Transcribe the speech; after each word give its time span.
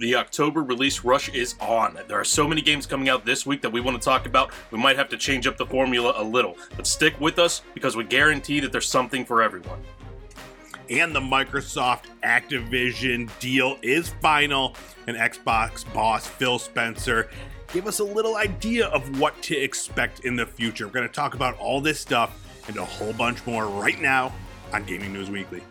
The 0.00 0.14
October 0.14 0.62
release 0.62 1.04
rush 1.04 1.28
is 1.28 1.56
on. 1.60 1.98
There 2.08 2.18
are 2.18 2.24
so 2.24 2.48
many 2.48 2.62
games 2.62 2.86
coming 2.86 3.10
out 3.10 3.26
this 3.26 3.44
week 3.44 3.60
that 3.60 3.70
we 3.70 3.82
want 3.82 4.00
to 4.00 4.02
talk 4.02 4.24
about. 4.24 4.50
We 4.70 4.78
might 4.78 4.96
have 4.96 5.10
to 5.10 5.18
change 5.18 5.46
up 5.46 5.58
the 5.58 5.66
formula 5.66 6.14
a 6.16 6.24
little, 6.24 6.56
but 6.74 6.86
stick 6.86 7.20
with 7.20 7.38
us 7.38 7.60
because 7.74 7.96
we 7.96 8.04
guarantee 8.04 8.60
that 8.60 8.72
there's 8.72 8.88
something 8.88 9.26
for 9.26 9.42
everyone. 9.42 9.78
And 10.88 11.14
the 11.14 11.20
Microsoft 11.20 12.04
Activision 12.24 13.30
deal 13.40 13.76
is 13.82 14.08
final, 14.22 14.74
and 15.06 15.18
Xbox 15.18 15.84
boss 15.92 16.26
Phil 16.26 16.58
Spencer 16.58 17.28
gave 17.70 17.86
us 17.86 17.98
a 17.98 18.04
little 18.04 18.36
idea 18.36 18.86
of 18.86 19.20
what 19.20 19.40
to 19.42 19.54
expect 19.54 20.20
in 20.20 20.34
the 20.34 20.46
future. 20.46 20.86
We're 20.86 20.94
going 20.94 21.08
to 21.08 21.14
talk 21.14 21.34
about 21.34 21.58
all 21.58 21.82
this 21.82 22.00
stuff 22.00 22.42
and 22.68 22.78
a 22.78 22.84
whole 22.86 23.12
bunch 23.12 23.44
more 23.44 23.66
right 23.66 24.00
now 24.00 24.32
on 24.72 24.84
Gaming 24.84 25.12
News 25.12 25.28
Weekly. 25.30 25.62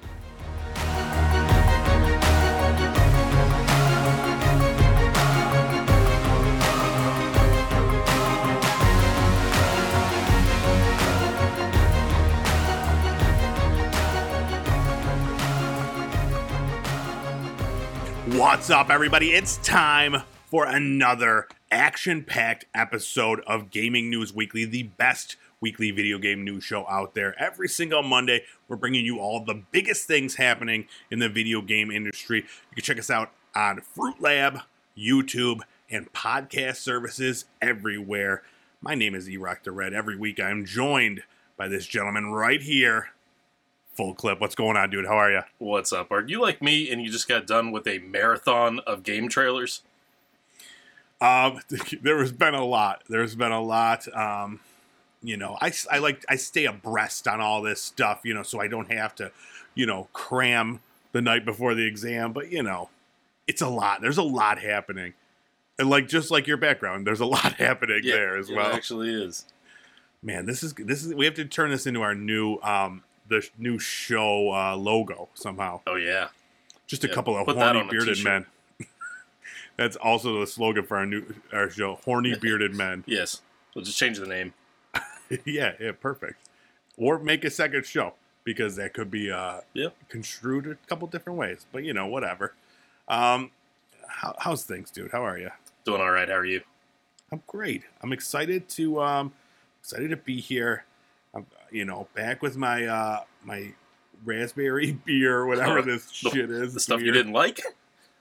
What's 18.40 18.70
up, 18.70 18.90
everybody? 18.90 19.32
It's 19.32 19.58
time 19.58 20.24
for 20.46 20.66
another 20.66 21.50
action 21.70 22.24
packed 22.24 22.64
episode 22.74 23.42
of 23.42 23.70
Gaming 23.70 24.10
News 24.10 24.34
Weekly, 24.34 24.64
the 24.64 24.84
best 24.84 25.36
weekly 25.60 25.92
video 25.92 26.18
game 26.18 26.46
news 26.46 26.64
show 26.64 26.88
out 26.88 27.16
there. 27.16 27.36
Every 27.38 27.68
single 27.68 28.02
Monday, 28.02 28.46
we're 28.70 28.78
bringing 28.78 29.04
you 29.04 29.20
all 29.20 29.44
the 29.44 29.62
biggest 29.72 30.08
things 30.08 30.36
happening 30.36 30.88
in 31.12 31.20
the 31.20 31.28
video 31.28 31.62
game 31.62 31.92
industry. 31.92 32.38
You 32.38 32.76
can 32.76 32.84
check 32.84 32.98
us 32.98 33.10
out 33.10 33.34
on 33.54 33.82
Fruit 33.82 34.22
Lab, 34.22 34.62
YouTube, 34.98 35.60
and 35.90 36.12
podcast 36.14 36.78
services 36.78 37.44
everywhere. 37.62 38.44
My 38.80 38.96
name 38.96 39.16
is 39.16 39.28
Erock 39.28 39.64
the 39.64 39.74
Red. 39.74 39.94
Every 39.94 40.16
week, 40.16 40.40
I'm 40.40 40.66
joined 40.66 41.24
by 41.58 41.68
this 41.68 41.86
gentleman 41.86 42.32
right 42.32 42.62
here. 42.62 43.10
Full 44.00 44.14
clip. 44.14 44.40
What's 44.40 44.56
going 44.56 44.78
on, 44.78 44.92
dude? 44.92 45.08
How 45.08 45.18
are 45.18 45.30
you? 45.30 45.42
What's 45.58 45.92
up? 45.92 46.10
Are 46.10 46.26
you 46.26 46.40
like 46.40 46.62
me 46.62 46.90
and 46.90 47.02
you 47.02 47.12
just 47.12 47.28
got 47.28 47.46
done 47.46 47.70
with 47.70 47.86
a 47.86 48.00
marathon 48.00 48.80
of 48.88 49.04
game 49.04 49.28
trailers? 49.28 49.82
Um, 51.20 51.60
there 52.02 52.18
has 52.20 52.32
been 52.32 52.54
a 52.54 52.64
lot. 52.64 53.04
There's 53.10 53.36
been 53.36 53.52
a 53.52 53.62
lot. 53.62 54.08
Um, 54.16 54.62
you 55.22 55.36
know, 55.36 55.58
I, 55.60 55.74
I 55.92 55.98
like 55.98 56.24
I 56.30 56.38
stay 56.38 56.64
abreast 56.64 57.28
on 57.28 57.42
all 57.42 57.62
this 57.62 57.82
stuff. 57.82 58.22
You 58.24 58.34
know, 58.34 58.42
so 58.42 58.62
I 58.62 58.70
don't 58.70 58.90
have 58.90 59.16
to, 59.16 59.34
you 59.76 59.86
know, 59.86 60.08
cram 60.14 60.80
the 61.12 61.22
night 61.22 61.44
before 61.44 61.76
the 61.76 61.86
exam. 61.86 62.32
But 62.32 62.50
you 62.54 62.64
know, 62.64 62.90
it's 63.48 63.62
a 63.62 63.68
lot. 63.68 64.00
There's 64.00 64.18
a 64.18 64.24
lot 64.24 64.60
happening, 64.60 65.12
and 65.78 65.90
like 65.90 66.08
just 66.08 66.32
like 66.32 66.48
your 66.48 66.56
background, 66.56 67.06
there's 67.06 67.20
a 67.20 67.26
lot 67.36 67.56
happening 67.56 68.04
there 68.06 68.38
as 68.38 68.50
well. 68.50 68.72
It 68.72 68.76
actually 68.76 69.10
is. 69.10 69.44
Man, 70.24 70.46
this 70.46 70.64
is 70.64 70.74
this 70.74 71.04
is 71.04 71.14
we 71.14 71.26
have 71.26 71.36
to 71.36 71.44
turn 71.44 71.70
this 71.70 71.86
into 71.86 72.02
our 72.02 72.16
new 72.16 72.60
um 72.62 73.04
the 73.30 73.48
new 73.58 73.80
show 73.80 74.52
uh, 74.54 74.76
logo 74.76 75.30
somehow. 75.34 75.82
Oh 75.88 75.96
yeah. 75.96 76.30
Just 76.88 77.04
a 77.04 77.08
Yeah, 77.08 77.14
couple 77.14 77.38
of 77.38 77.46
horny 77.46 77.88
bearded 77.90 78.24
men. 78.24 78.46
That's 79.78 79.96
also 79.96 80.40
the 80.42 80.48
slogan 80.48 80.84
for 80.86 80.98
our 80.98 81.06
new 81.06 81.24
our 81.54 81.70
show, 81.70 81.96
horny 82.04 82.36
bearded 82.42 82.76
men. 82.76 83.04
Yes. 83.08 83.42
We'll 83.76 83.86
just 83.86 83.98
change 83.98 84.18
the 84.20 84.26
name. 84.28 84.54
yeah, 85.46 85.74
yeah, 85.80 85.92
perfect. 86.00 86.50
Or 86.98 87.20
make 87.20 87.46
a 87.46 87.50
second 87.50 87.86
show 87.86 88.14
because 88.44 88.76
that 88.76 88.94
could 88.94 89.12
be 89.12 89.32
uh, 89.32 89.62
Yep. 89.74 89.96
construed 90.10 90.68
a 90.68 90.76
couple 90.88 91.08
different 91.08 91.38
ways. 91.40 91.66
But 91.72 91.84
you 91.84 91.94
know, 91.94 92.08
whatever. 92.08 92.54
Um, 93.08 93.52
how, 94.08 94.36
how's 94.40 94.64
things, 94.64 94.90
dude? 94.92 95.12
How 95.12 95.24
are 95.24 95.38
you? 95.38 95.52
Doing 95.86 96.02
all 96.02 96.12
right. 96.12 96.28
How 96.28 96.36
are 96.36 96.46
you? 96.46 96.62
I'm 97.32 97.44
great. 97.48 97.84
I'm 98.02 98.12
excited 98.12 98.68
to 98.70 99.02
um, 99.02 99.34
excited 99.82 100.10
to 100.10 100.18
be 100.18 100.42
here. 100.42 100.84
I'm, 101.34 101.46
you 101.72 101.86
know, 101.86 102.08
back 102.16 102.42
with 102.42 102.58
my 102.58 102.86
uh, 102.86 103.24
my 103.44 103.74
raspberry 104.26 104.92
beer, 105.06 105.46
whatever 105.48 105.82
this 105.82 106.06
the- 106.22 106.30
shit 106.32 106.50
is. 106.52 106.74
The 106.74 106.80
stuff 106.80 107.02
you 107.02 107.12
didn't 107.12 107.34
like? 107.34 107.62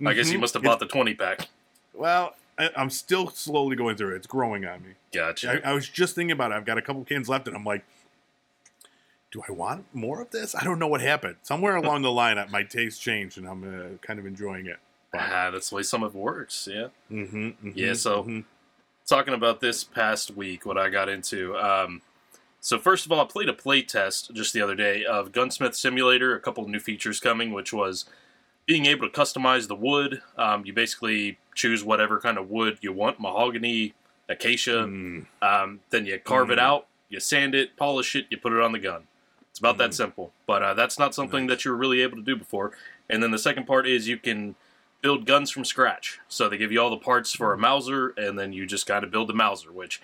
I 0.06 0.14
guess 0.14 0.30
you 0.30 0.38
Mhm. 0.38 0.42
must 0.42 0.54
have 0.54 0.62
It's- 0.62 0.72
bought 0.74 0.78
the 0.80 0.86
20 0.86 1.14
pack. 1.14 1.48
Well, 1.94 2.36
I, 2.58 2.70
I'm 2.76 2.91
still 2.91 3.30
slowly 3.30 3.74
going 3.76 3.96
through 3.96 4.12
it. 4.14 4.16
It's 4.19 4.26
growing 4.28 4.64
on 4.64 4.82
me. 4.82 4.91
Gotcha. 5.12 5.60
I, 5.66 5.70
I 5.70 5.72
was 5.74 5.88
just 5.88 6.14
thinking 6.14 6.30
about 6.32 6.52
it. 6.52 6.54
I've 6.54 6.64
got 6.64 6.78
a 6.78 6.82
couple 6.82 7.02
cans 7.04 7.28
left, 7.28 7.48
and 7.48 7.56
I'm 7.56 7.64
like, 7.64 7.84
do 9.30 9.42
I 9.48 9.52
want 9.52 9.86
more 9.94 10.20
of 10.22 10.30
this? 10.30 10.54
I 10.54 10.64
don't 10.64 10.78
know 10.78 10.86
what 10.86 11.00
happened. 11.00 11.36
Somewhere 11.42 11.76
along 11.82 12.02
the 12.02 12.12
line, 12.12 12.42
my 12.50 12.62
taste 12.62 13.00
changed, 13.02 13.38
and 13.38 13.46
I'm 13.48 13.64
uh, 13.64 13.96
kind 14.06 14.19
of 14.19 14.26
enjoying 14.26 14.66
it. 14.66 14.76
ah, 15.14 15.50
that's 15.52 15.70
the 15.70 15.76
way 15.76 15.82
some 15.82 16.02
of 16.02 16.14
it 16.14 16.19
works. 16.19 16.69
Yeah. 16.70 16.88
Mm-hmm, 17.10 17.70
Yeah, 17.75 17.94
so- 17.94 18.44
talking 19.06 19.34
about 19.34 19.60
this 19.60 19.82
past 19.84 20.30
week, 20.36 20.64
what 20.66 20.78
I 20.78 20.90
got 20.90 21.08
into. 21.08 21.56
Um, 21.56 22.02
so 22.60 22.78
first 22.78 23.06
of 23.06 23.12
all, 23.12 23.20
I 23.20 23.24
played 23.24 23.48
a 23.48 23.52
play 23.54 23.82
test 23.82 24.32
just 24.34 24.52
the 24.52 24.60
other 24.62 24.74
day 24.74 25.04
of 25.04 25.32
Gunsmith 25.32 25.74
Simulator. 25.74 26.34
A 26.34 26.41
couple 26.41 26.64
of 26.64 26.70
new 26.70 26.80
features 26.80 27.20
coming, 27.20 27.52
which 27.52 27.72
was 27.72 28.04
being 28.66 28.86
able 28.86 29.08
to 29.08 29.20
customize 29.20 29.69
the 29.69 29.74
wood. 29.74 30.20
Um, 30.36 30.64
you 30.66 30.72
basically 30.72 31.38
choose 31.54 31.82
whatever 31.82 32.20
kind 32.20 32.36
of 32.38 32.50
wood 32.50 32.78
you 32.80 32.92
want: 32.92 33.20
mahogany, 33.20 33.94
acacia. 34.28 34.84
Mm, 34.86 35.26
Um, 35.41 35.80
then 35.91 36.04
you 36.06 36.19
carve 36.19 36.50
it 36.50 36.58
Mm. 36.58 36.62
out, 36.62 36.86
you 37.08 37.20
sand 37.20 37.54
it, 37.54 37.76
polish 37.76 38.14
it, 38.16 38.26
you 38.30 38.36
put 38.36 38.52
it 38.52 38.60
on 38.60 38.72
the 38.72 38.78
gun. 38.78 39.06
It's 39.50 39.58
about 39.58 39.78
that 39.78 39.90
Mm. 39.90 39.94
simple. 39.94 40.32
But 40.46 40.62
uh, 40.62 40.75
that's 40.75 40.98
not 40.98 41.14
something 41.14 41.46
Nice. 41.46 41.58
that 41.58 41.64
you 41.64 41.70
were 41.70 41.76
really 41.76 42.02
able 42.02 42.16
to 42.16 42.22
do 42.22 42.36
before. 42.36 42.72
And 43.08 43.22
then 43.22 43.30
the 43.30 43.38
second 43.38 43.66
part 43.66 43.86
is 43.86 44.06
you 44.06 44.19
can 44.19 44.54
build 45.00 45.25
guns 45.26 45.50
from 45.50 45.64
scratch. 45.64 46.19
So 46.28 46.48
they 46.48 46.58
give 46.58 46.72
you 46.72 46.80
all 46.82 46.90
the 46.90 46.96
parts 46.98 47.32
for 47.34 47.52
a 47.54 47.56
Mm. 47.56 47.60
Mauser, 47.60 48.08
and 48.19 48.38
then 48.38 48.52
you 48.52 48.66
just 48.66 48.86
got 48.86 49.00
to 49.00 49.06
build 49.06 49.28
the 49.28 49.34
Mauser, 49.34 49.72
which 49.72 50.00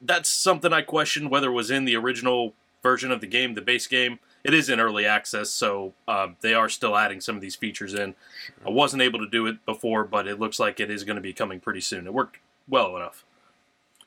that's 0.00 0.28
something 0.28 0.72
I 0.72 0.82
questioned 0.82 1.30
whether 1.30 1.48
it 1.48 1.54
was 1.54 1.70
in 1.70 1.84
the 1.84 1.96
original 1.96 2.54
version 2.82 3.10
of 3.10 3.20
the 3.20 3.26
game, 3.26 3.54
the 3.54 3.60
base 3.60 3.86
game. 3.86 4.18
It 4.44 4.54
is 4.54 4.68
in 4.68 4.78
early 4.80 5.04
access, 5.04 5.50
so 5.50 5.94
uh, 6.06 6.28
they 6.40 6.54
are 6.54 6.68
still 6.68 6.96
adding 6.96 7.20
some 7.20 7.34
of 7.34 7.42
these 7.42 7.56
features 7.56 7.92
in. 7.92 8.14
I 8.64 8.70
wasn't 8.70 9.02
able 9.02 9.18
to 9.18 9.28
do 9.28 9.46
it 9.46 9.64
before, 9.66 10.04
but 10.04 10.28
it 10.28 10.38
looks 10.38 10.60
like 10.60 10.78
it 10.78 10.90
is 10.90 11.04
going 11.04 11.16
to 11.16 11.22
be 11.22 11.32
coming 11.32 11.60
pretty 11.60 11.80
soon. 11.80 12.06
It 12.06 12.14
worked 12.14 12.38
well 12.68 12.96
enough. 12.96 13.24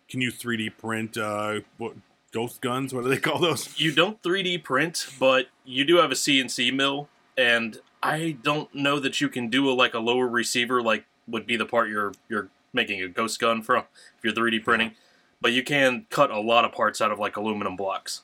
can 0.09 0.21
you 0.21 0.31
3D 0.31 0.77
print 0.77 1.17
uh, 1.17 1.59
what, 1.77 1.93
ghost 2.31 2.61
guns? 2.61 2.93
What 2.93 3.03
do 3.03 3.09
they 3.09 3.17
call 3.17 3.39
those? 3.39 3.77
you 3.79 3.91
don't 3.91 4.21
3D 4.23 4.63
print, 4.63 5.07
but 5.19 5.47
you 5.65 5.83
do 5.83 5.97
have 5.97 6.11
a 6.11 6.15
CNC 6.15 6.73
mill, 6.73 7.09
and 7.37 7.79
I 8.01 8.37
don't 8.41 8.73
know 8.73 8.99
that 8.99 9.19
you 9.21 9.29
can 9.29 9.49
do 9.49 9.69
a 9.69 9.73
like 9.73 9.93
a 9.93 9.99
lower 9.99 10.27
receiver 10.27 10.81
like 10.81 11.05
would 11.27 11.45
be 11.45 11.55
the 11.57 11.65
part 11.65 11.89
you're 11.89 12.13
you're 12.29 12.47
making 12.73 13.01
a 13.01 13.07
ghost 13.07 13.39
gun 13.39 13.61
from 13.61 13.83
if 14.17 14.23
you're 14.23 14.33
3D 14.33 14.63
printing. 14.63 14.93
But 15.41 15.53
you 15.53 15.63
can 15.63 16.05
cut 16.09 16.29
a 16.29 16.39
lot 16.39 16.65
of 16.65 16.71
parts 16.71 17.01
out 17.01 17.11
of 17.11 17.19
like 17.19 17.35
aluminum 17.35 17.75
blocks. 17.75 18.21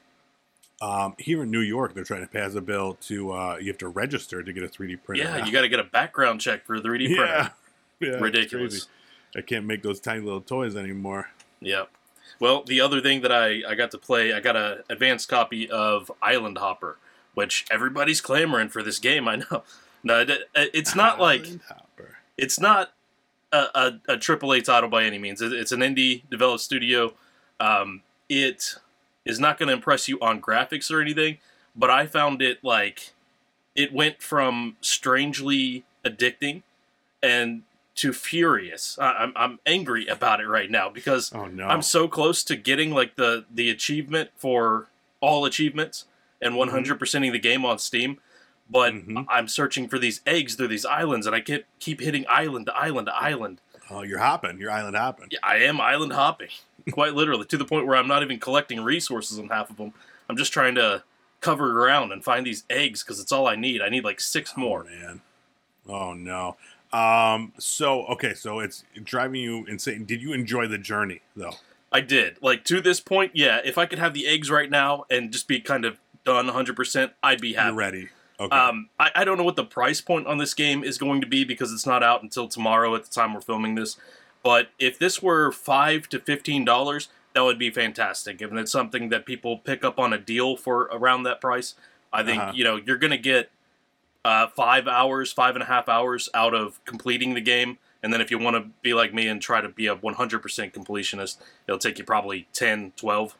Um, 0.80 1.16
here 1.18 1.42
in 1.42 1.50
New 1.50 1.62
York, 1.62 1.96
they're 1.96 2.04
trying 2.04 2.22
to 2.22 2.28
pass 2.28 2.54
a 2.54 2.62
bill 2.62 2.94
to 3.02 3.32
uh, 3.32 3.58
you 3.60 3.68
have 3.68 3.80
to 3.80 3.88
register 3.88 4.44
to 4.44 4.54
get 4.54 4.64
a 4.64 4.68
3D 4.68 5.04
printer. 5.04 5.24
Yeah, 5.24 5.44
you 5.46 5.52
got 5.54 5.62
to 5.62 5.70
get 5.70 5.80
a 5.80 5.84
background 5.84 6.40
check 6.40 6.66
for 6.66 6.76
a 6.76 6.82
3D 6.82 7.10
yeah. 7.10 7.16
printer. 7.16 7.52
yeah, 8.00 8.10
it's 8.10 8.22
Ridiculous. 8.22 8.88
I 9.36 9.42
can't 9.42 9.66
make 9.66 9.84
those 9.84 10.00
tiny 10.00 10.22
little 10.22 10.42
toys 10.42 10.76
anymore. 10.76 11.30
Yep. 11.62 11.90
Well, 12.40 12.64
the 12.64 12.82
other 12.82 13.02
thing 13.02 13.22
that 13.22 13.32
I, 13.32 13.62
I 13.68 13.76
got 13.76 13.92
to 13.92 13.98
play, 13.98 14.34
I 14.34 14.40
got 14.40 14.56
a 14.56 14.84
advanced 14.90 15.28
copy 15.28 15.70
of 15.70 16.12
Island 16.22 16.60
Hopper, 16.60 16.98
which 17.34 17.66
everybody's 17.72 18.22
clamoring 18.22 18.70
for 18.70 18.84
this 18.84 19.00
game. 19.00 19.28
I 19.28 19.38
know. 19.38 19.64
No, 20.04 20.22
it, 20.22 20.48
it's 20.54 20.96
not 20.96 21.20
like 21.20 21.44
Hopper. 21.68 22.20
it's 22.38 22.60
not 22.60 22.94
a, 23.52 23.58
a, 23.76 24.00
a 24.10 24.18
AAA 24.18 24.64
title 24.64 24.90
by 24.90 25.04
any 25.04 25.18
means. 25.18 25.42
It, 25.42 25.54
it's 25.54 25.72
an 25.72 25.80
indie 25.82 26.24
developed 26.30 26.62
studio. 26.62 27.14
Um, 27.60 28.02
it 28.30 28.76
is 29.26 29.40
not 29.40 29.58
going 29.58 29.68
to 29.68 29.74
impress 29.74 30.08
you 30.08 30.20
on 30.20 30.42
graphics 30.42 30.92
or 30.92 31.02
anything, 31.02 31.38
but 31.76 31.90
I 31.90 32.06
found 32.06 32.42
it 32.42 32.64
like 32.64 33.14
it 33.76 33.94
went 33.94 34.22
from 34.22 34.78
strangely 34.82 35.86
addicting 36.06 36.64
and 37.22 37.64
to 37.96 38.14
furious. 38.14 38.98
I, 39.00 39.12
I'm 39.14 39.34
I'm 39.36 39.60
angry 39.66 40.08
about 40.08 40.40
it 40.40 40.48
right 40.48 40.70
now 40.70 40.90
because 40.90 41.34
Oh 41.34 41.46
no! 41.46 41.68
I'm 41.68 41.82
so 41.82 42.08
close 42.08 42.44
to 42.46 42.56
getting 42.56 42.92
like 42.92 43.16
the 43.16 43.46
the 43.52 43.70
achievement 43.70 44.30
for 44.36 44.88
all 45.20 45.46
achievements 45.46 46.06
and 46.40 46.56
100 46.56 47.00
percenting 47.00 47.32
the 47.32 47.40
game 47.40 47.66
on 47.66 47.80
Steam, 47.80 48.20
but 48.70 48.94
Mhm. 48.94 49.26
I'm 49.30 49.48
searching 49.48 49.88
for 49.88 49.98
these 50.00 50.22
eggs 50.26 50.56
through 50.56 50.68
these 50.70 50.86
islands, 50.86 51.26
and 51.26 51.36
I 51.36 51.42
keep 51.42 51.66
keep 51.80 52.02
hitting 52.02 52.26
island 52.30 52.66
to 52.68 52.76
island 52.76 53.08
to 53.08 53.16
island. 53.16 53.62
oh, 53.90 54.02
you're 54.04 54.20
hopping. 54.20 54.60
You're 54.60 54.72
island 54.72 54.96
hopping. 54.98 55.28
Yeah, 55.32 55.40
I 55.44 55.58
am 55.60 55.80
island 55.80 56.12
hopping, 56.14 56.50
quite 56.92 57.14
literally, 57.14 57.46
to 57.46 57.58
the 57.58 57.66
point 57.66 57.88
where 57.88 57.96
I'm 57.96 58.08
not 58.08 58.22
even 58.24 58.40
collecting 58.40 58.82
resources 58.82 59.40
on 59.40 59.48
half 59.50 59.70
of 59.70 59.78
them. 59.78 59.94
I'm 60.30 60.36
just 60.36 60.52
trying 60.52 60.76
to 60.76 61.04
cover 61.40 61.72
ground 61.72 62.12
and 62.12 62.24
find 62.24 62.46
these 62.46 62.64
eggs 62.70 63.04
because 63.04 63.20
it's 63.22 63.32
all 63.32 63.48
I 63.48 63.56
need. 63.56 63.82
I 63.82 63.90
need 63.90 64.04
like 64.04 64.20
six 64.20 64.58
more. 64.58 64.86
Oh, 64.86 64.90
man. 64.90 65.22
Oh 65.88 66.14
no. 66.14 66.58
Um. 66.92 67.54
So 67.60 68.06
okay. 68.08 68.34
So 68.34 68.60
it's 68.60 68.84
driving 69.04 69.42
you 69.42 69.66
insane. 69.66 70.04
Did 70.06 70.22
you 70.22 70.34
enjoy 70.34 70.68
the 70.68 70.78
journey 70.78 71.22
though? 71.36 71.56
I 71.92 72.02
did. 72.02 72.38
Like 72.42 72.66
to 72.66 72.82
this 72.82 73.00
point, 73.00 73.32
yeah. 73.36 73.60
If 73.64 73.78
I 73.78 73.86
could 73.86 74.00
have 74.00 74.14
the 74.14 74.28
eggs 74.28 74.50
right 74.52 74.70
now 74.70 75.06
and 75.10 75.32
just 75.32 75.48
be 75.48 75.62
kind 75.62 75.86
of 75.86 75.98
done 76.26 76.48
100%, 76.50 77.12
I'd 77.24 77.40
be 77.40 77.50
You're 77.52 77.62
happy. 77.62 77.76
ready. 77.76 78.10
Okay. 78.40 78.56
Um, 78.56 78.90
I, 79.00 79.12
I 79.16 79.24
don't 79.24 79.38
know 79.38 79.44
what 79.44 79.56
the 79.56 79.64
price 79.66 80.00
point 80.02 80.28
on 80.28 80.38
this 80.38 80.54
game 80.54 80.84
is 80.84 80.98
going 80.98 81.22
to 81.22 81.28
be 81.28 81.44
because 81.44 81.74
it's 81.74 81.88
not 81.88 82.04
out 82.04 82.22
until 82.24 82.48
tomorrow 82.48 82.94
at 82.96 83.04
the 83.04 83.10
time 83.10 83.34
we're 83.34 83.42
filming 83.42 83.76
this. 83.76 83.98
But 84.44 84.70
if 84.78 85.00
this 85.00 85.22
were 85.22 85.52
five 85.52 86.08
to 86.10 86.20
fifteen 86.20 86.64
dollars, 86.64 87.10
that 87.34 87.42
would 87.44 87.58
be 87.60 87.70
fantastic. 87.72 88.42
If 88.42 88.54
it's 88.54 88.72
something 88.72 89.10
that 89.10 89.26
people 89.26 89.58
pick 89.58 89.84
up 89.84 89.98
on 90.00 90.14
a 90.14 90.18
deal 90.18 90.56
for 90.56 90.84
around 90.84 91.24
that 91.24 91.42
price, 91.42 91.74
I 92.14 92.24
think 92.24 92.42
Uh-huh. 92.42 92.52
you 92.56 92.64
know 92.64 92.76
you're 92.76 92.98
going 92.98 93.12
to 93.12 93.18
get 93.18 93.50
uh, 94.24 94.48
five 94.48 94.88
hours, 94.88 95.32
five 95.32 95.56
and 95.56 95.64
a 95.64 95.68
half 95.68 95.90
hours 95.90 96.30
out 96.34 96.54
of 96.54 96.84
completing 96.86 97.34
the 97.34 97.42
game. 97.42 97.78
And 98.04 98.14
then 98.14 98.22
if 98.22 98.30
you 98.30 98.38
want 98.38 98.56
to 98.56 98.70
be 98.84 98.94
like 98.94 99.14
me 99.14 99.28
and 99.28 99.42
try 99.42 99.60
to 99.60 99.70
be 99.70 99.88
a 99.88 99.96
100% 99.96 100.74
completionist, 100.74 101.38
it'll 101.68 101.80
take 101.80 101.98
you 101.98 102.04
probably 102.04 102.48
10, 102.54 102.94
12. 102.96 103.36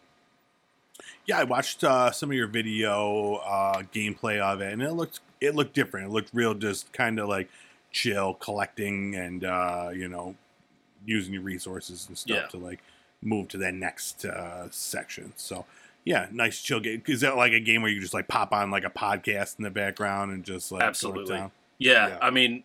Yeah, 1.28 1.40
I 1.40 1.44
watched 1.44 1.84
uh, 1.84 2.12
some 2.12 2.30
of 2.32 2.36
your 2.38 2.48
video 2.48 3.36
uh, 3.36 3.84
gameplay 3.94 4.40
of 4.40 4.62
it, 4.62 4.72
and 4.74 4.82
it 4.82 4.94
looked 4.94 5.20
it 5.42 5.56
looked 5.56 5.74
different. 5.74 6.08
It 6.08 6.12
looked 6.12 6.30
real, 6.34 6.54
just 6.54 6.92
kind 6.94 7.20
of 7.20 7.28
like 7.28 7.50
chill, 7.92 8.34
collecting 8.36 9.16
and 9.16 9.44
uh, 9.44 9.90
you 9.94 10.08
know 10.08 10.36
using 11.06 11.34
your 11.34 11.44
resources 11.44 12.08
and 12.08 12.18
stuff 12.18 12.38
Yeah. 12.38 12.48
to 12.48 12.58
like 12.58 12.80
move 13.22 13.48
to 13.50 13.58
that 13.60 13.74
next 13.74 14.24
uh, 14.26 14.68
section. 14.72 15.34
So 15.36 15.66
yeah, 16.06 16.28
nice 16.32 16.62
chill 16.62 16.80
game. 16.80 17.04
Is 17.08 17.22
that 17.22 17.36
like 17.36 17.52
a 17.52 17.60
game 17.60 17.82
where 17.82 17.92
you 17.92 18.00
just 18.00 18.14
like 18.14 18.28
pop 18.30 18.54
on 18.54 18.72
like 18.72 18.86
a 18.86 18.90
podcast 18.90 19.58
in 19.58 19.64
the 19.64 19.70
background 19.70 20.32
and 20.32 20.44
just 20.46 20.72
like 20.72 20.82
Absolutely. 20.84 21.36
down? 21.36 21.52
Yeah, 21.78 22.08
Yeah. 22.08 22.18
I 22.22 22.30
mean, 22.30 22.64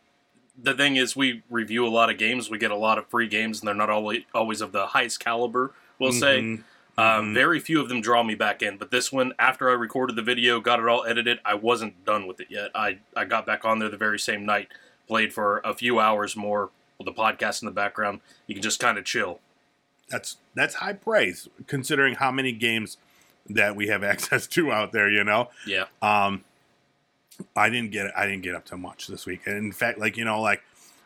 the 0.63 0.75
thing 0.75 0.97
is, 0.97 1.17
we 1.17 1.43
review 1.51 1.85
a 1.87 1.89
lot 1.89 2.11
of 2.11 2.19
games. 2.19 2.49
We 2.51 2.59
get 2.59 2.71
a 2.71 2.77
lot 2.77 2.99
of 2.99 3.07
free 3.09 3.27
games, 3.27 3.61
and 3.61 3.67
they're 3.67 3.75
not 3.75 3.91
always 3.91 4.23
always 4.33 4.61
of 4.61 4.71
the 4.71 4.87
highest 4.87 5.19
caliber. 5.19 5.73
We'll 5.99 6.13
say. 6.13 6.61
Um. 6.99 7.33
Very 7.35 7.59
few 7.59 7.81
of 7.81 7.89
them 7.89 8.01
draw 8.01 8.23
me 8.23 8.35
back 8.35 8.63
in, 8.63 8.77
but 8.77 8.91
this 8.91 9.11
one, 9.11 9.33
after 9.39 9.71
I 9.71 9.73
recorded 9.73 10.15
the 10.17 10.23
video, 10.23 10.61
got 10.61 10.79
it 10.79 10.87
all 10.89 11.05
edited, 11.07 11.39
I 11.45 11.55
wasn't 11.55 12.05
done 12.05 12.27
with 12.27 12.39
it 12.41 12.49
yet. 12.51 12.71
I, 12.75 12.99
I 13.17 13.25
got 13.25 13.47
back 13.47 13.65
on 13.65 13.79
there 13.79 13.89
the 13.89 13.97
very 13.97 14.19
same 14.19 14.45
night, 14.45 14.69
played 15.09 15.33
for 15.33 15.61
a 15.65 15.73
few 15.75 15.99
hours 16.01 16.37
more 16.37 16.71
with 16.99 17.07
the 17.07 17.13
podcast 17.13 17.63
in 17.63 17.67
the 17.67 17.73
background. 17.73 18.21
You 18.47 18.55
can 18.55 18.63
just 18.63 18.79
kind 18.79 18.99
of 18.99 19.05
chill. 19.05 19.41
that's 20.11 20.37
that's 20.55 20.75
high 20.75 20.93
praise 20.93 21.49
considering 21.67 22.17
how 22.17 22.31
many 22.31 22.53
games 22.53 22.99
that 23.49 23.75
we 23.75 23.89
have 23.89 24.05
access 24.13 24.47
to 24.49 24.71
out 24.71 24.93
there. 24.93 25.09
You 25.09 25.25
know. 25.25 25.49
Yeah, 25.67 25.87
Um, 26.03 26.45
I 27.57 27.71
didn't 27.71 27.91
get 27.93 28.13
I 28.15 28.27
didn't 28.27 28.43
get 28.43 28.55
up 28.55 28.67
to 28.67 28.77
much 28.77 29.07
this 29.07 29.25
week. 29.25 29.47
And 29.47 29.57
in 29.57 29.73
fact, 29.73 29.99
like 29.99 30.19
you 30.19 30.25
know, 30.27 30.43
like 30.43 30.63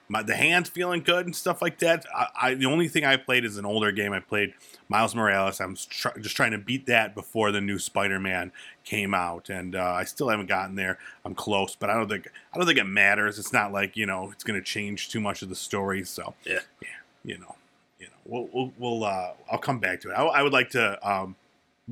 my 0.09 0.23
the 0.23 0.37
hands 0.37 0.69
feeling 0.69 1.03
good 1.03 1.27
and 1.27 1.35
stuff 1.35 1.61
like 1.61 1.79
that. 1.81 2.07
I, 2.15 2.27
I 2.41 2.55
the 2.55 2.67
only 2.67 2.89
thing 2.89 3.05
I 3.05 3.17
played 3.17 3.45
is 3.45 3.57
an 3.59 3.65
older 3.65 3.91
game. 3.93 4.13
I 4.13 4.21
played 4.21 4.55
Miles 4.89 5.15
Morales. 5.15 5.61
I'm 5.61 5.75
tr- 5.77 6.19
just 6.21 6.37
trying 6.37 6.53
to 6.53 6.59
beat 6.59 6.87
that 6.87 7.15
before 7.15 7.51
the 7.51 7.61
new 7.61 7.79
Spider-Man 7.79 8.53
came 8.85 9.15
out, 9.15 9.49
and 9.51 9.75
uh, 9.75 9.83
I 9.83 10.05
still 10.05 10.29
haven't 10.29 10.47
gotten 10.47 10.77
there. 10.77 10.99
I'm 11.25 11.35
close, 11.35 11.75
but 11.75 11.91
I 11.91 11.95
don't 11.95 12.09
think 12.09 12.29
I 12.53 12.57
don't 12.57 12.67
think 12.67 12.79
it 12.79 12.85
matters. 12.85 13.39
It's 13.39 13.53
not 13.53 13.73
like 13.73 13.97
you 13.97 14.07
know 14.07 14.31
it's 14.31 14.45
going 14.45 14.59
to 14.59 14.65
change 14.65 15.11
too 15.11 15.21
much 15.21 15.43
of 15.43 15.49
the 15.49 15.57
story. 15.57 16.05
So 16.05 16.35
Yeah. 16.45 16.61
yeah, 16.81 16.89
you 17.25 17.39
know, 17.39 17.57
you 17.99 18.07
know, 18.07 18.13
we'll 18.25 18.49
we'll, 18.53 18.73
we'll 18.79 19.05
uh, 19.05 19.33
I'll 19.51 19.59
come 19.59 19.81
back 19.81 20.01
to 20.03 20.11
it. 20.11 20.15
I, 20.15 20.23
I 20.25 20.43
would 20.43 20.53
like 20.53 20.71
to 20.71 21.09
um, 21.09 21.35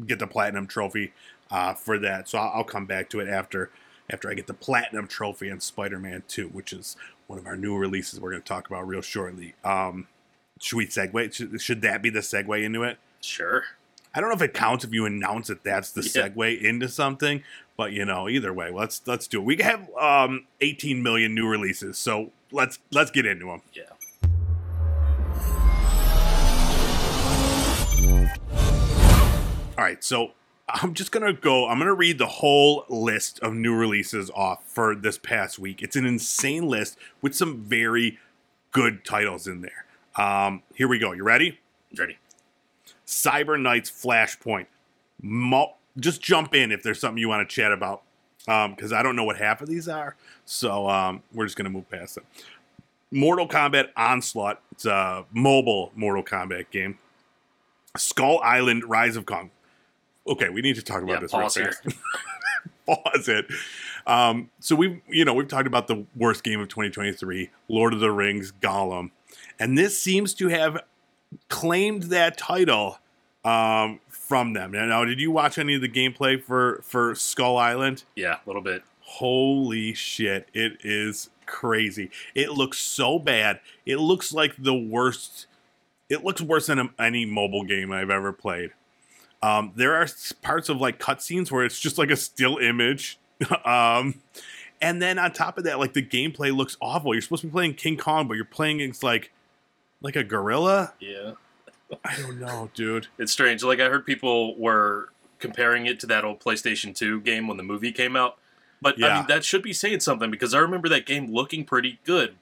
get 0.07 0.19
the 0.21 0.27
platinum 0.29 0.67
trophy 0.69 1.13
uh, 1.51 1.75
for 1.75 1.99
that, 1.99 2.29
so 2.29 2.39
I'll, 2.39 2.59
I'll 2.59 2.65
come 2.65 2.87
back 2.87 3.11
to 3.11 3.21
it 3.21 3.29
after 3.29 3.71
after 4.11 4.31
I 4.31 4.35
get 4.35 4.47
the 4.47 4.53
platinum 4.55 5.07
trophy 5.09 5.51
on 5.51 5.61
Spider-Man 5.61 6.25
2, 6.29 6.49
which 6.49 6.75
is 6.75 6.95
one 7.27 7.39
of 7.39 7.47
our 7.47 7.57
new 7.57 7.77
releases 7.77 8.21
we're 8.21 8.31
going 8.31 8.43
to 8.43 8.49
talk 8.49 8.69
about 8.69 8.87
real 8.87 9.01
shortly. 9.03 9.55
Um, 9.65 10.07
should 10.61 10.77
we 10.77 10.87
segue? 10.87 11.33
Should, 11.33 11.61
should 11.61 11.83
that 11.83 12.03
be 12.03 12.11
the 12.11 12.21
segue 12.21 12.63
into 12.63 12.83
it? 12.83 12.99
sure. 13.21 13.65
I 14.17 14.21
don't 14.21 14.29
know 14.29 14.37
if 14.37 14.43
it 14.43 14.55
counts 14.55 14.85
if 14.85 14.93
you 14.93 15.07
announce 15.07 15.49
that 15.49 15.65
that's 15.65 15.91
the 15.91 16.03
Yeah. 16.03 16.29
segue 16.29 16.61
into 16.63 16.89
something, 16.89 17.43
but 17.77 17.91
you 17.93 18.05
know, 18.05 18.29
either 18.29 18.53
way, 18.53 18.71
let's 18.71 19.03
let's 19.07 19.27
do 19.27 19.41
it. 19.41 19.45
We 19.45 19.57
have 19.57 19.91
um, 19.97 20.47
18 20.61 21.03
million 21.03 21.35
new 21.35 21.49
releases, 21.49 21.99
so 21.99 22.31
let's 22.53 22.79
let's 22.93 23.11
get 23.11 23.27
into 23.27 23.47
them. 23.47 23.63
Yeah. 23.73 23.85
All 29.77 29.83
right, 29.85 30.03
so 30.05 30.33
I'm 30.69 30.95
just 30.95 31.13
gonna 31.13 31.33
go. 31.33 31.69
I'm 31.69 31.79
gonna 31.79 31.95
read 31.95 32.19
the 32.19 32.27
whole 32.27 32.87
list 32.89 33.39
of 33.41 33.53
new 33.53 33.75
releases 33.75 34.31
off 34.31 34.65
for 34.67 34.95
this 34.95 35.19
past 35.19 35.59
week. 35.59 35.83
It's 35.83 35.97
an 35.97 36.07
insane 36.07 36.67
list 36.67 36.97
with 37.21 37.35
some 37.35 37.63
very 37.63 38.19
good 38.73 39.05
titles 39.05 39.47
in 39.47 39.61
there. 39.61 39.85
Um, 40.17 40.63
here 40.75 40.89
we 40.89 40.99
go. 40.99 41.13
You 41.13 41.23
ready? 41.23 41.61
Ready. 41.99 42.19
Cyber 43.07 43.61
Knights 43.61 43.91
Flashpoint. 43.91 44.67
Mo- 45.21 45.75
just 45.99 46.23
jump 46.23 46.55
in 46.55 46.73
if 46.73 46.83
there's 46.83 46.99
something 46.99 47.19
you 47.19 47.29
want 47.29 47.49
to 47.49 47.55
chat 47.55 47.71
about, 47.71 48.03
because 48.47 48.93
I 48.93 49.03
don't 49.03 49.17
know 49.17 49.25
what 49.25 49.37
half 49.37 49.61
of 49.61 49.69
these 49.69 49.89
are. 49.89 50.17
So 50.47 50.89
um, 50.89 51.23
we're 51.33 51.45
just 51.45 51.57
gonna 51.57 51.71
move 51.71 51.89
past 51.91 52.17
it. 52.17 52.25
Mortal 53.11 53.47
Kombat 53.47 53.91
Onslaught. 53.97 54.61
It's 54.73 54.87
a 54.87 55.25
mobile 55.31 55.93
Mortal 55.95 56.25
Kombat 56.25 56.71
game. 56.71 56.99
Skull 57.97 58.41
Island 58.43 58.85
Rise 58.89 59.17
of 59.17 59.27
Kong. 59.27 59.51
Okay, 60.27 60.49
we 60.49 60.63
need 60.63 60.77
to 60.77 60.83
talk 60.83 61.03
about 61.03 61.15
Yeah, 61.15 61.21
this 61.21 61.31
pause 61.33 61.57
real 61.57 61.67
here. 61.67 61.73
fast. 61.75 61.97
pause 62.87 63.29
it. 63.29 63.47
Um, 64.07 64.51
so 64.61 64.75
we've 64.77 65.01
you 65.09 65.25
know 65.25 65.35
we've 65.35 65.49
talked 65.49 65.67
about 65.67 65.87
the 65.89 66.05
worst 66.17 66.45
game 66.45 66.61
of 66.61 66.69
2023, 66.69 67.51
Lord 67.69 67.93
of 67.95 68.01
the 68.01 68.11
Rings, 68.11 68.53
Gollum, 68.61 69.11
and 69.59 69.77
this 69.79 70.01
seems 70.01 70.35
to 70.35 70.49
have 70.49 70.83
claimed 71.49 72.05
that 72.05 72.37
title 72.39 72.99
um, 73.45 74.01
from 74.09 74.53
them. 74.53 74.73
Now, 74.73 74.87
now, 74.87 75.05
did 75.05 75.21
you 75.21 75.31
watch 75.31 75.59
any 75.59 75.75
of 75.75 75.81
the 75.81 75.89
gameplay 75.89 76.43
for 76.43 76.81
for 76.83 77.15
Skull 77.15 77.57
Island? 77.57 78.05
Yeah, 78.17 78.37
a 78.37 78.47
little 78.47 78.63
bit. 78.63 78.83
Holy 79.01 79.93
shit, 79.95 80.49
it 80.55 80.79
is 80.83 81.29
crazy. 81.47 82.11
It 82.35 82.53
looks 82.53 82.79
so 82.79 83.19
bad. 83.19 83.61
It 83.85 83.97
looks 83.99 84.33
like 84.33 84.55
the 84.59 84.75
worst. 84.75 85.47
It 86.09 86.25
looks 86.25 86.41
worse 86.41 86.67
than 86.67 86.91
any 86.99 87.25
mobile 87.27 87.65
game 87.65 87.91
I've 87.93 88.11
ever 88.11 88.33
played. 88.33 88.71
Um, 89.45 89.73
there 89.77 89.95
are 89.95 90.07
parts 90.43 90.69
of 90.69 90.79
like 90.79 90.99
cutscenes 90.99 91.51
where 91.51 91.65
it's 91.65 91.79
just 91.79 91.99
like 91.99 92.11
a 92.11 92.17
still 92.17 92.57
image. 92.59 93.19
um, 93.65 94.21
and 94.81 95.03
then 95.03 95.19
on 95.19 95.33
top 95.33 95.59
of 95.59 95.65
that, 95.65 95.79
like 95.79 95.93
the 95.93 96.03
gameplay 96.03 96.55
looks 96.55 96.77
awful. 96.81 97.15
You're 97.15 97.21
supposed 97.23 97.43
to 97.43 97.49
be 97.49 97.53
playing 97.53 97.75
King 97.75 97.97
Kong, 97.97 98.27
but 98.29 98.35
you're 98.35 98.45
playing 98.45 98.81
against 98.81 99.03
like 99.03 99.33
like 100.01 100.17
a 100.17 100.25
gorilla. 100.25 100.95
Yeah. 101.01 101.33
I 102.05 102.17
don't 102.17 102.41
know, 102.41 102.71
dude. 102.75 103.09
It's 103.19 103.33
strange. 103.33 103.63
Like 103.63 103.81
I 103.81 103.89
heard 103.89 104.07
people 104.07 104.57
were 104.57 105.11
comparing 105.39 105.87
it 105.87 106.01
to 106.01 106.07
that 106.07 106.25
old 106.25 106.41
PlayStation 106.41 106.95
2 106.95 107.21
game 107.21 107.47
when 107.47 107.57
the 107.59 107.63
movie 107.63 107.93
came 107.93 108.17
out. 108.17 108.39
But 108.81 109.03
I 109.03 109.19
mean 109.19 109.27
that 109.29 109.45
should 109.45 109.63
be 109.63 109.73
saying 109.73 110.01
something 110.01 110.31
because 110.31 110.55
I 110.55 110.59
remember 110.59 110.89
that 110.89 111.07
game 111.07 111.33
looking 111.33 111.65
pretty 111.65 111.99
good. 112.05 112.37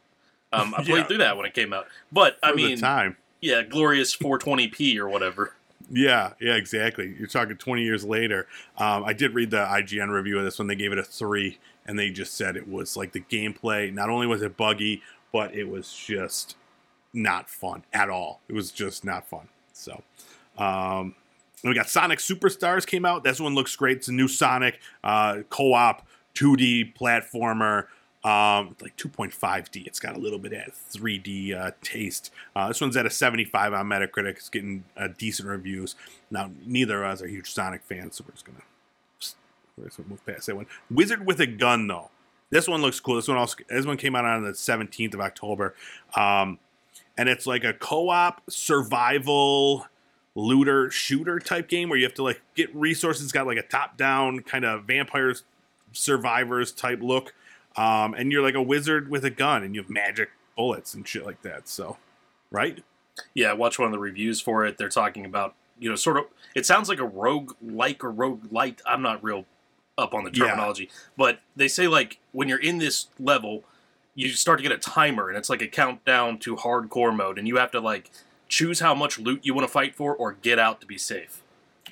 Um, 0.53 0.75
I 0.77 0.83
played 0.85 0.89
Yeah. 0.99 1.05
through 1.05 1.19
that 1.19 1.37
when 1.37 1.47
it 1.47 1.55
came 1.55 1.73
out. 1.73 1.87
But 2.13 2.39
I 2.43 2.53
mean, 2.55 2.79
time. 2.79 3.17
yeah, 3.41 3.63
glorious 3.63 4.17
420p 4.17 4.97
or 4.99 5.09
whatever. 5.09 5.55
Yeah, 5.95 6.33
yeah, 6.41 6.55
exactly. 6.55 7.15
You're 7.19 7.29
talking 7.29 7.57
20 7.59 7.83
years 7.83 8.03
later. 8.03 8.47
Um, 8.79 9.05
I 9.05 9.13
did 9.13 9.35
read 9.35 9.51
the 9.51 9.59
IGN 9.59 10.09
review 10.09 10.39
of 10.39 10.45
this 10.45 10.59
one. 10.59 10.67
They 10.67 10.75
gave 10.75 10.91
it 10.91 10.99
a 10.99 11.05
three, 11.05 11.59
and 11.87 11.99
they 11.99 12.09
just 12.11 12.35
said 12.35 12.57
it 12.57 12.67
was 12.67 12.97
like 12.97 13.13
the 13.13 13.21
gameplay. 13.21 13.93
Not 13.93 14.09
only 14.09 14.27
was 14.27 14.41
it 14.41 14.57
buggy, 14.57 15.03
but 15.35 15.55
it 15.55 15.69
was 15.69 15.93
just 15.93 16.57
not 17.13 17.51
fun 17.51 17.85
at 17.93 18.09
all. 18.09 18.41
It 18.49 18.55
was 18.55 18.73
just 18.73 19.05
not 19.05 19.29
fun. 19.29 19.49
So, 19.75 20.03
um, 20.57 21.15
we 21.63 21.75
got 21.75 21.91
Sonic 21.91 22.21
Superstars 22.21 22.87
came 22.87 23.05
out. 23.05 23.23
This 23.23 23.39
one 23.39 23.55
looks 23.55 23.77
great. 23.77 23.99
It's 23.99 24.09
a 24.09 24.13
new 24.13 24.29
Sonic 24.29 24.81
uh, 25.05 25.43
co-op 25.51 26.07
2D 26.35 26.97
platformer. 26.97 27.87
Um, 28.25 28.77
like 28.81 28.97
2.5D. 28.97 29.85
It's 29.87 29.99
got 29.99 30.17
a 30.17 30.19
little 30.21 30.39
bit 30.39 30.53
of 30.53 30.75
3D 30.95 31.59
uh, 31.59 31.73
taste. 31.83 32.31
Uh, 32.55 32.69
this 32.69 32.81
one's 32.81 32.97
at 32.97 33.05
a 33.05 33.11
75 33.11 33.73
on 33.73 33.87
Metacritic. 33.87 34.37
It's 34.37 34.49
getting 34.49 34.85
uh, 34.97 35.09
decent 35.19 35.49
reviews. 35.49 35.97
Now, 36.31 36.51
neither 36.65 37.03
of 37.03 37.11
us 37.11 37.23
are 37.23 37.27
huge 37.27 37.51
Sonic 37.51 37.83
fans, 37.83 38.17
so 38.17 38.25
we're 38.25 38.33
just 38.33 38.45
gonna 38.45 38.63
we're 39.77 39.87
just 39.87 39.97
gonna 39.97 40.09
move 40.09 40.25
past 40.25 40.47
that 40.47 40.55
one. 40.55 40.67
Wizard 40.89 41.27
with 41.27 41.41
a 41.41 41.47
Gun, 41.47 41.89
though. 41.89 42.11
This 42.51 42.69
one 42.69 42.83
looks 42.83 43.01
cool. 43.01 43.17
This 43.17 43.29
one 43.29 43.39
also 43.39 43.57
this 43.69 43.87
one 43.87 43.97
came 43.97 44.15
out 44.15 44.27
on 44.27 44.43
the 44.43 44.51
17th 44.51 45.15
of 45.15 45.21
October, 45.21 45.75
um, 46.15 46.59
and 47.17 47.29
it's 47.29 47.47
like 47.47 47.65
a 47.65 47.73
co-op 47.73 48.43
survival 48.49 49.87
looter 50.35 50.91
shooter 50.91 51.39
type 51.39 51.69
game 51.69 51.89
where 51.89 51.99
you 51.99 52.05
have 52.05 52.15
to 52.15 52.23
like 52.23 52.43
get 52.55 52.75
resources. 52.75 53.25
It's 53.25 53.33
got 53.33 53.47
like 53.47 53.59
a 53.59 53.63
top-down 53.63 54.41
kind 54.41 54.65
of 54.65 54.85
vampires 54.85 55.45
survivors 55.93 56.73
type 56.73 57.01
look, 57.03 57.35
um, 57.77 58.15
and 58.15 58.31
you're 58.33 58.43
like 58.43 58.55
a 58.55 58.63
wizard 58.63 59.09
with 59.11 59.25
a 59.25 59.31
gun, 59.31 59.63
and 59.63 59.75
you 59.75 59.81
have 59.83 59.91
magic 59.91 60.31
bullets 60.57 60.95
and 60.95 61.07
shit 61.07 61.25
like 61.25 61.43
that. 61.43 61.69
So, 61.69 61.97
right? 62.51 62.83
Yeah, 63.35 63.51
I 63.51 63.55
watched 63.55 63.79
one 63.79 63.87
of 63.87 63.93
the 63.93 63.99
reviews 63.99 64.41
for 64.41 64.65
it. 64.65 64.79
They're 64.79 64.89
talking 64.89 65.25
about, 65.25 65.55
you 65.79 65.89
know, 65.89 65.97
sort 65.97 66.17
of 66.17 66.25
it 66.55 66.67
sounds 66.67 66.89
like 66.89 66.99
a 66.99 67.05
rogue 67.07 67.53
like 67.63 68.03
or 68.05 68.11
rogue 68.11 68.51
light. 68.53 68.81
I'm 68.87 69.03
not 69.03 69.23
real 69.23 69.45
up 69.99 70.15
on 70.15 70.25
the 70.25 70.31
Yeah. 70.33 70.47
terminology. 70.47 70.91
But 71.17 71.41
they 71.55 71.69
say 71.69 71.87
like 71.89 72.19
when 72.33 72.49
you're 72.49 72.61
in 72.61 72.79
this 72.79 73.09
level, 73.21 73.65
you 74.15 74.31
start 74.31 74.59
to 74.59 74.63
get 74.63 74.73
a 74.73 74.79
timer 74.79 75.29
and 75.29 75.37
it's 75.37 75.51
like 75.51 75.63
a 75.63 75.69
countdown 75.69 76.39
to 76.41 76.57
hardcore 76.57 77.15
mode 77.15 77.39
and 77.39 77.47
you 77.49 77.57
have 77.57 77.71
to 77.73 77.81
like 77.81 78.11
choose 78.49 78.81
how 78.81 78.95
much 78.95 79.19
loot 79.19 79.41
you 79.45 79.55
want 79.55 79.67
to 79.67 79.73
fight 79.73 79.95
for 79.95 80.15
or 80.15 80.33
get 80.33 80.59
out 80.59 80.81
to 80.81 80.87
be 80.87 80.97
safe. 80.99 81.41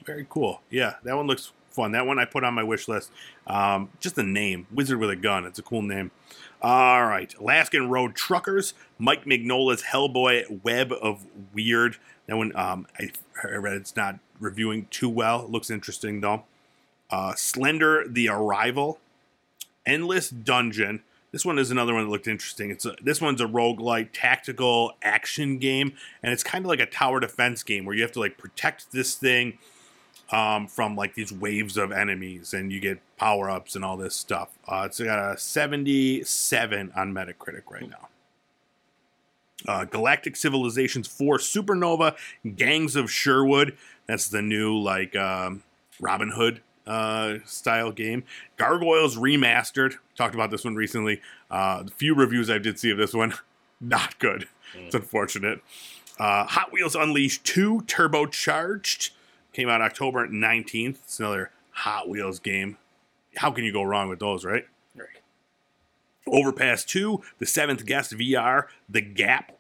Very 0.05 0.27
cool. 0.29 0.63
Yeah, 0.71 0.95
that 1.05 1.17
one 1.17 1.27
looks 1.27 1.53
fun. 1.81 1.93
That 1.93 2.07
one 2.07 2.19
I 2.19 2.25
put 2.25 2.45
on 2.45 2.55
my 2.55 2.63
wish 2.63 2.89
list. 2.89 3.11
Um, 3.47 3.91
just 4.01 4.17
the 4.17 4.23
name, 4.23 4.67
Wizard 4.71 4.99
with 4.99 5.11
a 5.11 5.17
Gun. 5.17 5.45
It's 5.45 5.59
a 5.59 5.63
cool 5.63 5.83
name. 5.83 6.11
All 6.63 7.07
right, 7.07 7.35
Alaskan 7.39 7.89
Road 7.89 8.15
Truckers, 8.15 8.75
Mike 8.99 9.25
Mignola's 9.25 9.85
Hellboy 9.85 10.63
Web 10.63 10.93
of 10.93 11.27
Wyrd. 11.55 11.97
That 12.27 12.37
one, 12.37 12.55
um, 12.55 12.87
I 12.99 13.57
read 13.57 13.75
it's 13.75 13.97
not 13.97 14.19
reviewing 14.39 14.87
too 14.91 15.09
well. 15.09 15.45
It 15.45 15.51
looks 15.51 15.71
interesting 15.71 16.21
though. 16.21 16.45
Uh, 17.09 17.35
Slender 17.35 18.05
the 18.07 18.29
Arrival, 18.29 19.01
Endless 19.87 20.29
Dungeon. 20.29 21.03
This 21.33 21.45
one 21.45 21.59
is 21.59 21.71
another 21.71 21.95
one 21.95 22.05
that 22.05 22.11
looked 22.11 22.29
interesting. 22.29 22.71
It's 22.71 22.85
a, 22.85 22.95
this 23.03 23.21
one's 23.21 23.41
a 23.41 23.47
roguelike 23.47 24.11
tactical 24.13 24.93
action 25.03 25.59
game, 25.59 25.95
and 26.23 26.33
it's 26.33 26.43
kind 26.43 26.65
of 26.65 26.69
like 26.69 26.81
a 26.81 26.87
tower 26.87 27.21
defense 27.21 27.63
game 27.63 27.85
where 27.85 27.95
you 27.95 28.03
have 28.03 28.13
to 28.13 28.21
like 28.21 28.37
protect 28.37 28.93
this 28.93 29.15
thing 29.15 29.59
um, 30.33 30.67
from 30.67 30.97
like 30.97 31.15
these 31.15 31.33
waves 31.33 31.77
of 31.77 31.93
enemies, 31.93 32.55
and 32.55 32.73
you 32.73 32.81
get 32.81 33.01
power 33.17 33.51
ups 33.51 33.75
and 33.75 33.85
all 33.85 33.97
this 33.97 34.15
stuff. 34.15 34.59
Uh, 34.67 34.85
it's 34.87 35.01
got 35.01 35.33
a 35.33 35.39
77 35.39 36.93
on 36.95 37.13
Metacritic 37.13 37.63
right 37.71 37.89
now. 37.89 38.09
Uh, 39.69 39.85
Galactic 39.85 40.37
Civilizations 40.37 41.07
4 41.07 41.39
Supernova 41.39 42.17
Gangs 42.57 42.97
of 42.97 43.11
Sherwood. 43.11 43.77
That's 44.07 44.29
the 44.29 44.41
new 44.41 44.79
like 44.79 45.15
um, 45.17 45.63
Robin 46.01 46.31
Hood 46.31 46.63
uh, 46.87 47.39
style 47.45 47.93
game. 47.93 48.25
Gargoyles 48.57 49.17
Remastered. 49.17 49.95
Talked 50.17 50.35
about 50.35 50.51
this 50.51 50.65
one 50.65 50.77
recently. 50.77 51.21
Uh, 51.51 51.83
the 51.83 51.91
few 51.91 52.15
reviews 52.15 52.49
I 52.51 52.59
did 52.59 52.79
see 52.79 52.91
of 52.91 52.99
this 52.99 53.13
one, 53.13 53.35
not 53.81 54.19
good. 54.19 54.49
Mm. 54.75 54.87
It's 54.87 54.95
unfortunate. 54.95 55.63
Uh, 56.19 56.45
Hot 56.45 56.73
Wheels 56.73 56.95
Unleashed 56.95 57.45
2 57.45 57.83
Turbocharged. 57.87 59.11
Came 59.53 59.69
out 59.69 59.81
October 59.81 60.29
19th. 60.29 60.97
It's 61.05 61.19
another 61.19 61.51
Hot 61.73 62.09
Wheels 62.09 62.39
game. 62.39 62.77
How 63.37 63.51
can 63.51 63.65
you 63.65 63.73
go 63.73 63.83
wrong 63.83 64.09
with 64.09 64.19
those, 64.19 64.45
right? 64.45 64.67
Right. 64.95 65.09
Overpass 66.27 66.85
2, 66.85 67.21
The 67.39 67.47
Seventh 67.47 67.87
Guest 67.87 68.13
VR, 68.13 68.67
The 68.89 69.01
Gap. 69.01 69.53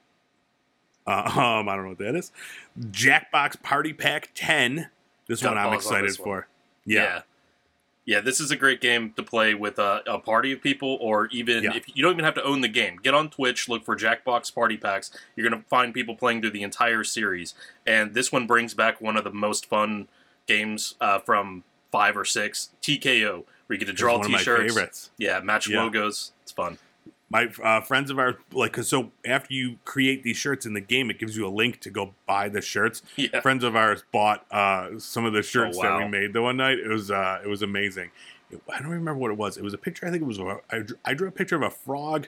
Uh, 1.06 1.22
um, 1.60 1.68
I 1.68 1.74
don't 1.74 1.84
know 1.84 1.90
what 1.90 1.98
that 1.98 2.14
is. 2.14 2.32
Jackbox 2.78 3.62
Party 3.62 3.92
Pack 3.92 4.30
10. 4.34 4.88
This 5.26 5.42
Got 5.42 5.56
one 5.56 5.66
I'm 5.66 5.72
excited 5.72 6.14
for. 6.16 6.34
One. 6.34 6.44
Yeah. 6.84 7.02
yeah. 7.02 7.22
Yeah. 8.14 8.20
this 8.20 8.40
is 8.40 8.50
a 8.50 8.56
great 8.56 8.80
game 8.80 9.12
to 9.16 9.22
play 9.22 9.54
with 9.54 9.78
a, 9.78 10.02
a 10.06 10.18
party 10.18 10.52
of 10.52 10.62
people, 10.62 10.98
or 11.00 11.26
even 11.28 11.64
yeah. 11.64 11.74
if 11.74 11.84
you 11.94 12.02
don't 12.02 12.12
even 12.12 12.24
have 12.24 12.34
to 12.34 12.44
own 12.44 12.60
the 12.60 12.68
game. 12.68 12.98
Get 13.02 13.14
on 13.14 13.30
Twitch, 13.30 13.68
look 13.68 13.84
for 13.84 13.96
Jackbox 13.96 14.54
Party 14.54 14.76
Packs. 14.76 15.10
You're 15.36 15.48
going 15.48 15.62
to 15.62 15.68
find 15.68 15.94
people 15.94 16.16
playing 16.16 16.40
through 16.40 16.50
the 16.50 16.62
entire 16.62 17.04
series. 17.04 17.54
And 17.86 18.14
this 18.14 18.30
one 18.30 18.46
brings 18.46 18.74
back 18.74 19.00
one 19.00 19.16
of 19.16 19.24
the 19.24 19.32
most 19.32 19.66
fun 19.66 20.08
games 20.46 20.94
uh, 21.00 21.18
from 21.18 21.64
five 21.90 22.16
or 22.16 22.24
six 22.24 22.70
TKO, 22.82 23.44
where 23.66 23.74
you 23.74 23.78
get 23.78 23.86
to 23.86 23.92
draw 23.92 24.22
t-shirts. 24.22 25.10
Yeah, 25.16 25.40
match 25.40 25.68
yeah. 25.68 25.82
logos. 25.82 26.32
It's 26.42 26.52
fun 26.52 26.78
my 27.30 27.48
uh, 27.62 27.80
friends 27.80 28.10
of 28.10 28.18
ours 28.18 28.34
like 28.52 28.72
cause 28.72 28.88
so 28.88 29.12
after 29.24 29.54
you 29.54 29.78
create 29.84 30.22
these 30.24 30.36
shirts 30.36 30.66
in 30.66 30.74
the 30.74 30.80
game 30.80 31.08
it 31.10 31.18
gives 31.18 31.36
you 31.36 31.46
a 31.46 31.48
link 31.48 31.80
to 31.80 31.90
go 31.90 32.12
buy 32.26 32.48
the 32.48 32.60
shirts. 32.60 33.02
Yeah. 33.16 33.40
friends 33.40 33.64
of 33.64 33.76
ours 33.76 34.04
bought 34.12 34.44
uh, 34.50 34.98
some 34.98 35.24
of 35.24 35.32
the 35.32 35.42
shirts 35.42 35.78
oh, 35.78 35.84
wow. 35.84 35.98
that 35.98 36.04
we 36.04 36.10
made 36.10 36.32
the 36.32 36.42
one 36.42 36.56
night. 36.56 36.78
It 36.78 36.88
was 36.88 37.10
uh, 37.10 37.40
it 37.42 37.48
was 37.48 37.62
amazing. 37.62 38.10
I 38.68 38.80
don't 38.80 38.88
remember 38.88 39.14
what 39.14 39.30
it 39.30 39.36
was. 39.36 39.56
It 39.56 39.62
was 39.62 39.74
a 39.74 39.78
picture 39.78 40.06
i 40.06 40.10
think 40.10 40.22
it 40.22 40.26
was 40.26 40.38
a, 40.38 40.58
I, 40.70 40.78
drew, 40.80 40.96
I 41.04 41.14
drew 41.14 41.28
a 41.28 41.32
picture 41.32 41.56
of 41.56 41.62
a 41.62 41.70
frog 41.70 42.26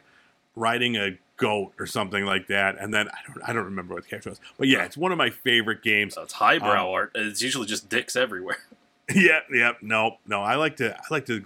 riding 0.55 0.97
a 0.97 1.19
goat 1.39 1.73
or 1.79 1.87
something 1.87 2.25
like 2.25 2.47
that 2.47 2.77
and 2.79 2.93
then 2.93 3.09
i 3.09 3.19
don't 3.27 3.49
i 3.49 3.53
don't 3.53 3.65
remember 3.65 3.95
what 3.95 4.05
the 4.05 4.09
caption 4.09 4.31
was. 4.31 4.41
But 4.59 4.69
yeah 4.69 4.85
it's 4.85 4.97
one 4.97 5.11
of 5.11 5.19
my 5.19 5.31
favorite 5.31 5.83
games. 5.83 6.17
It's 6.17 6.35
highbrow 6.35 6.89
um, 6.89 6.95
art. 6.95 7.13
It's 7.15 7.43
usually 7.43 7.67
just 7.67 7.89
dicks 7.89 8.17
everywhere. 8.17 8.59
Yeah 9.15 9.41
yeah 9.53 9.73
no 9.83 10.19
no 10.27 10.41
i 10.41 10.55
like 10.55 10.77
to 10.77 10.97
i 10.97 11.03
like 11.11 11.27
to 11.27 11.45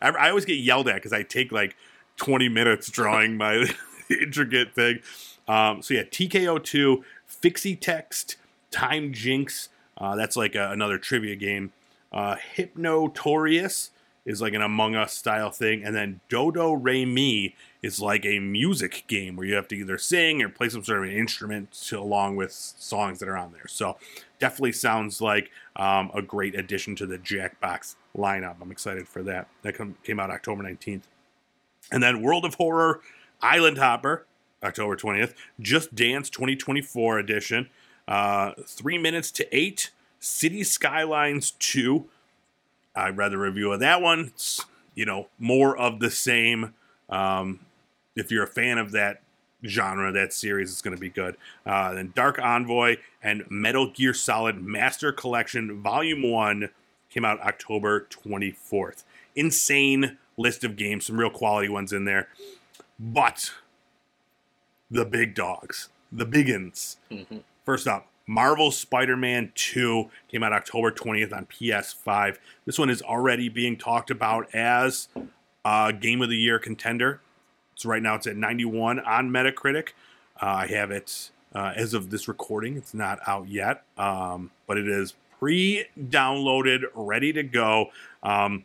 I, 0.00 0.08
I 0.08 0.28
always 0.30 0.46
get 0.46 0.54
yelled 0.54 0.88
at 0.88 0.94
because 0.94 1.12
i 1.12 1.22
take 1.22 1.52
like 1.52 1.76
20 2.16 2.48
minutes 2.48 2.90
drawing 2.90 3.36
my 3.36 3.66
intricate 4.10 4.74
thing. 4.74 5.00
Um, 5.48 5.82
so 5.82 5.94
yeah, 5.94 6.02
TKO2, 6.02 7.02
FixyText, 7.28 8.36
Time 8.70 9.12
Jinx. 9.12 9.68
Uh, 9.96 10.16
that's 10.16 10.36
like 10.36 10.54
a, 10.54 10.70
another 10.70 10.98
trivia 10.98 11.36
game. 11.36 11.72
Uh, 12.12 12.36
Hypnotorious 12.54 13.90
is 14.24 14.40
like 14.40 14.54
an 14.54 14.62
Among 14.62 14.94
Us 14.94 15.12
style 15.12 15.50
thing, 15.50 15.84
and 15.84 15.94
then 15.94 16.20
Dodo 16.28 16.72
Re 16.72 17.04
Mi 17.04 17.54
is 17.82 18.00
like 18.00 18.24
a 18.24 18.38
music 18.38 19.04
game 19.06 19.36
where 19.36 19.46
you 19.46 19.54
have 19.54 19.68
to 19.68 19.76
either 19.76 19.98
sing 19.98 20.40
or 20.40 20.48
play 20.48 20.70
some 20.70 20.82
sort 20.82 20.98
of 20.98 21.10
an 21.10 21.16
instrument 21.16 21.72
to, 21.72 21.98
along 21.98 22.36
with 22.36 22.50
songs 22.50 23.18
that 23.18 23.28
are 23.28 23.36
on 23.36 23.52
there. 23.52 23.68
So 23.68 23.98
definitely 24.38 24.72
sounds 24.72 25.20
like 25.20 25.50
um, 25.76 26.10
a 26.14 26.22
great 26.22 26.54
addition 26.54 26.96
to 26.96 27.06
the 27.06 27.18
Jackbox 27.18 27.96
lineup. 28.16 28.56
I'm 28.62 28.70
excited 28.70 29.06
for 29.06 29.22
that. 29.24 29.48
That 29.62 29.74
come, 29.74 29.96
came 30.02 30.18
out 30.18 30.30
October 30.30 30.62
19th. 30.62 31.02
And 31.90 32.02
then 32.02 32.22
World 32.22 32.44
of 32.44 32.54
Horror 32.54 33.00
Island 33.40 33.78
Hopper, 33.78 34.26
October 34.62 34.96
20th. 34.96 35.34
Just 35.60 35.94
Dance 35.94 36.30
2024 36.30 37.18
edition. 37.18 37.68
Uh, 38.06 38.52
three 38.66 38.98
minutes 38.98 39.30
to 39.32 39.56
eight. 39.56 39.90
City 40.20 40.64
Skylines 40.64 41.50
2. 41.52 42.06
I 42.96 43.10
read 43.10 43.32
the 43.32 43.38
review 43.38 43.72
of 43.72 43.80
that 43.80 44.00
one. 44.00 44.32
It's, 44.34 44.64
you 44.94 45.04
know, 45.04 45.28
more 45.38 45.76
of 45.76 46.00
the 46.00 46.10
same. 46.10 46.74
Um, 47.10 47.60
if 48.16 48.30
you're 48.30 48.44
a 48.44 48.48
fan 48.48 48.78
of 48.78 48.92
that 48.92 49.20
genre, 49.66 50.12
that 50.12 50.32
series, 50.32 50.70
it's 50.70 50.80
going 50.80 50.96
to 50.96 51.00
be 51.00 51.10
good. 51.10 51.36
Uh, 51.66 51.94
then 51.94 52.12
Dark 52.14 52.38
Envoy 52.38 52.96
and 53.22 53.44
Metal 53.50 53.90
Gear 53.90 54.14
Solid 54.14 54.62
Master 54.62 55.12
Collection 55.12 55.82
Volume 55.82 56.22
1 56.30 56.70
came 57.10 57.24
out 57.24 57.40
October 57.40 58.06
24th. 58.10 59.04
Insane 59.36 60.18
list 60.36 60.64
of 60.64 60.76
games, 60.76 61.06
some 61.06 61.18
real 61.18 61.30
quality 61.30 61.68
ones 61.68 61.92
in 61.92 62.04
there. 62.04 62.28
But 62.98 63.52
the 64.90 65.04
big 65.04 65.34
dogs, 65.34 65.88
the 66.12 66.26
biggins. 66.26 66.96
Mm-hmm. 67.10 67.38
First 67.64 67.86
up, 67.88 68.06
Marvel 68.26 68.70
Spider 68.70 69.16
Man 69.16 69.52
2 69.54 70.08
came 70.28 70.42
out 70.42 70.52
October 70.52 70.90
20th 70.90 71.32
on 71.34 71.46
PS5. 71.46 72.36
This 72.64 72.78
one 72.78 72.90
is 72.90 73.02
already 73.02 73.48
being 73.48 73.76
talked 73.76 74.10
about 74.10 74.54
as 74.54 75.08
a 75.64 75.92
Game 75.92 76.22
of 76.22 76.30
the 76.30 76.36
Year 76.36 76.58
contender. 76.58 77.20
So 77.74 77.88
right 77.88 78.02
now 78.02 78.14
it's 78.14 78.26
at 78.26 78.36
91 78.36 79.00
on 79.00 79.30
Metacritic. 79.30 79.90
Uh, 80.40 80.46
I 80.46 80.66
have 80.68 80.90
it 80.90 81.30
uh, 81.54 81.72
as 81.76 81.94
of 81.94 82.10
this 82.10 82.28
recording. 82.28 82.76
It's 82.76 82.94
not 82.94 83.18
out 83.26 83.48
yet, 83.48 83.84
um, 83.98 84.50
but 84.66 84.78
it 84.78 84.88
is 84.88 85.14
pre 85.38 85.84
downloaded, 85.98 86.84
ready 86.94 87.32
to 87.32 87.42
go. 87.42 87.90
Um, 88.22 88.64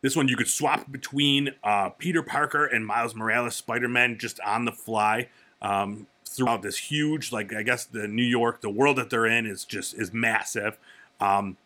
this 0.00 0.14
one 0.14 0.28
you 0.28 0.36
could 0.36 0.48
swap 0.48 0.90
between 0.90 1.50
uh, 1.64 1.90
Peter 1.90 2.22
Parker 2.22 2.64
and 2.66 2.86
Miles 2.86 3.14
Morales 3.14 3.56
Spider 3.56 3.88
Man 3.88 4.18
just 4.18 4.38
on 4.40 4.64
the 4.64 4.72
fly 4.72 5.28
um, 5.60 6.06
throughout 6.24 6.62
this 6.62 6.78
huge, 6.78 7.32
like 7.32 7.52
I 7.52 7.62
guess 7.62 7.84
the 7.84 8.06
New 8.06 8.22
York, 8.22 8.60
the 8.60 8.70
world 8.70 8.96
that 8.96 9.10
they're 9.10 9.26
in 9.26 9.46
is 9.46 9.64
just 9.64 9.94
is 9.94 10.12
massive. 10.12 10.78
Um, 11.20 11.56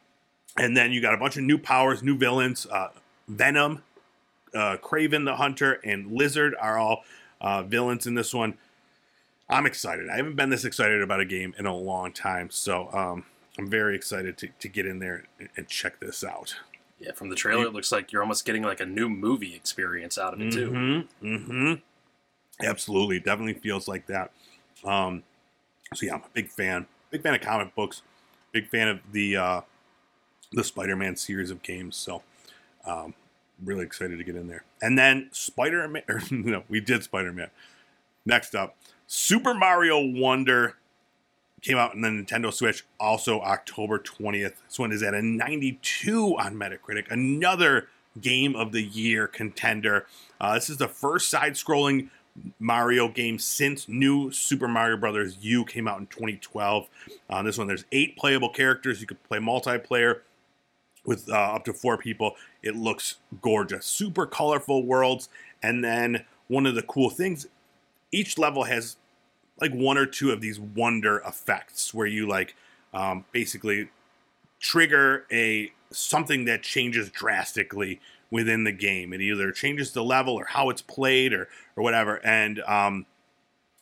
and 0.56 0.76
then 0.76 0.92
you 0.92 1.00
got 1.00 1.14
a 1.14 1.18
bunch 1.18 1.36
of 1.36 1.42
new 1.42 1.58
powers, 1.58 2.02
new 2.02 2.16
villains. 2.16 2.66
Uh, 2.66 2.88
Venom, 3.28 3.82
uh, 4.54 4.76
Kraven 4.82 5.24
the 5.24 5.36
Hunter, 5.36 5.80
and 5.84 6.12
Lizard 6.12 6.54
are 6.60 6.78
all 6.78 7.04
uh, 7.40 7.62
villains 7.62 8.06
in 8.06 8.14
this 8.14 8.34
one. 8.34 8.54
I'm 9.48 9.66
excited. 9.66 10.08
I 10.08 10.16
haven't 10.16 10.36
been 10.36 10.50
this 10.50 10.64
excited 10.64 11.02
about 11.02 11.20
a 11.20 11.24
game 11.24 11.54
in 11.58 11.66
a 11.66 11.74
long 11.74 12.12
time, 12.12 12.50
so 12.50 12.88
um, 12.92 13.24
I'm 13.58 13.68
very 13.68 13.94
excited 13.94 14.38
to, 14.38 14.48
to 14.60 14.68
get 14.68 14.86
in 14.86 14.98
there 14.98 15.24
and 15.56 15.68
check 15.68 16.00
this 16.00 16.24
out. 16.24 16.56
Yeah, 17.02 17.12
from 17.12 17.30
the 17.30 17.36
trailer, 17.36 17.64
it 17.64 17.72
looks 17.72 17.90
like 17.90 18.12
you're 18.12 18.22
almost 18.22 18.44
getting 18.44 18.62
like 18.62 18.80
a 18.80 18.86
new 18.86 19.08
movie 19.08 19.56
experience 19.56 20.16
out 20.16 20.34
of 20.34 20.40
it 20.40 20.52
too. 20.52 20.70
Mm-hmm. 20.70 21.26
mm-hmm. 21.26 21.74
Absolutely, 22.64 23.18
definitely 23.18 23.54
feels 23.54 23.88
like 23.88 24.06
that. 24.06 24.30
Um, 24.84 25.24
so 25.94 26.06
yeah, 26.06 26.14
I'm 26.14 26.20
a 26.20 26.30
big 26.32 26.48
fan. 26.48 26.86
Big 27.10 27.22
fan 27.22 27.34
of 27.34 27.40
comic 27.40 27.74
books. 27.74 28.02
Big 28.52 28.68
fan 28.68 28.86
of 28.86 29.00
the 29.10 29.36
uh, 29.36 29.60
the 30.52 30.62
Spider-Man 30.62 31.16
series 31.16 31.50
of 31.50 31.62
games. 31.62 31.96
So, 31.96 32.22
um, 32.84 33.14
really 33.64 33.84
excited 33.84 34.18
to 34.18 34.24
get 34.24 34.36
in 34.36 34.46
there. 34.46 34.64
And 34.80 34.96
then 34.96 35.28
Spider-Man. 35.32 36.02
Or, 36.08 36.20
no, 36.30 36.62
we 36.68 36.80
did 36.80 37.02
Spider-Man. 37.02 37.50
Next 38.24 38.54
up, 38.54 38.76
Super 39.08 39.54
Mario 39.54 39.98
Wonder 39.98 40.76
came 41.62 41.78
out 41.78 41.94
on 41.94 42.00
the 42.00 42.08
Nintendo 42.08 42.52
Switch 42.52 42.84
also 43.00 43.40
October 43.40 43.98
20th. 43.98 44.54
This 44.68 44.78
one 44.78 44.92
is 44.92 45.02
at 45.02 45.14
a 45.14 45.22
92 45.22 46.36
on 46.38 46.56
Metacritic. 46.56 47.10
Another 47.10 47.88
game 48.20 48.54
of 48.54 48.72
the 48.72 48.82
year 48.82 49.26
contender. 49.26 50.06
Uh, 50.40 50.54
this 50.54 50.68
is 50.68 50.76
the 50.76 50.88
first 50.88 51.30
side 51.30 51.54
scrolling 51.54 52.10
Mario 52.58 53.08
game 53.08 53.38
since 53.38 53.88
New 53.88 54.30
Super 54.30 54.68
Mario 54.68 54.96
Brothers 54.96 55.38
U 55.40 55.64
came 55.64 55.86
out 55.86 56.00
in 56.00 56.06
2012. 56.06 56.88
On 57.30 57.38
uh, 57.38 57.42
this 57.42 57.58
one, 57.58 57.66
there's 57.66 57.84
eight 57.92 58.16
playable 58.16 58.48
characters. 58.48 59.00
You 59.00 59.06
could 59.06 59.22
play 59.24 59.38
multiplayer 59.38 60.20
with 61.04 61.28
uh, 61.28 61.54
up 61.54 61.64
to 61.66 61.72
four 61.72 61.96
people. 61.98 62.36
It 62.62 62.76
looks 62.76 63.18
gorgeous. 63.40 63.86
Super 63.86 64.26
colorful 64.26 64.84
worlds. 64.84 65.28
And 65.62 65.84
then 65.84 66.24
one 66.48 66.66
of 66.66 66.74
the 66.74 66.82
cool 66.82 67.10
things, 67.10 67.46
each 68.10 68.38
level 68.38 68.64
has 68.64 68.96
like 69.62 69.72
one 69.72 69.96
or 69.96 70.04
two 70.06 70.32
of 70.32 70.40
these 70.40 70.58
wonder 70.60 71.22
effects 71.26 71.94
where 71.94 72.06
you 72.06 72.26
like 72.28 72.56
um, 72.92 73.24
basically 73.32 73.88
trigger 74.60 75.24
a 75.32 75.72
something 75.92 76.44
that 76.46 76.62
changes 76.62 77.08
drastically 77.10 78.00
within 78.30 78.64
the 78.64 78.72
game. 78.72 79.12
It 79.12 79.20
either 79.20 79.52
changes 79.52 79.92
the 79.92 80.02
level 80.02 80.34
or 80.34 80.46
how 80.46 80.68
it's 80.68 80.82
played 80.82 81.32
or 81.32 81.48
or 81.76 81.84
whatever. 81.84 82.16
And 82.26 82.60
um, 82.62 83.06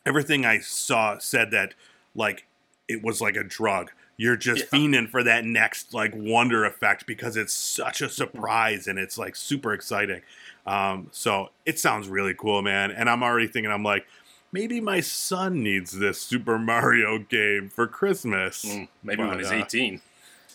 everything 0.05 0.45
I 0.45 0.59
saw 0.59 1.19
said 1.19 1.51
that 1.53 1.75
like 2.15 2.47
it 2.89 3.03
was 3.03 3.21
like 3.21 3.37
a 3.37 3.45
drug. 3.45 3.91
You're 4.19 4.37
just 4.37 4.65
Yeah. 4.71 4.79
fiending 4.79 5.09
for 5.09 5.23
that 5.23 5.47
next 5.47 5.95
like 5.95 6.13
wonder 6.15 6.67
effect 6.67 7.07
because 7.07 7.39
it's 7.39 7.55
such 7.55 8.03
a 8.03 8.09
surprise 8.11 8.87
and 8.87 8.99
it's 8.99 9.17
like 9.17 9.35
super 9.35 9.73
exciting. 9.73 10.21
Um, 10.67 11.09
so 11.11 11.51
it 11.65 11.79
sounds 11.79 12.07
really 12.09 12.35
cool, 12.35 12.61
man. 12.61 12.91
And 12.91 13.09
I'm 13.09 13.23
already 13.23 13.47
thinking, 13.47 13.73
I'm 13.73 13.83
like, 13.83 14.07
maybe 14.53 14.81
my 14.81 15.01
son 15.01 15.63
needs 15.63 15.93
this 15.93 16.21
Super 16.21 16.59
Mario 16.59 17.19
game 17.19 17.69
for 17.69 17.87
Christmas. 17.87 18.65
Mm, 18.65 18.89
maybe 19.03 19.23
when 19.25 19.39
he's 19.39 19.51
uh, 19.51 19.55
18. 19.55 20.01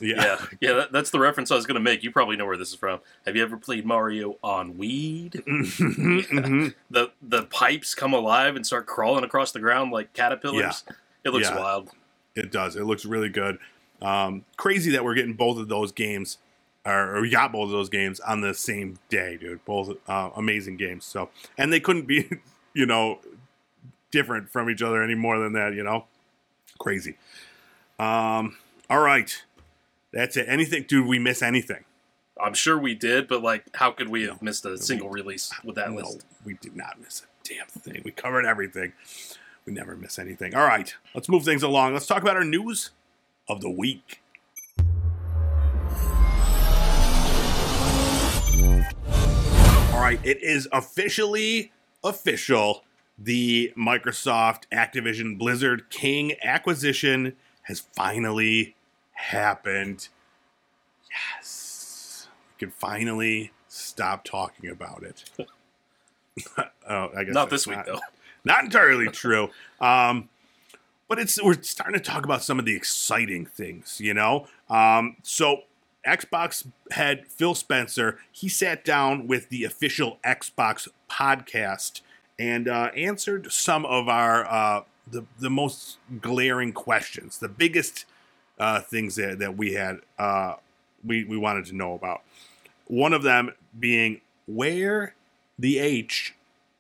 Yeah. 0.01 0.15
Yeah, 0.23 0.45
yeah, 0.59 0.73
that, 0.73 0.91
that's 0.91 1.09
the 1.09 1.19
reference 1.19 1.51
I 1.51 1.55
was 1.55 1.65
going 1.65 1.75
to 1.75 1.81
make. 1.81 2.03
You 2.03 2.11
probably 2.11 2.35
know 2.35 2.45
where 2.45 2.57
this 2.57 2.69
is 2.69 2.75
from. 2.75 2.99
Have 3.25 3.37
you 3.37 3.41
ever 3.43 3.55
played 3.55 3.85
Mario 3.85 4.37
on 4.43 4.77
weed? 4.77 5.41
Mhm. 5.47 6.73
The 6.91 7.11
the 7.21 7.43
pipes 7.43 7.95
come 7.95 8.13
alive 8.13 8.55
and 8.57 8.65
start 8.65 8.85
crawling 8.87 9.23
across 9.23 9.51
the 9.53 9.59
ground 9.59 9.91
like 9.91 10.11
caterpillars. 10.13 10.83
It 11.23 11.29
looks 11.29 11.49
Yeah. 11.49 11.59
wild. 11.59 11.91
It 12.35 12.51
does. 12.51 12.75
It 12.75 12.83
looks 12.83 13.05
really 13.05 13.29
good. 13.29 13.57
Um, 14.01 14.43
crazy 14.57 14.91
that 14.91 15.05
we're 15.05 15.15
getting 15.15 15.33
both 15.33 15.57
of 15.57 15.69
those 15.69 15.93
games, 15.93 16.37
or, 16.85 17.15
or 17.15 17.21
we 17.21 17.29
got 17.29 17.53
both 17.53 17.65
of 17.67 17.71
those 17.71 17.89
games 17.89 18.19
on 18.19 18.41
the 18.41 18.53
same 18.53 18.99
day, 19.07 19.37
dude. 19.37 19.63
Both 19.63 19.95
uh, 20.09 20.31
amazing 20.35 20.75
games. 20.75 21.05
So, 21.05 21.29
and 21.57 21.71
they 21.71 21.79
couldn't 21.79 22.05
be, 22.05 22.29
you 22.73 22.85
know, 22.85 23.19
different 24.15 24.49
from 24.49 24.69
each 24.69 24.81
other 24.81 25.03
any 25.03 25.13
more 25.13 25.37
than 25.37 25.53
that. 25.53 25.73
You 25.75 25.83
know, 25.83 26.05
crazy. 26.79 27.17
Um, 27.99 28.55
all 28.89 29.01
right, 29.01 29.43
that's 30.11 30.37
it. 30.37 30.45
Anything, 30.47 30.85
dude? 30.87 31.05
We 31.05 31.19
miss 31.19 31.41
anything? 31.41 31.83
I'm 32.41 32.53
sure 32.53 32.77
we 32.79 32.95
did, 32.95 33.27
but 33.27 33.43
like, 33.43 33.63
how 33.75 33.91
could 33.91 34.09
we 34.09 34.23
have 34.23 34.41
missed 34.41 34.65
a 34.65 34.77
single 34.77 35.09
release 35.09 35.51
with 35.63 35.75
that 35.75 35.91
no, 35.91 35.97
list? 35.97 36.25
we 36.45 36.55
did 36.55 36.75
not 36.75 36.99
miss 36.99 37.21
a 37.21 37.47
damn 37.47 37.67
thing. 37.67 38.01
We 38.03 38.11
covered 38.11 38.45
everything. 38.45 38.93
We 39.65 39.73
never 39.73 39.95
miss 39.95 40.17
anything. 40.17 40.55
All 40.55 40.65
right, 40.65 40.93
let's 41.13 41.27
move 41.27 41.43
things 41.43 41.63
along. 41.63 41.93
Let's 41.93 42.07
talk 42.07 42.21
about 42.21 42.37
our 42.37 42.43
news 42.45 42.91
of 43.49 43.61
the 43.61 43.69
week. 43.69 44.21
All 49.93 50.01
right, 50.01 50.19
it 50.23 50.41
is 50.41 50.69
officially 50.71 51.71
official. 52.03 52.83
The 53.17 53.73
Microsoft 53.77 54.63
Activision 54.73 55.37
Blizzard 55.37 55.89
King 55.89 56.33
acquisition 56.43 57.35
has 57.63 57.79
finally 57.79 58.75
happened. 59.13 60.09
Yes. 61.09 62.27
We 62.53 62.67
can 62.67 62.71
finally 62.71 63.51
stop 63.67 64.23
talking 64.23 64.69
about 64.69 65.03
it. 65.03 65.23
oh, 66.89 67.09
I 67.15 67.23
guess 67.23 67.33
Not 67.33 67.49
this 67.49 67.65
week, 67.65 67.79
though. 67.85 67.99
Not 68.43 68.65
entirely 68.65 69.07
true. 69.07 69.49
Um, 69.79 70.29
but 71.07 71.19
it's 71.19 71.41
we're 71.41 71.61
starting 71.61 71.99
to 71.99 72.03
talk 72.03 72.25
about 72.25 72.43
some 72.43 72.59
of 72.59 72.65
the 72.65 72.75
exciting 72.75 73.45
things, 73.45 73.99
you 74.01 74.13
know. 74.13 74.47
Um, 74.69 75.17
so 75.23 75.61
Xbox 76.05 76.67
head 76.91 77.25
Phil 77.27 77.55
Spencer 77.55 78.19
he 78.31 78.49
sat 78.49 78.85
down 78.85 79.27
with 79.27 79.49
the 79.49 79.63
official 79.63 80.19
Xbox 80.25 80.87
podcast 81.09 82.01
and 82.37 82.67
uh, 82.67 82.91
answered 82.95 83.51
some 83.51 83.85
of 83.85 84.07
our 84.07 84.45
uh, 84.45 84.83
the 85.09 85.25
the 85.39 85.49
most 85.49 85.97
glaring 86.21 86.73
questions, 86.73 87.39
the 87.39 87.49
biggest 87.49 88.05
uh, 88.59 88.81
things 88.81 89.15
that, 89.15 89.39
that 89.39 89.57
we 89.57 89.73
had 89.73 89.99
uh, 90.17 90.55
we 91.03 91.23
we 91.23 91.37
wanted 91.37 91.65
to 91.65 91.75
know 91.75 91.93
about. 91.93 92.21
One 92.87 93.13
of 93.13 93.23
them 93.23 93.53
being 93.77 94.21
where 94.47 95.15
the 95.57 95.79
H 95.79 96.35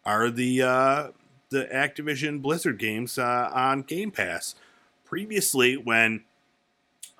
are 0.05 0.29
the 0.29 0.61
uh, 0.61 1.07
the 1.49 1.65
Activision 1.65 2.41
Blizzard 2.41 2.77
games 2.77 3.17
uh, 3.17 3.49
on 3.53 3.81
Game 3.83 4.11
Pass. 4.11 4.55
Previously, 5.05 5.77
when 5.77 6.23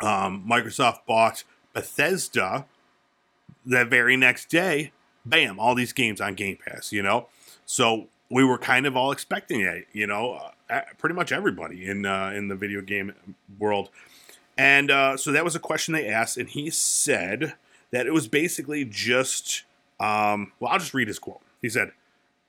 um, 0.02 0.46
Microsoft 0.50 1.06
bought 1.08 1.44
Bethesda, 1.74 2.66
the 3.66 3.86
very 3.86 4.18
next 4.18 4.50
day, 4.50 4.92
bam, 5.26 5.60
all 5.60 5.76
these 5.76 5.94
games 5.94 6.20
on 6.20 6.34
Game 6.34 6.58
Pass. 6.58 6.92
You 6.92 7.04
know, 7.04 7.28
so 7.66 8.08
we 8.30 8.44
were 8.44 8.58
kind 8.58 8.86
of 8.86 8.96
all 8.98 9.12
expecting 9.12 9.62
it. 9.62 9.88
You 9.94 10.08
know, 10.08 10.40
uh, 10.70 10.82
pretty 10.98 11.16
much 11.16 11.32
everybody 11.32 11.86
in 11.86 12.06
uh, 12.06 12.32
in 12.36 12.48
the 12.48 12.56
video 12.56 12.82
game 12.82 13.14
world. 13.60 13.90
And 14.58 14.90
uh, 14.90 15.18
so 15.18 15.32
that 15.32 15.44
was 15.44 15.56
a 15.56 15.60
question 15.60 15.94
they 15.94 16.08
asked, 16.08 16.38
and 16.38 16.50
he 16.50 16.70
said 16.70 17.56
that 17.92 18.06
it 18.08 18.14
was 18.14 18.28
basically 18.28 18.86
just. 18.86 19.64
Um, 20.00 20.52
well, 20.60 20.74
I'll 20.74 20.80
just 20.80 20.94
read 20.94 21.08
his 21.08 21.20
quote. 21.20 21.42
He 21.62 21.70
said, 21.70 21.92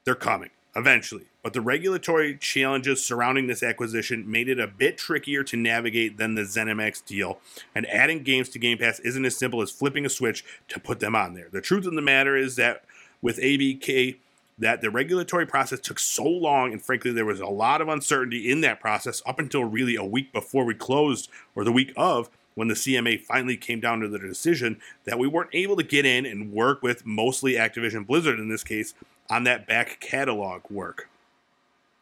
"They're 0.05 0.15
coming 0.15 0.51
eventually, 0.75 1.27
but 1.43 1.53
the 1.53 1.61
regulatory 1.61 2.37
challenges 2.37 3.05
surrounding 3.05 3.47
this 3.47 3.63
acquisition 3.63 4.31
made 4.31 4.49
it 4.49 4.61
a 4.61 4.67
bit 4.67 4.99
trickier 4.99 5.43
to 5.45 5.57
navigate 5.57 6.19
than 6.19 6.35
the 6.35 6.43
ZeniMax 6.43 7.05
deal. 7.07 7.39
And 7.75 7.87
adding 7.89 8.23
games 8.23 8.51
to 8.51 8.59
Game 8.59 8.79
Pass 8.79 9.01
isn't 9.01 9.25
as 9.25 9.37
simple 9.37 9.63
as 9.63 9.71
flipping 9.71 10.05
a 10.05 10.09
switch 10.09 10.45
to 10.69 10.81
put 10.81 11.01
them 11.01 11.15
on 11.15 11.35
there. 11.35 11.49
The 11.51 11.61
truth 11.61 11.87
of 11.87 11.95
the 11.95 12.03
matter 12.03 12.37
is 12.37 12.57
that 12.57 12.85
with 13.21 13.39
ABK." 13.39 14.17
That 14.59 14.81
the 14.81 14.91
regulatory 14.91 15.47
process 15.47 15.81
took 15.81 15.99
so 15.99 16.25
long, 16.25 16.73
and 16.73 16.83
frankly, 16.83 17.13
there 17.13 17.27
was 17.27 17.41
a 17.41 17.47
lot 17.47 17.83
of 17.83 17.89
uncertainty 17.89 18.51
in 18.51 18.63
that 18.63 18.81
process 18.81 19.23
up 19.27 19.39
until 19.39 19.65
really 19.65 19.97
a 19.97 20.05
week 20.05 20.33
before 20.33 20.65
we 20.65 20.75
closed, 20.75 21.29
or 21.55 21.63
the 21.63 21.73
week 21.73 21.93
of, 21.95 22.31
when 22.55 22.69
the 22.69 22.75
CMA 22.75 23.21
finally 23.21 23.57
came 23.57 23.81
down 23.81 24.01
to 24.01 24.09
the 24.09 24.19
decision 24.19 24.81
that 25.05 25.19
we 25.19 25.29
weren't 25.29 25.51
able 25.53 25.77
to 25.77 25.83
get 25.83 26.07
in 26.07 26.27
and 26.27 26.53
work 26.53 26.83
with 26.83 27.05
mostly 27.07 27.53
Activision 27.53 28.07
Blizzard 28.07 28.41
in 28.41 28.49
this 28.49 28.65
case 28.65 28.95
on 29.29 29.45
that 29.45 29.67
back 29.67 30.01
catalog 30.01 30.63
work. 30.71 31.09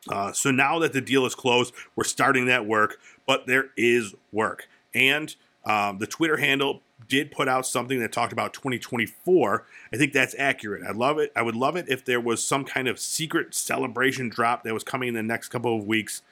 Uh, 0.09 0.33
so 0.33 0.51
now 0.51 0.79
that 0.79 0.93
the 0.93 1.01
deal 1.01 1.27
is 1.27 1.35
closed, 1.35 1.75
we're 1.97 2.05
starting 2.05 2.47
that 2.47 2.67
work, 2.67 2.99
but 3.27 3.47
there 3.47 3.71
is 3.77 4.15
work. 4.33 4.69
And 4.95 5.35
um, 5.65 5.99
the 5.99 6.07
Twitter 6.07 6.37
handle 6.37 6.83
did 7.09 7.31
put 7.31 7.49
out 7.49 7.67
something 7.67 8.01
that 8.01 8.13
talked 8.13 8.33
about 8.33 8.53
2024. 8.55 9.67
I 9.93 9.97
think 9.97 10.13
that's 10.13 10.35
accurate. 10.39 10.83
I 10.87 10.93
love 10.93 11.19
it. 11.19 11.33
I 11.37 11.43
would 11.43 11.57
love 11.57 11.77
it 11.77 11.87
if 11.89 12.05
there 12.05 12.21
was 12.21 12.43
some 12.43 12.65
kind 12.65 12.89
of 12.89 12.99
secret 12.99 13.55
celebration 13.55 14.29
drop 14.29 14.63
that 14.63 14.73
was 14.73 14.85
coming 14.85 15.09
in 15.09 15.15
the 15.15 15.23
next 15.23 15.49
couple 15.49 15.77
of 15.77 15.85
weeks. 15.85 16.23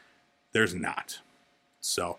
There's 0.53 0.75
not. 0.75 1.21
So, 1.81 2.19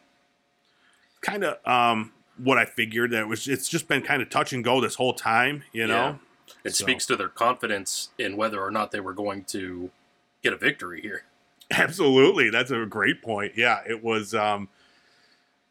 kind 1.21 1.43
of 1.43 1.57
um, 1.67 2.11
what 2.37 2.57
I 2.57 2.65
figured 2.65 3.11
that 3.11 3.21
it 3.21 3.27
was. 3.27 3.47
It's 3.47 3.69
just 3.69 3.87
been 3.87 4.01
kind 4.01 4.21
of 4.21 4.29
touch 4.29 4.53
and 4.53 4.63
go 4.63 4.81
this 4.81 4.95
whole 4.95 5.13
time. 5.13 5.63
You 5.71 5.87
know. 5.87 6.19
It 6.63 6.75
So- 6.75 6.83
speaks 6.85 7.05
to 7.07 7.15
their 7.15 7.29
confidence 7.29 8.09
in 8.17 8.35
whether 8.37 8.61
or 8.61 8.71
not 8.71 8.91
they 8.91 8.99
were 8.99 9.13
going 9.13 9.43
to 9.45 9.89
get 10.43 10.53
a 10.53 10.57
victory 10.57 11.01
here. 11.01 11.23
Absolutely, 11.71 12.49
that's 12.49 12.71
a 12.71 12.85
great 12.85 13.21
point. 13.21 13.53
Yeah, 13.55 13.79
it 13.87 14.03
was. 14.03 14.35
um 14.35 14.69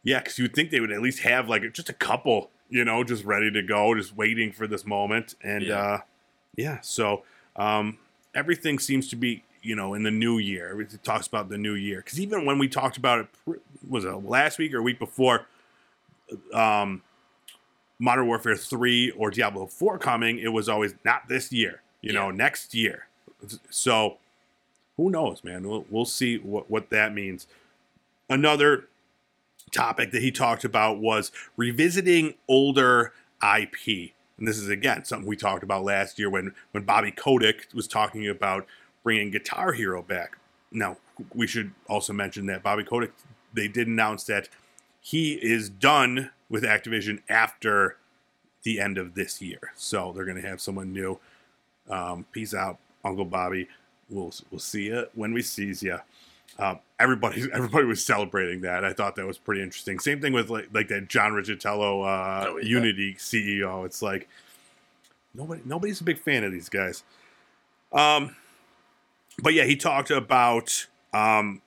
Yeah, 0.03 0.19
because 0.21 0.39
you'd 0.39 0.55
think 0.55 0.71
they 0.71 0.81
would 0.81 0.91
at 0.93 1.01
least 1.03 1.21
have 1.21 1.49
like 1.49 1.63
just 1.73 1.89
a 1.89 1.93
couple, 1.95 2.51
you 2.73 2.85
know, 2.85 3.05
just 3.05 3.25
ready 3.25 3.51
to 3.51 3.63
go, 3.63 3.95
just 3.95 4.17
waiting 4.17 4.51
for 4.51 4.67
this 4.67 4.85
moment. 4.87 5.35
And 5.43 5.63
Yeah. 5.63 5.77
uh 5.79 6.01
yeah, 6.57 6.81
so 6.81 7.23
um 7.57 7.99
everything 8.35 8.79
seems 8.79 9.09
to 9.09 9.17
be, 9.17 9.45
you 9.63 9.77
know, 9.77 9.93
in 9.95 10.03
the 10.03 10.11
new 10.11 10.39
year. 10.39 10.81
It 10.81 11.05
talks 11.05 11.27
about 11.27 11.49
the 11.51 11.59
new 11.59 11.75
year 11.75 11.99
because 11.99 12.19
even 12.19 12.45
when 12.47 12.59
we 12.59 12.67
talked 12.69 12.97
about 12.97 13.19
it, 13.47 13.61
was 13.89 14.05
it 14.05 14.11
last 14.25 14.59
week 14.59 14.73
or 14.75 14.83
week 14.83 14.99
before? 14.99 15.47
Um, 16.55 17.03
Modern 17.99 18.27
Warfare 18.27 18.57
3 18.57 19.11
or 19.13 19.31
Diablo 19.31 19.67
4 19.67 19.99
coming, 19.99 20.39
it 20.39 20.49
was 20.49 20.69
always 20.69 20.95
not 21.05 21.29
this 21.29 21.53
year, 21.53 21.83
you 22.01 22.13
know, 22.13 22.31
next 22.31 22.75
year. 22.75 23.07
So 23.71 24.17
who 24.97 25.11
knows, 25.11 25.45
man? 25.45 25.69
We'll, 25.69 25.85
we'll 25.91 26.05
see 26.07 26.39
what, 26.39 26.71
what 26.71 26.91
that 26.91 27.15
means. 27.15 27.47
Another 28.29 28.89
topic 29.73 30.13
that 30.13 30.23
he 30.23 30.31
talked 30.31 30.65
about 30.65 30.99
was 30.99 31.33
revisiting 31.57 32.35
older 32.49 33.13
IP. 33.43 34.13
And 34.39 34.47
this 34.47 34.59
is, 34.59 34.69
again, 34.69 35.05
something 35.05 35.29
we 35.29 35.37
talked 35.37 35.63
about 35.63 35.85
last 35.85 36.19
year 36.19 36.31
when, 36.31 36.55
when 36.71 36.85
Bobby 36.85 37.11
Kotick 37.11 37.69
was 37.75 37.89
talking 37.89 38.29
about 38.29 38.67
bringing 39.03 39.31
Guitar 39.31 39.73
Hero 39.73 40.03
back. 40.03 40.37
Now, 40.71 40.99
we 41.35 41.47
should 41.47 41.73
also 41.89 42.13
mention 42.13 42.47
that 42.47 42.63
Bobby 42.63 42.85
Kotick, 42.85 43.13
they 43.53 43.69
did 43.69 43.89
announce 43.89 44.25
that 44.25 44.49
he 45.01 45.35
is 45.35 45.69
done 45.69 46.31
with 46.49 46.63
Activision 46.63 47.21
after 47.29 47.97
the 48.63 48.81
end 48.81 48.99
of 48.99 49.15
this 49.15 49.43
year. 49.43 49.73
So 49.75 50.13
they're 50.15 50.25
going 50.25 50.41
to 50.41 50.49
have 50.49 50.61
someone 50.61 50.93
new. 50.93 51.19
Um, 51.89 52.25
peace 52.33 52.55
out, 52.55 52.79
Uncle 53.05 53.25
Bobby. 53.25 53.69
We'll 54.09 54.33
we'll 54.51 54.61
see 54.61 54.87
you 54.87 55.07
when 55.15 55.33
we 55.33 55.43
sees 55.43 55.83
you. 55.83 55.99
Um, 56.59 56.79
everybody 57.03 57.49
everybody 57.53 57.85
was 57.85 58.05
celebrating 58.05 58.63
that. 58.63 58.85
I 58.85 58.93
thought 58.93 59.17
that 59.17 59.27
was 59.27 59.39
pretty 59.39 59.63
interesting. 59.63 59.99
Same 59.99 60.21
thing 60.21 60.33
with 60.33 60.49
like 60.51 60.69
like 60.73 60.89
that 60.89 61.09
John 61.09 61.33
Riccitiello 61.33 62.05
uh, 62.05 62.47
Oh, 62.49 62.57
yeah. 62.59 62.69
Unity 62.69 63.15
CEO. 63.15 63.85
It's 63.85 64.03
like 64.03 64.29
nobody 65.35 65.63
nobody's 65.65 66.01
a 66.01 66.05
big 66.05 66.19
fan 66.19 66.45
of 66.45 66.53
these 66.53 66.69
guys. 66.69 67.03
Um, 67.93 68.37
but 69.43 69.55
yeah, 69.55 69.65
he 69.65 69.77
talked 69.77 70.11
about 70.11 70.87
um, 71.13 71.61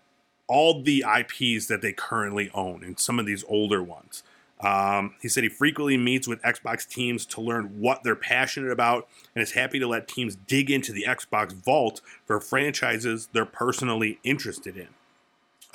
all 0.48 0.82
the 0.82 1.04
IPs 1.08 1.68
that 1.68 1.82
they 1.82 1.94
currently 1.94 2.50
own 2.54 2.84
and 2.84 3.00
some 3.00 3.20
of 3.20 3.26
these 3.26 3.44
older 3.48 3.84
ones. 3.84 4.24
Um, 4.62 5.16
he 5.22 5.28
said 5.28 5.44
he 5.44 5.50
frequently 5.50 5.98
meets 5.98 6.28
with 6.28 6.42
Xbox 6.42 6.88
teams 6.88 7.26
to 7.28 7.42
learn 7.42 7.80
what 7.80 8.04
they're 8.04 8.16
passionate 8.16 8.72
about 8.72 9.08
and 9.36 9.44
is 9.44 9.52
happy 9.52 9.80
to 9.80 9.88
let 9.88 10.08
teams 10.08 10.36
dig 10.36 10.72
into 10.72 10.94
the 10.94 11.06
Xbox 11.08 11.52
vault 11.52 12.02
for 12.26 12.40
franchises 12.40 13.28
they're 13.34 13.46
personally 13.46 14.20
interested 14.24 14.78
in. 14.78 14.88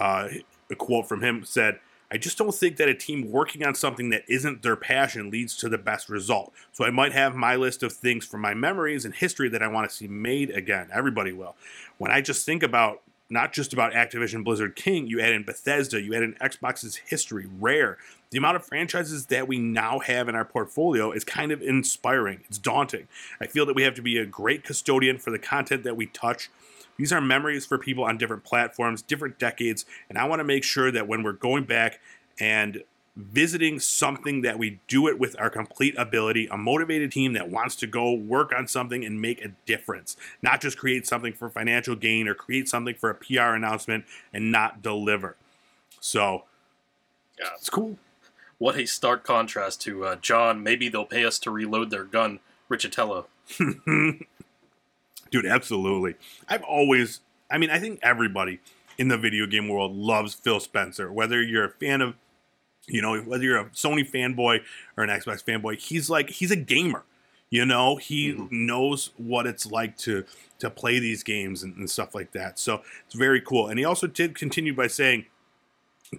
Uh, 0.01 0.29
a 0.71 0.75
quote 0.75 1.09
from 1.09 1.23
him 1.23 1.45
said, 1.45 1.79
I 2.13 2.19
just 2.19 2.39
don't 2.39 2.55
think 2.55 2.77
that 2.79 2.89
a 2.89 2.95
team 2.95 3.31
working 3.31 3.65
on 3.65 3.75
something 3.77 4.11
that 4.11 4.25
isn't 4.27 4.63
their 4.63 4.75
passion 4.75 5.31
leads 5.31 5.57
to 5.59 5.69
the 5.69 5.79
best 5.79 6.09
result. 6.09 6.53
So 6.73 6.85
I 6.85 6.91
might 6.91 7.13
have 7.13 7.37
my 7.37 7.55
list 7.55 7.85
of 7.85 7.93
things 7.93 8.27
from 8.27 8.41
my 8.41 8.53
memories 8.53 9.05
and 9.05 9.15
history 9.15 9.49
that 9.51 9.63
I 9.63 9.69
want 9.69 9.89
to 9.89 9.95
see 9.95 10.09
made 10.09 10.51
again. 10.51 10.89
Everybody 10.93 11.33
will. 11.33 11.55
When 11.99 12.11
I 12.11 12.21
just 12.21 12.45
think 12.45 12.65
about 12.65 13.03
not 13.33 13.53
just 13.53 13.73
about 13.73 13.93
Activision 13.93 14.43
Blizzard 14.43 14.75
King, 14.75 15.07
you 15.07 15.21
add 15.21 15.33
in 15.33 15.45
Bethesda, 15.45 16.03
you 16.03 16.15
add 16.15 16.25
in 16.25 16.35
Xbox's 16.35 16.97
history, 16.97 17.47
Rare. 17.61 17.97
The 18.31 18.39
amount 18.39 18.57
of 18.57 18.65
franchises 18.65 19.27
that 19.27 19.47
we 19.47 19.59
now 19.59 20.01
have 20.01 20.29
in 20.29 20.35
our 20.35 20.45
portfolio 20.45 21.13
is 21.13 21.25
kind 21.25 21.53
of 21.53 21.63
inspiring. 21.63 22.41
It's 22.49 22.59
daunting. 22.59 23.07
I 23.41 23.47
feel 23.47 23.67
that 23.67 23.77
we 23.77 23.85
have 23.85 23.95
to 23.95 24.03
be 24.03 24.19
a 24.19 24.27
great 24.27 24.65
custodian 24.65 25.19
for 25.19 25.31
the 25.31 25.39
content 25.39 25.85
that 25.85 25.97
we 25.97 26.07
touch. 26.07 26.51
These 27.01 27.15
are 27.15 27.21
memories 27.23 27.65
for 27.65 27.79
people 27.79 28.05
on 28.05 28.19
different 28.19 28.45
platforms, 28.45 29.01
different 29.01 29.39
decades, 29.39 29.87
and 30.11 30.19
I 30.19 30.27
want 30.27 30.41
to 30.41 30.45
make 30.45 30.63
sure 30.63 30.93
that 30.93 31.09
when 31.09 31.23
we're 31.23 31.33
going 31.33 31.65
back 31.65 31.99
and 32.39 32.83
visiting 33.17 33.81
something 33.81 34.43
that 34.43 34.59
we 34.59 34.81
do 34.87 35.09
it 35.09 35.19
with 35.19 35.35
our 35.41 35.49
complete 35.49 35.95
ability, 35.97 36.47
a 36.51 36.59
motivated 36.59 37.11
team 37.11 37.33
that 37.33 37.49
wants 37.49 37.75
to 37.77 37.87
go 37.87 38.13
work 38.13 38.53
on 38.55 38.69
something 38.69 39.03
and 39.03 39.19
make 39.19 39.43
a 39.43 39.49
difference, 39.65 40.19
not 40.43 40.61
just 40.61 40.77
create 40.77 41.07
something 41.07 41.33
for 41.33 41.49
financial 41.49 41.97
gain 41.97 42.29
or 42.29 42.35
create 42.35 42.69
something 42.69 42.95
for 42.95 43.09
a 43.09 43.15
PR 43.15 43.55
announcement 43.55 44.05
and 44.35 44.53
not 44.53 44.83
deliver. 44.83 45.37
So, 46.01 46.45
Yeah. 47.39 47.49
it's 47.57 47.71
cool. 47.71 47.97
What 48.59 48.77
a 48.77 48.85
stark 48.85 49.25
contrast 49.25 49.81
to 49.83 50.05
uh, 50.05 50.17
John. 50.17 50.63
Maybe 50.63 50.91
they'll 50.91 51.07
pay 51.07 51.25
us 51.25 51.39
to 51.41 51.51
reload 51.51 51.89
their 51.89 52.05
gun, 52.05 52.41
Riccitiello. 52.71 53.25
Dude, 55.31 55.47
absolutely. 55.47 56.15
I've 56.49 56.63
always, 56.63 57.21
I 57.51 57.59
mean, 57.59 57.71
I 57.71 57.79
think 57.79 58.01
everybody 58.03 58.61
in 58.99 59.09
the 59.09 59.17
video 59.19 59.47
game 59.47 59.69
world 59.69 59.95
loves 59.95 60.35
Phil 60.35 60.61
Spencer. 60.61 61.13
Whether 61.13 61.43
you're 61.43 61.65
a 61.65 61.71
fan 61.71 62.01
of, 62.01 62.15
you 62.87 63.01
know, 63.01 63.21
whether 63.21 63.45
you're 63.45 63.59
a 63.59 63.67
Sony 63.67 64.09
fanboy 64.09 64.61
or 64.97 65.05
an 65.05 65.11
Xbox 65.11 65.45
fanboy, 65.45 65.79
he's 65.79 66.11
like, 66.11 66.31
he's 66.31 66.51
a 66.51 66.57
gamer. 66.57 67.05
You 67.49 67.65
know, 67.67 67.97
he 67.97 68.33
Mhm. 68.33 68.49
knows 68.51 69.11
what 69.17 69.47
it's 69.47 69.67
like 69.67 69.97
to 69.99 70.25
to 70.61 70.69
play 70.71 70.99
these 70.99 71.23
games 71.23 71.63
and, 71.63 71.75
and 71.77 71.89
stuff 71.91 72.15
like 72.15 72.33
that. 72.33 72.59
So 72.59 72.83
it's 73.07 73.15
very 73.15 73.41
cool. 73.41 73.69
And 73.69 73.79
he 73.79 73.85
also 73.85 74.07
did 74.07 74.35
continue 74.35 74.75
by 74.75 74.89
saying, 74.89 75.25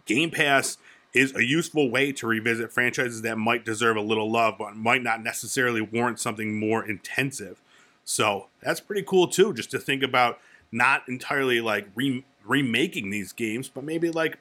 Game 0.05 0.31
Pass 0.31 0.77
is 1.13 1.35
a 1.35 1.43
useful 1.45 1.91
way 1.91 2.11
to 2.13 2.25
revisit 2.25 2.71
franchises 2.71 3.21
that 3.21 3.37
might 3.37 3.65
deserve 3.65 3.97
a 3.97 4.01
little 4.01 4.31
love, 4.31 4.55
but 4.57 4.75
might 4.75 5.03
not 5.03 5.21
necessarily 5.21 5.81
warrant 5.81 6.19
something 6.19 6.57
more 6.57 6.83
intensive. 6.83 7.61
So 8.11 8.47
that's 8.61 8.81
pretty 8.81 9.03
cool 9.03 9.27
too, 9.27 9.53
just 9.53 9.71
to 9.71 9.79
think 9.79 10.03
about 10.03 10.39
not 10.71 11.07
entirely 11.07 11.61
like 11.61 11.87
re- 11.95 12.25
remaking 12.45 13.09
these 13.09 13.31
games, 13.31 13.69
but 13.69 13.85
maybe 13.85 14.11
like 14.11 14.37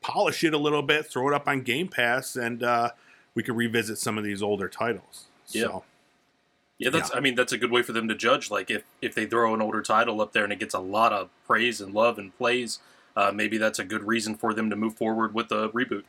polish 0.00 0.44
it 0.44 0.54
a 0.54 0.58
little 0.58 0.82
bit, 0.82 1.06
throw 1.06 1.28
it 1.28 1.34
up 1.34 1.48
on 1.48 1.62
Game 1.62 1.88
Pass, 1.88 2.36
and 2.36 2.62
uh, 2.62 2.90
we 3.34 3.42
could 3.42 3.56
revisit 3.56 3.98
some 3.98 4.18
of 4.18 4.24
these 4.24 4.40
older 4.40 4.68
titles. 4.68 5.24
Yeah. 5.48 5.62
So 5.64 5.84
Yeah, 6.78 6.90
that's. 6.90 7.12
I 7.12 7.18
mean, 7.18 7.34
that's 7.34 7.52
a 7.52 7.58
good 7.58 7.72
way 7.72 7.82
for 7.82 7.92
them 7.92 8.06
to 8.06 8.14
judge. 8.14 8.52
Like, 8.52 8.70
if 8.70 8.84
if 9.02 9.16
they 9.16 9.26
throw 9.26 9.52
an 9.52 9.60
older 9.60 9.82
title 9.82 10.20
up 10.20 10.32
there 10.32 10.44
and 10.44 10.52
it 10.52 10.60
gets 10.60 10.74
a 10.74 10.80
lot 10.80 11.12
of 11.12 11.28
praise 11.44 11.80
and 11.80 11.92
love 11.92 12.18
and 12.18 12.36
plays, 12.38 12.78
uh, 13.16 13.32
maybe 13.34 13.58
that's 13.58 13.80
a 13.80 13.84
good 13.84 14.04
reason 14.04 14.36
for 14.36 14.54
them 14.54 14.70
to 14.70 14.76
move 14.76 14.94
forward 14.94 15.34
with 15.34 15.50
a 15.50 15.70
reboot. 15.70 16.04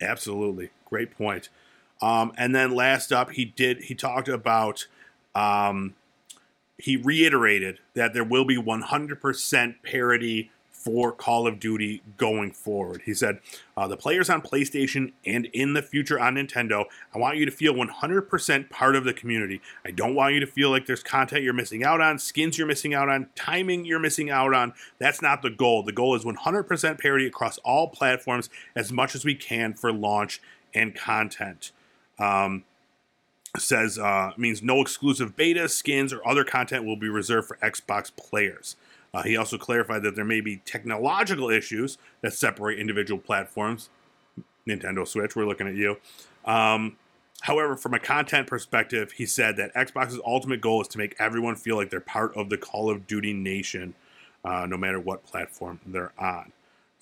Absolutely, 0.00 0.70
great 0.84 1.16
point. 1.16 1.48
Um, 2.00 2.32
and 2.36 2.54
then 2.54 2.72
last 2.72 3.12
up, 3.12 3.32
he 3.32 3.44
did 3.44 3.82
he 3.82 3.96
talked 3.96 4.28
about 4.28 4.86
um, 5.34 5.94
he 6.82 6.96
reiterated 6.96 7.78
that 7.94 8.12
there 8.12 8.24
will 8.24 8.44
be 8.44 8.56
100% 8.56 9.74
parity 9.84 10.50
for 10.72 11.12
Call 11.12 11.46
of 11.46 11.60
Duty 11.60 12.02
going 12.16 12.50
forward. 12.50 13.02
He 13.04 13.14
said, 13.14 13.38
uh, 13.76 13.86
"The 13.86 13.96
players 13.96 14.28
on 14.28 14.42
PlayStation 14.42 15.12
and 15.24 15.46
in 15.52 15.74
the 15.74 15.82
future 15.82 16.18
on 16.18 16.34
Nintendo, 16.34 16.86
I 17.14 17.18
want 17.18 17.36
you 17.36 17.44
to 17.44 17.52
feel 17.52 17.72
100% 17.72 18.68
part 18.68 18.96
of 18.96 19.04
the 19.04 19.14
community. 19.14 19.60
I 19.84 19.92
don't 19.92 20.16
want 20.16 20.34
you 20.34 20.40
to 20.40 20.46
feel 20.46 20.70
like 20.70 20.86
there's 20.86 21.04
content 21.04 21.44
you're 21.44 21.52
missing 21.52 21.84
out 21.84 22.00
on, 22.00 22.18
skins 22.18 22.58
you're 22.58 22.66
missing 22.66 22.94
out 22.94 23.08
on, 23.08 23.28
timing 23.36 23.84
you're 23.84 24.00
missing 24.00 24.28
out 24.28 24.54
on. 24.54 24.72
That's 24.98 25.22
not 25.22 25.42
the 25.42 25.50
goal. 25.50 25.84
The 25.84 25.92
goal 25.92 26.16
is 26.16 26.24
100% 26.24 26.98
parity 26.98 27.26
across 27.28 27.58
all 27.58 27.86
platforms 27.86 28.50
as 28.74 28.90
much 28.90 29.14
as 29.14 29.24
we 29.24 29.36
can 29.36 29.74
for 29.74 29.92
launch 29.92 30.40
and 30.74 30.96
content." 30.96 31.70
Um, 32.18 32.64
says 33.58 33.98
uh, 33.98 34.32
means 34.36 34.62
no 34.62 34.80
exclusive 34.80 35.36
beta 35.36 35.68
skins 35.68 36.12
or 36.12 36.26
other 36.26 36.44
content 36.44 36.84
will 36.84 36.96
be 36.96 37.08
reserved 37.08 37.48
for 37.48 37.56
Xbox 37.58 38.14
players. 38.14 38.76
Uh, 39.14 39.22
he 39.22 39.36
also 39.36 39.58
clarified 39.58 40.02
that 40.02 40.16
there 40.16 40.24
may 40.24 40.40
be 40.40 40.56
technological 40.64 41.50
issues 41.50 41.98
that 42.22 42.32
separate 42.32 42.78
individual 42.78 43.20
platforms. 43.20 43.90
Nintendo 44.66 45.06
Switch, 45.06 45.36
we're 45.36 45.44
looking 45.44 45.68
at 45.68 45.74
you. 45.74 45.98
Um, 46.46 46.96
however, 47.42 47.76
from 47.76 47.92
a 47.92 47.98
content 47.98 48.46
perspective, 48.46 49.12
he 49.12 49.26
said 49.26 49.56
that 49.58 49.74
Xbox's 49.74 50.20
ultimate 50.24 50.62
goal 50.62 50.80
is 50.80 50.88
to 50.88 50.98
make 50.98 51.14
everyone 51.18 51.56
feel 51.56 51.76
like 51.76 51.90
they're 51.90 52.00
part 52.00 52.34
of 52.36 52.48
the 52.48 52.56
Call 52.56 52.88
of 52.88 53.06
Duty 53.06 53.34
nation, 53.34 53.94
uh, 54.44 54.64
no 54.66 54.78
matter 54.78 54.98
what 54.98 55.24
platform 55.24 55.78
they're 55.84 56.12
on. 56.18 56.52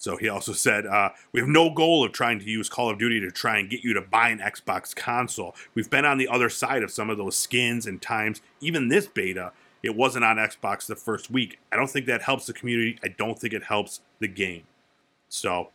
So 0.01 0.17
he 0.17 0.31
also 0.31 0.55
said, 0.55 0.87
uh, 0.87 1.11
We 1.31 1.41
have 1.41 1.49
no 1.49 1.69
goal 1.69 2.03
of 2.03 2.13
trying 2.13 2.39
to 2.39 2.47
use 2.47 2.71
Call 2.71 2.89
of 2.89 2.99
Duty 2.99 3.21
to 3.21 3.31
try 3.31 3.59
and 3.59 3.69
get 3.69 3.85
you 3.85 3.93
to 3.93 4.01
buy 4.01 4.31
an 4.31 4.39
Xbox 4.39 4.97
console. 4.97 5.55
We've 5.75 5.91
been 5.91 6.07
on 6.07 6.17
the 6.17 6.27
other 6.27 6.49
side 6.49 6.83
of 6.83 6.91
some 6.91 7.11
of 7.11 7.19
those 7.19 7.37
skins 7.37 7.87
and 7.87 8.01
times. 8.01 8.41
Even 8.63 8.89
this 8.89 9.07
beta, 9.07 9.53
it 9.83 9.95
wasn't 9.95 10.25
on 10.25 10.39
Xbox 10.39 10.87
the 10.87 10.97
first 10.97 11.31
week. 11.31 11.59
I 11.71 11.77
don't 11.77 11.91
think 11.91 12.07
that 12.07 12.23
helps 12.23 12.47
the 12.47 12.55
community. 12.55 12.99
I 13.05 13.09
don't 13.09 13.39
think 13.39 13.53
it 13.53 13.65
helps 13.65 14.01
the 14.21 14.27
game. 14.27 14.63
So, 15.29 15.69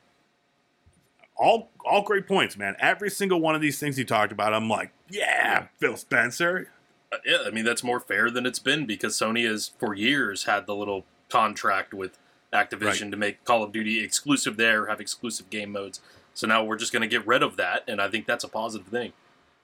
all 1.38 1.70
all 1.86 2.02
great 2.02 2.28
points, 2.28 2.58
man. 2.58 2.76
Every 2.80 3.12
single 3.12 3.40
one 3.40 3.54
of 3.54 3.62
these 3.62 3.80
things 3.80 3.96
he 3.96 4.04
talked 4.04 4.32
about, 4.32 4.56
I'm 4.56 4.68
like, 4.68 4.92
yeah, 5.08 5.68
Phil 5.78 5.98
Spencer. 5.98 6.72
Uh, 7.12 7.18
yeah, 7.28 7.38
I 7.46 7.52
mean 7.52 7.64
that's 7.64 7.84
more 7.84 8.00
fair 8.00 8.32
than 8.32 8.48
it's 8.48 8.58
been 8.58 8.88
because 8.88 9.16
Sony 9.16 9.48
has 9.48 9.72
for 9.78 9.94
years 9.94 10.46
had 10.46 10.66
the 10.66 10.76
little 10.76 11.06
contract 11.30 11.94
with 11.94 12.18
Activision 12.56 13.02
Right. 13.04 13.12
to 13.12 13.18
make 13.18 13.44
Call 13.46 13.64
of 13.64 13.72
Duty 13.72 14.04
exclusive 14.04 14.58
there, 14.58 14.88
have 14.88 15.00
exclusive 15.02 15.50
game 15.50 15.72
modes. 15.72 16.00
So 16.34 16.48
now 16.48 16.64
we're 16.64 16.78
just 16.78 16.92
going 16.92 17.02
to 17.02 17.08
get 17.08 17.26
rid 17.28 17.44
of 17.44 17.56
that, 17.58 17.84
and 17.88 18.02
I 18.02 18.10
think 18.10 18.26
that's 18.26 18.44
a 18.44 18.48
positive 18.50 18.88
thing. 18.88 19.14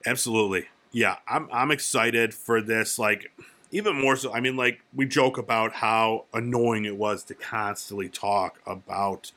Absolutely. 0.06 0.68
Yeah, 0.92 1.18
I'm 1.28 1.48
I'm 1.52 1.72
excited 1.72 2.34
for 2.34 2.62
this 2.62 3.00
like 3.00 3.32
even 3.72 4.00
more 4.00 4.16
so. 4.16 4.34
I 4.34 4.40
mean 4.42 4.56
like 4.58 4.82
we 4.94 5.06
joke 5.06 5.38
about 5.38 5.74
how 5.74 6.26
annoying 6.34 6.86
it 6.86 6.98
was 6.98 7.24
to 7.26 7.34
constantly 7.34 8.10
talk 8.10 8.60
about 8.66 9.32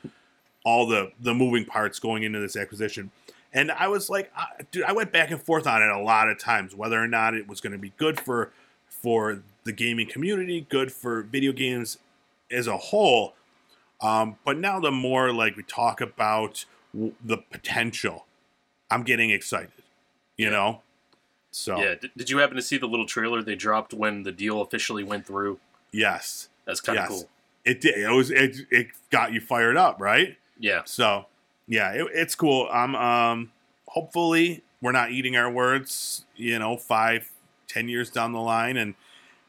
all 0.65 0.85
the 0.85 1.11
the 1.19 1.33
moving 1.33 1.65
parts 1.65 1.99
going 1.99 2.23
into 2.23 2.39
this 2.39 2.55
acquisition. 2.55 3.11
And 3.53 3.71
I 3.71 3.87
was 3.87 4.09
like 4.09 4.31
I, 4.35 4.47
dude, 4.71 4.83
I 4.83 4.91
went 4.91 5.11
back 5.13 5.31
and 5.31 5.41
forth 5.41 5.65
on 5.67 5.81
it 5.81 5.89
a 5.89 5.99
lot 5.99 6.29
of 6.29 6.37
times 6.39 6.75
whether 6.75 7.01
or 7.01 7.07
not 7.07 7.33
it 7.33 7.47
was 7.47 7.61
going 7.61 7.73
to 7.73 7.79
be 7.79 7.93
good 7.97 8.19
for 8.19 8.51
for 8.87 9.41
the 9.63 9.71
gaming 9.71 10.07
community, 10.09 10.65
good 10.69 10.91
for 10.91 11.21
video 11.21 11.51
games 11.53 11.97
as 12.51 12.67
a 12.67 12.77
whole. 12.77 13.33
Um, 14.05 14.37
but 14.45 14.57
now 14.57 14.79
the 14.79 14.91
more 14.91 15.31
like 15.33 15.55
we 15.57 15.63
talk 15.63 15.99
about 16.01 16.65
w- 16.93 17.13
the 17.23 17.37
potential, 17.37 18.25
I'm 18.91 19.03
getting 19.03 19.31
excited. 19.31 19.71
You 20.37 20.45
Yeah. 20.47 20.51
know, 20.51 20.81
so 21.51 21.77
Yeah, 21.77 21.95
did, 21.95 22.11
did 22.15 22.29
you 22.29 22.37
happen 22.39 22.55
to 22.57 22.61
see 22.61 22.77
the 22.77 22.87
little 22.87 23.05
trailer 23.05 23.41
they 23.41 23.55
dropped 23.55 23.93
when 23.93 24.23
the 24.23 24.31
deal 24.31 24.61
officially 24.61 25.03
went 25.03 25.25
through? 25.25 25.59
yes, 25.91 26.49
That's 26.65 26.81
kind 26.81 26.99
of 26.99 27.03
Yes. 27.03 27.09
cool. 27.09 27.29
it 27.63 27.81
did. 27.81 27.97
It 27.97 28.11
was 28.11 28.29
it, 28.31 28.57
it 28.69 28.87
got 29.09 29.33
you 29.33 29.39
fired 29.41 29.77
up, 29.77 29.99
right? 29.99 30.37
Yeah, 30.59 30.83
So 30.85 31.25
yeah, 31.67 31.91
it, 31.93 32.07
it's 32.13 32.35
cool. 32.35 32.69
I'm 32.71 32.95
um 32.95 33.51
hopefully 33.87 34.63
we're 34.81 34.91
not 34.91 35.11
eating 35.11 35.35
our 35.35 35.49
words. 35.49 36.25
You 36.35 36.59
know, 36.59 36.77
five, 36.77 37.31
ten 37.67 37.87
years 37.89 38.09
down 38.11 38.33
the 38.33 38.39
line, 38.41 38.77
and 38.77 38.93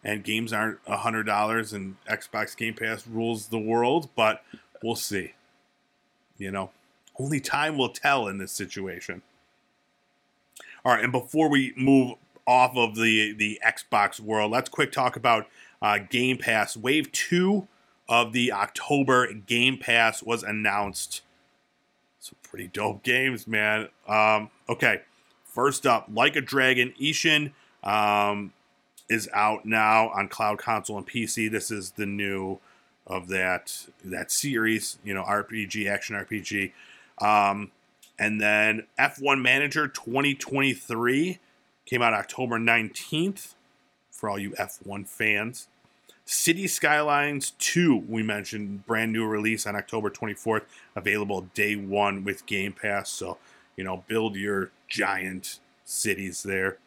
and 0.07 0.23
games 0.23 0.53
aren't 0.53 0.79
a 0.87 0.99
hundred 0.99 1.25
dollars, 1.25 1.73
and 1.73 1.97
Xbox 2.09 2.57
Game 2.57 2.75
Pass 2.75 3.09
rules 3.09 3.49
the 3.49 3.59
world. 3.59 4.09
But 4.15 4.43
we'll 4.83 4.95
see. 4.95 5.33
You 6.39 6.53
know, 6.53 6.71
only 7.19 7.41
time 7.41 7.77
will 7.77 7.89
tell 7.89 8.29
in 8.29 8.39
this 8.39 8.53
situation. 8.53 9.23
All 10.85 10.93
right, 10.93 11.03
and 11.03 11.11
before 11.11 11.51
we 11.51 11.75
move 11.77 12.15
off 12.47 12.77
of 12.77 12.95
the 12.95 13.33
the 13.33 13.61
Xbox 13.67 14.21
world, 14.21 14.53
let's 14.53 14.69
quick 14.69 14.93
talk 14.93 15.17
about 15.17 15.49
uh, 15.83 15.99
Game 15.99 16.39
Pass. 16.39 16.77
Wave 16.77 17.11
two 17.11 17.67
of 18.09 18.33
the 18.33 18.53
October 18.53 19.33
Game 19.33 19.77
Pass 19.77 20.23
was 20.23 20.45
announced. 20.45 21.23
Some 22.21 22.37
pretty 22.45 22.69
dope 22.69 23.03
games, 23.03 23.49
man. 23.49 23.89
Um, 24.07 24.51
okay, 24.69 25.01
first 25.45 25.85
up, 25.85 26.09
Like 26.13 26.37
a 26.37 26.41
Dragon 26.41 26.95
Ishin 27.01 27.53
um, 27.83 28.53
is 29.09 29.29
out 29.33 29.65
now 29.65 30.09
on 30.11 30.29
cloud 30.29 30.59
console 30.59 30.99
and 30.99 31.07
PC. 31.07 31.51
This 31.51 31.71
is 31.71 31.93
the 31.93 32.07
new 32.07 32.59
of 33.07 33.29
that 33.29 33.87
that 34.05 34.33
series, 34.33 34.99
you 35.05 35.15
know, 35.15 35.23
RPG, 35.23 35.89
action 35.89 36.17
RPG. 36.17 36.73
Um, 37.25 37.71
And 38.19 38.41
then 38.41 38.87
F1 38.99 39.43
Manager 39.43 39.87
2023 39.89 41.39
came 41.85 42.03
out 42.03 42.15
October 42.15 42.59
19th 42.59 43.55
for 44.11 44.31
all 44.31 44.39
you 44.39 44.53
F1 44.53 45.07
fans. 45.07 45.69
City 46.25 46.67
Skylines 46.67 47.53
2, 47.59 48.05
we 48.09 48.23
mentioned, 48.23 48.85
brand 48.87 49.13
new 49.13 49.25
release 49.27 49.67
on 49.67 49.77
October 49.77 50.11
24th, 50.11 50.63
available 50.97 51.43
day 51.55 51.77
one 51.77 52.25
with 52.25 52.47
Game 52.47 52.73
Pass. 52.73 53.11
So, 53.11 53.39
you 53.77 53.85
know, 53.85 54.03
build 54.09 54.35
your 54.35 54.73
giant 54.89 55.61
cities 55.85 56.43
there. 56.43 56.79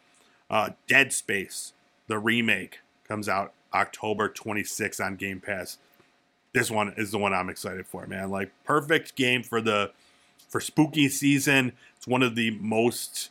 Uh, 0.50 0.72
Dead 0.88 1.14
Space, 1.14 1.72
the 2.10 2.20
remake, 2.20 2.80
comes 3.08 3.30
out 3.30 3.54
October 3.74 4.28
26th 4.28 5.04
on 5.04 5.16
Game 5.16 5.40
Pass. 5.40 5.78
This 6.54 6.70
one 6.70 6.94
is 6.98 7.12
the 7.12 7.20
one 7.20 7.34
I'm 7.34 7.50
excited 7.50 7.88
for, 7.88 8.06
man. 8.08 8.30
Like, 8.30 8.52
perfect 8.66 9.16
game 9.16 9.44
for 9.44 9.62
the 9.62 9.92
for 10.50 10.60
spooky 10.60 11.08
season. 11.08 11.74
It's 11.96 12.08
one 12.08 12.24
of 12.24 12.36
the 12.36 12.52
most, 12.60 13.30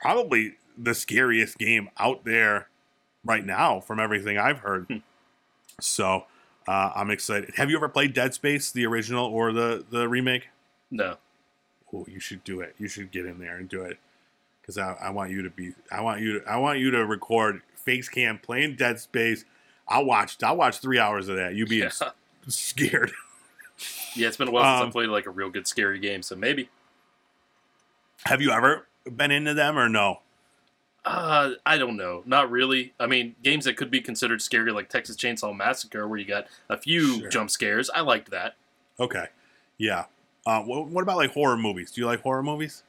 probably 0.00 0.54
the 0.76 0.94
scariest 0.94 1.58
game 1.58 1.90
out 1.98 2.24
there 2.24 2.68
right 3.24 3.44
now 3.44 3.80
from 3.80 4.00
everything 4.00 4.38
I've 4.38 4.60
heard. 4.60 4.86
Hmm. 4.86 4.96
So 5.80 6.24
uh, 6.66 6.92
I'm 6.96 7.10
excited. 7.10 7.54
Have 7.56 7.68
you 7.68 7.76
ever 7.76 7.90
played 7.90 8.14
Dead 8.14 8.32
Space, 8.32 8.72
the 8.72 8.86
original 8.86 9.26
or 9.26 9.52
the 9.52 9.84
the 9.90 10.08
remake? 10.08 10.48
No. 10.90 11.16
Oh, 11.92 12.06
you 12.08 12.20
should 12.20 12.42
do 12.44 12.60
it. 12.60 12.74
You 12.78 12.88
should 12.88 13.10
get 13.10 13.26
in 13.26 13.38
there 13.38 13.56
and 13.56 13.68
do 13.68 13.82
it 13.82 13.98
because 14.68 14.76
I, 14.76 14.92
I 15.06 15.10
want 15.10 15.30
you 15.30 15.40
to 15.42 15.50
be. 15.50 15.72
I 15.90 16.02
want 16.02 16.20
you 16.20 16.40
to. 16.40 16.46
I 16.50 16.58
want 16.58 16.78
you 16.78 16.90
to 16.90 17.06
record 17.06 17.62
face 17.74 18.06
cam 18.08 18.38
playing 18.38 18.76
Dead 18.76 19.00
Space. 19.00 19.46
I 19.88 20.00
watched. 20.00 20.44
I 20.44 20.52
watched 20.52 20.82
three 20.82 20.98
hours 20.98 21.28
of 21.28 21.36
that. 21.36 21.54
You 21.54 21.66
being 21.66 21.88
Yeah. 22.00 22.10
scared. 22.48 23.12
Yeah, 24.14 24.28
it's 24.28 24.36
been 24.36 24.48
a 24.48 24.50
while 24.50 24.80
since 24.80 24.82
Um, 24.84 24.88
I 24.88 24.92
played 24.92 25.08
like 25.08 25.24
a 25.26 25.30
real 25.30 25.48
good 25.48 25.66
scary 25.66 25.98
game, 25.98 26.22
so 26.22 26.36
maybe. 26.36 26.68
Have 28.26 28.42
you 28.42 28.50
ever 28.50 28.86
been 29.10 29.30
into 29.30 29.54
them 29.54 29.78
or 29.78 29.88
no? 29.88 30.20
Uh, 31.04 31.52
I 31.64 31.78
don't 31.78 31.96
know. 31.96 32.22
Not 32.26 32.50
really. 32.50 32.92
I 33.00 33.06
mean, 33.06 33.36
games 33.42 33.64
that 33.64 33.76
could 33.78 33.90
be 33.90 34.02
considered 34.02 34.42
scary, 34.42 34.70
like 34.72 34.90
Texas 34.90 35.16
Chainsaw 35.16 35.56
Massacre, 35.56 36.06
where 36.06 36.18
you 36.18 36.26
got 36.26 36.46
a 36.68 36.76
few 36.76 37.20
Sure. 37.20 37.28
jump 37.30 37.50
scares. 37.50 37.88
I 37.94 38.00
liked 38.02 38.30
that. 38.32 38.56
Okay. 39.00 39.26
Yeah. 39.78 40.06
Uh, 40.44 40.60
what, 40.62 40.88
what 40.88 41.02
about 41.02 41.16
like 41.16 41.30
horror 41.32 41.56
movies? 41.56 41.90
Do 41.92 42.00
you 42.02 42.06
like 42.06 42.20
horror 42.20 42.42
movies? 42.42 42.82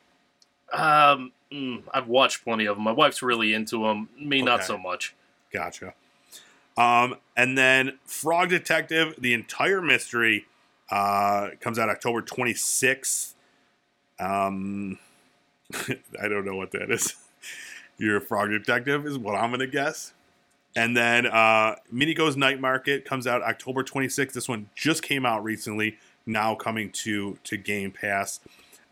Um, 0.73 1.31
mm, 1.51 1.83
I've 1.93 2.07
watched 2.07 2.43
plenty 2.43 2.65
of 2.65 2.77
them. 2.77 2.83
My 2.83 2.91
wife's 2.91 3.21
really 3.21 3.53
into 3.53 3.83
them. 3.83 4.09
Me, 4.19 4.41
not 4.41 4.63
so 4.63 4.77
much. 4.77 5.15
Gotcha. 5.51 5.93
Um, 6.77 7.15
and 7.35 7.57
then 7.57 7.99
Frog 8.05 8.49
Detective, 8.49 9.15
the 9.17 9.33
entire 9.33 9.81
mystery, 9.81 10.45
uh, 10.89 11.49
comes 11.59 11.77
out 11.77 11.89
October 11.89 12.21
26th. 12.21 13.33
Um, 14.19 14.97
I 16.21 16.27
don't 16.27 16.45
know 16.45 16.55
what 16.55 16.71
that 16.71 16.89
is. 16.89 17.15
You're 17.97 18.21
Frog 18.21 18.49
Detective, 18.49 19.05
is 19.05 19.17
what 19.17 19.35
I'm 19.35 19.49
going 19.49 19.59
to 19.59 19.67
guess. 19.67 20.13
And 20.75 20.95
then 20.95 21.25
uh, 21.25 21.75
Mineko's 21.93 22.37
Night 22.37 22.61
Market 22.61 23.03
comes 23.03 23.27
out 23.27 23.41
October 23.41 23.83
26th. 23.83 24.31
This 24.31 24.47
one 24.47 24.69
just 24.75 25.03
came 25.03 25.25
out 25.25 25.43
recently, 25.43 25.97
now 26.25 26.55
coming 26.55 26.91
to, 26.91 27.37
to 27.43 27.57
Game 27.57 27.91
Pass. 27.91 28.39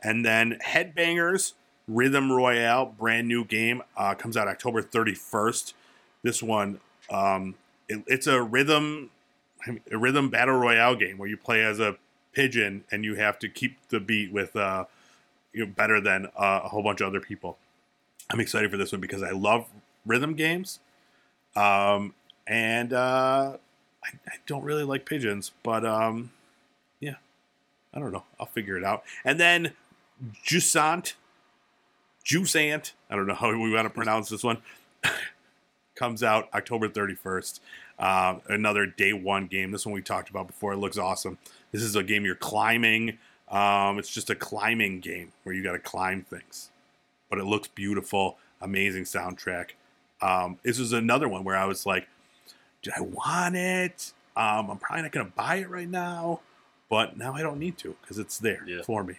And 0.03 0.25
then 0.25 0.59
Headbangers 0.65 1.53
Rhythm 1.88 2.32
Royale, 2.32 2.86
brand 2.86 3.28
new 3.28 3.45
game, 3.45 3.82
uh, 3.95 4.13
comes 4.15 4.36
out 4.36 4.47
October 4.47 4.82
31st. 4.82 5.73
This 6.23 6.43
one, 6.43 6.80
um, 7.10 7.56
it, 7.88 8.04
it's 8.08 8.28
a 8.28 8.41
rhythm, 8.41 9.10
a 9.91 9.97
rhythm 9.97 10.30
battle 10.30 10.56
royale 10.56 10.95
game 10.95 11.17
where 11.17 11.30
you 11.30 11.38
play 11.38 11.63
as 11.63 11.80
a 11.80 11.95
pigeon 12.34 12.84
and 12.91 13.06
you 13.06 13.15
have 13.15 13.39
to 13.39 13.50
keep 13.50 13.78
the 13.89 14.00
beat 14.00 14.32
with, 14.32 14.56
uh, 14.56 14.86
you 15.54 15.65
know, 15.65 15.71
better 15.71 16.02
than 16.02 16.26
uh, 16.38 16.62
a 16.63 16.69
whole 16.69 16.84
bunch 16.84 17.02
of 17.02 17.08
other 17.08 17.21
people. 17.21 17.58
I'm 18.30 18.39
excited 18.39 18.69
for 18.69 18.78
this 18.78 18.91
one 18.91 19.02
because 19.02 19.23
I 19.23 19.32
love 19.32 19.67
rhythm 20.06 20.34
games, 20.34 20.80
um, 21.56 22.13
and 22.45 22.91
uh, 22.91 23.58
I, 24.04 24.10
I 24.28 24.36
don't 24.45 24.63
really 24.63 24.84
like 24.84 25.06
pigeons, 25.06 25.52
but 25.63 25.86
um, 25.86 26.32
yeah, 27.00 27.15
I 27.93 28.00
don't 28.00 28.12
know. 28.12 28.23
I'll 28.39 28.47
figure 28.47 28.78
it 28.78 28.84
out. 28.84 29.04
And 29.23 29.39
then 29.39 29.71
Jusant, 30.45 31.13
Jusant, 32.27 32.91
I 33.09 33.15
don't 33.15 33.25
know 33.27 33.33
how 33.35 33.49
we 33.51 33.73
want 33.73 33.85
to 33.85 33.89
pronounce 33.89 34.29
this 34.29 34.43
one, 34.43 34.57
comes 35.95 36.23
out 36.23 36.49
October 36.53 36.89
31st. 36.89 37.59
Uh, 37.97 38.35
another 38.49 38.85
day 38.85 39.13
one 39.13 39.47
game. 39.47 39.71
This 39.71 39.85
one 39.85 39.93
we 39.95 40.01
talked 40.01 40.29
about 40.29 40.47
before. 40.47 40.73
It 40.73 40.77
looks 40.77 40.97
awesome. 40.97 41.37
This 41.71 41.81
is 41.81 41.95
a 41.95 42.03
game 42.03 42.25
you're 42.25 42.35
climbing. 42.35 43.17
Um, 43.49 43.97
it's 43.97 44.13
just 44.13 44.29
a 44.29 44.35
climbing 44.35 44.99
game 44.99 45.31
where 45.43 45.55
you 45.55 45.63
got 45.63 45.71
to 45.71 45.79
climb 45.79 46.23
things, 46.23 46.69
but 47.29 47.39
it 47.39 47.45
looks 47.45 47.69
beautiful. 47.69 48.37
Amazing 48.61 49.05
soundtrack. 49.05 49.69
Um, 50.21 50.59
this 50.63 50.79
is 50.79 50.91
another 50.91 51.29
one 51.29 51.43
where 51.45 51.55
I 51.55 51.65
was 51.65 51.85
like, 51.85 52.07
"Do 52.81 52.91
I 52.95 53.01
want 53.01 53.55
it? 53.55 54.11
Um, 54.35 54.69
I'm 54.69 54.77
probably 54.77 55.03
not 55.03 55.11
going 55.11 55.27
to 55.27 55.31
buy 55.31 55.55
it 55.57 55.69
right 55.69 55.87
now, 55.87 56.41
but 56.89 57.17
now 57.17 57.33
I 57.35 57.41
don't 57.41 57.59
need 57.59 57.77
to 57.79 57.95
because 58.01 58.17
it's 58.19 58.37
there 58.37 58.63
Yeah. 58.67 58.81
for 58.81 59.03
me." 59.03 59.15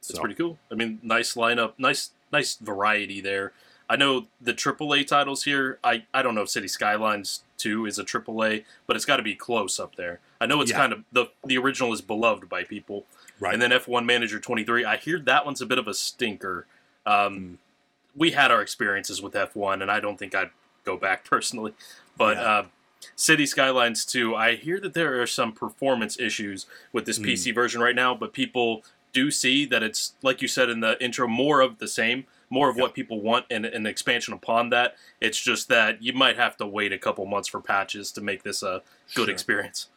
It's 0.00 0.18
pretty 0.18 0.34
cool. 0.34 0.58
I 0.70 0.74
mean, 0.74 0.98
nice 1.02 1.34
lineup, 1.34 1.72
nice 1.78 2.10
nice 2.32 2.56
variety 2.56 3.20
there. 3.20 3.52
I 3.90 3.96
know 3.96 4.26
the 4.40 4.54
AAA 4.54 5.06
titles 5.06 5.44
here. 5.44 5.78
I, 5.84 6.04
I 6.14 6.22
don't 6.22 6.34
know 6.34 6.42
if 6.42 6.48
City 6.48 6.68
Skylines 6.68 7.42
2 7.58 7.84
is 7.86 7.98
a 7.98 8.04
AAA, 8.04 8.64
but 8.86 8.96
it's 8.96 9.04
got 9.04 9.18
to 9.18 9.22
be 9.22 9.34
close 9.34 9.78
up 9.78 9.96
there. 9.96 10.20
I 10.40 10.46
know 10.46 10.60
it's 10.60 10.70
Yeah. 10.70 10.78
kind 10.78 10.92
of 10.92 11.04
the 11.12 11.26
the 11.44 11.58
original 11.58 11.92
is 11.92 12.00
beloved 12.00 12.48
by 12.48 12.64
people, 12.64 13.04
right. 13.38 13.52
and 13.52 13.60
then 13.60 13.70
F1 13.70 14.04
Manager 14.06 14.40
23. 14.40 14.84
I 14.84 14.96
hear 14.96 15.18
that 15.20 15.44
one's 15.44 15.60
a 15.60 15.66
bit 15.66 15.78
of 15.78 15.86
a 15.88 15.94
stinker. 15.94 16.66
Um, 17.04 17.38
Mm. 17.38 17.56
We 18.14 18.32
had 18.32 18.50
our 18.50 18.60
experiences 18.60 19.22
with 19.22 19.32
F1, 19.34 19.80
and 19.80 19.90
I 19.90 19.98
don't 19.98 20.18
think 20.18 20.34
I'd 20.34 20.50
go 20.84 20.96
back 20.98 21.24
personally. 21.28 21.72
But 22.16 22.36
Yeah. 22.36 22.42
uh, 22.42 22.66
City 23.16 23.46
Skylines 23.46 24.04
2, 24.04 24.34
I 24.36 24.54
hear 24.56 24.78
that 24.80 24.94
there 24.94 25.20
are 25.20 25.26
some 25.26 25.52
performance 25.52 26.18
issues 26.20 26.66
with 26.92 27.04
this 27.06 27.18
Mm. 27.18 27.24
PC 27.26 27.52
version 27.54 27.80
right 27.80 27.94
now, 27.96 28.14
but 28.14 28.32
people 28.32 28.84
do 29.12 29.30
see 29.30 29.64
that 29.66 29.82
it's, 29.82 30.14
like 30.22 30.42
you 30.42 30.48
said 30.48 30.68
in 30.70 30.80
the 30.80 31.02
intro, 31.02 31.26
more 31.28 31.60
of 31.60 31.78
the 31.78 31.88
same, 31.88 32.24
more 32.50 32.68
of 32.68 32.76
Yeah. 32.76 32.82
what 32.82 32.94
people 32.94 33.20
want, 33.20 33.46
and 33.50 33.64
an 33.66 33.86
expansion 33.86 34.34
upon 34.34 34.70
that. 34.70 34.96
It's 35.20 35.38
just 35.40 35.68
that 35.68 36.02
you 36.02 36.12
might 36.12 36.36
have 36.36 36.56
to 36.58 36.66
wait 36.66 36.92
a 36.92 36.98
couple 36.98 37.24
months 37.26 37.48
for 37.48 37.60
patches 37.60 38.10
to 38.12 38.20
make 38.20 38.42
this 38.42 38.62
a 38.62 38.82
good 39.14 39.24
Sure. 39.24 39.30
experience. 39.30 39.88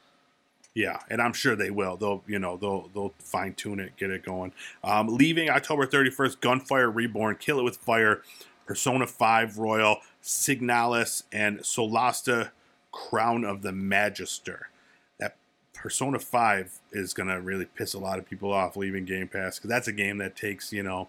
Yeah, 0.73 0.99
and 1.09 1.21
I'm 1.21 1.31
sure 1.31 1.55
they 1.55 1.69
will. 1.71 1.95
They'll, 1.95 2.23
you 2.27 2.37
know, 2.37 2.57
they'll 2.57 2.89
they'll 2.93 3.13
fine 3.19 3.53
tune 3.53 3.79
it, 3.79 3.95
get 3.95 4.11
it 4.11 4.23
going. 4.23 4.51
Um, 4.83 5.07
leaving 5.07 5.49
October 5.49 5.85
31st, 5.87 6.41
Gunfire 6.41 6.89
Reborn, 6.91 7.37
Kill 7.37 7.59
It 7.59 7.63
with 7.63 7.77
Fire, 7.77 8.21
Persona 8.67 9.07
5 9.07 9.57
Royal, 9.57 10.01
Signalis, 10.21 11.23
and 11.31 11.59
Solasta 11.59 12.51
Crown 12.91 13.45
of 13.45 13.61
the 13.61 13.71
Magister. 13.71 14.67
Persona 15.85 16.17
5 16.17 16.79
is 16.93 17.13
gonna 17.13 17.39
really 17.39 17.65
piss 17.65 17.93
a 17.93 17.99
lot 17.99 18.17
of 18.17 18.27
people 18.27 18.51
off 18.51 18.75
leaving 18.75 19.05
Game 19.05 19.27
Pass 19.27 19.59
because 19.59 19.69
that's 19.69 19.87
a 19.87 19.91
game 19.91 20.17
that 20.17 20.35
takes 20.35 20.73
you 20.73 20.81
know 20.81 21.07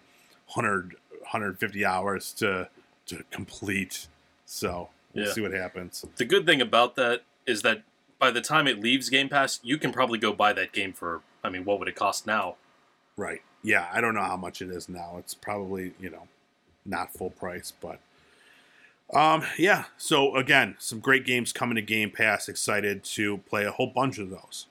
100 0.53 0.95
150 1.21 1.83
hours 1.83 2.31
to 2.33 2.69
to 3.07 3.23
complete. 3.31 4.05
So 4.45 4.89
we'll 5.15 5.25
Yeah. 5.25 5.31
see 5.33 5.41
what 5.41 5.51
happens. 5.51 6.05
The 6.17 6.25
good 6.25 6.45
thing 6.45 6.61
about 6.61 6.95
that 6.95 7.23
is 7.47 7.63
that 7.63 7.81
by 8.19 8.29
the 8.29 8.39
time 8.39 8.67
it 8.67 8.79
leaves 8.79 9.09
Game 9.09 9.29
Pass, 9.29 9.59
you 9.63 9.79
can 9.79 9.91
probably 9.91 10.19
go 10.19 10.31
buy 10.31 10.53
that 10.53 10.73
game 10.73 10.93
for, 10.93 11.21
I 11.43 11.49
mean, 11.49 11.65
what 11.65 11.79
would 11.79 11.87
it 11.87 11.95
cost 11.95 12.27
now? 12.27 12.57
Right. 13.15 13.41
Yeah, 13.63 13.89
I 13.91 13.99
don't 13.99 14.13
know 14.13 14.21
how 14.23 14.37
much 14.37 14.61
it 14.61 14.69
is 14.69 14.87
now. 14.87 15.15
It's 15.17 15.33
probably, 15.33 15.93
you 15.99 16.11
know, 16.11 16.27
not 16.85 17.11
full 17.13 17.31
price, 17.31 17.73
but 17.81 17.99
um 19.13 19.43
yeah, 19.57 19.85
so 19.97 20.35
again, 20.35 20.75
some 20.79 20.99
great 20.99 21.25
games 21.25 21.53
coming 21.53 21.75
to 21.75 21.81
Game 21.81 22.11
Pass. 22.11 22.49
Excited 22.49 23.03
to 23.05 23.37
play 23.39 23.65
a 23.65 23.71
whole 23.71 23.87
bunch 23.87 24.17
of 24.17 24.29
those. 24.29 24.67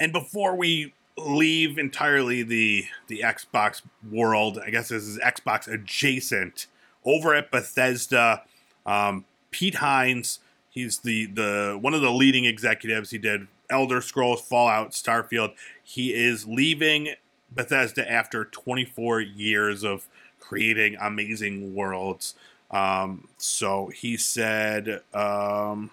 And 0.00 0.12
before 0.12 0.54
we 0.54 0.92
leave 1.16 1.78
entirely 1.78 2.42
the 2.42 2.84
the 3.08 3.20
Xbox 3.24 3.82
world, 4.10 4.58
I 4.64 4.70
guess 4.70 4.88
this 4.88 5.04
is 5.04 5.18
Xbox 5.18 5.66
adjacent 5.66 6.66
over 7.04 7.34
at 7.34 7.50
Bethesda. 7.50 8.42
Um, 8.86 9.24
Pete 9.50 9.76
Hines, 9.76 10.40
he's 10.70 10.98
the 10.98 11.26
the 11.26 11.78
one 11.80 11.94
of 11.94 12.00
the 12.00 12.12
leading 12.12 12.44
executives. 12.44 13.10
He 13.10 13.18
did 13.18 13.48
Elder 13.70 14.00
Scrolls, 14.00 14.40
Fallout, 14.40 14.92
Starfield. 14.92 15.54
He 15.82 16.14
is 16.14 16.46
leaving 16.46 17.14
Bethesda 17.50 18.10
after 18.10 18.44
24 18.44 19.20
years 19.20 19.84
of 19.84 20.06
creating 20.38 20.96
amazing 21.00 21.74
worlds. 21.74 22.34
Um, 22.70 23.28
so 23.38 23.88
he 23.88 24.16
said, 24.16 25.02
um, 25.14 25.90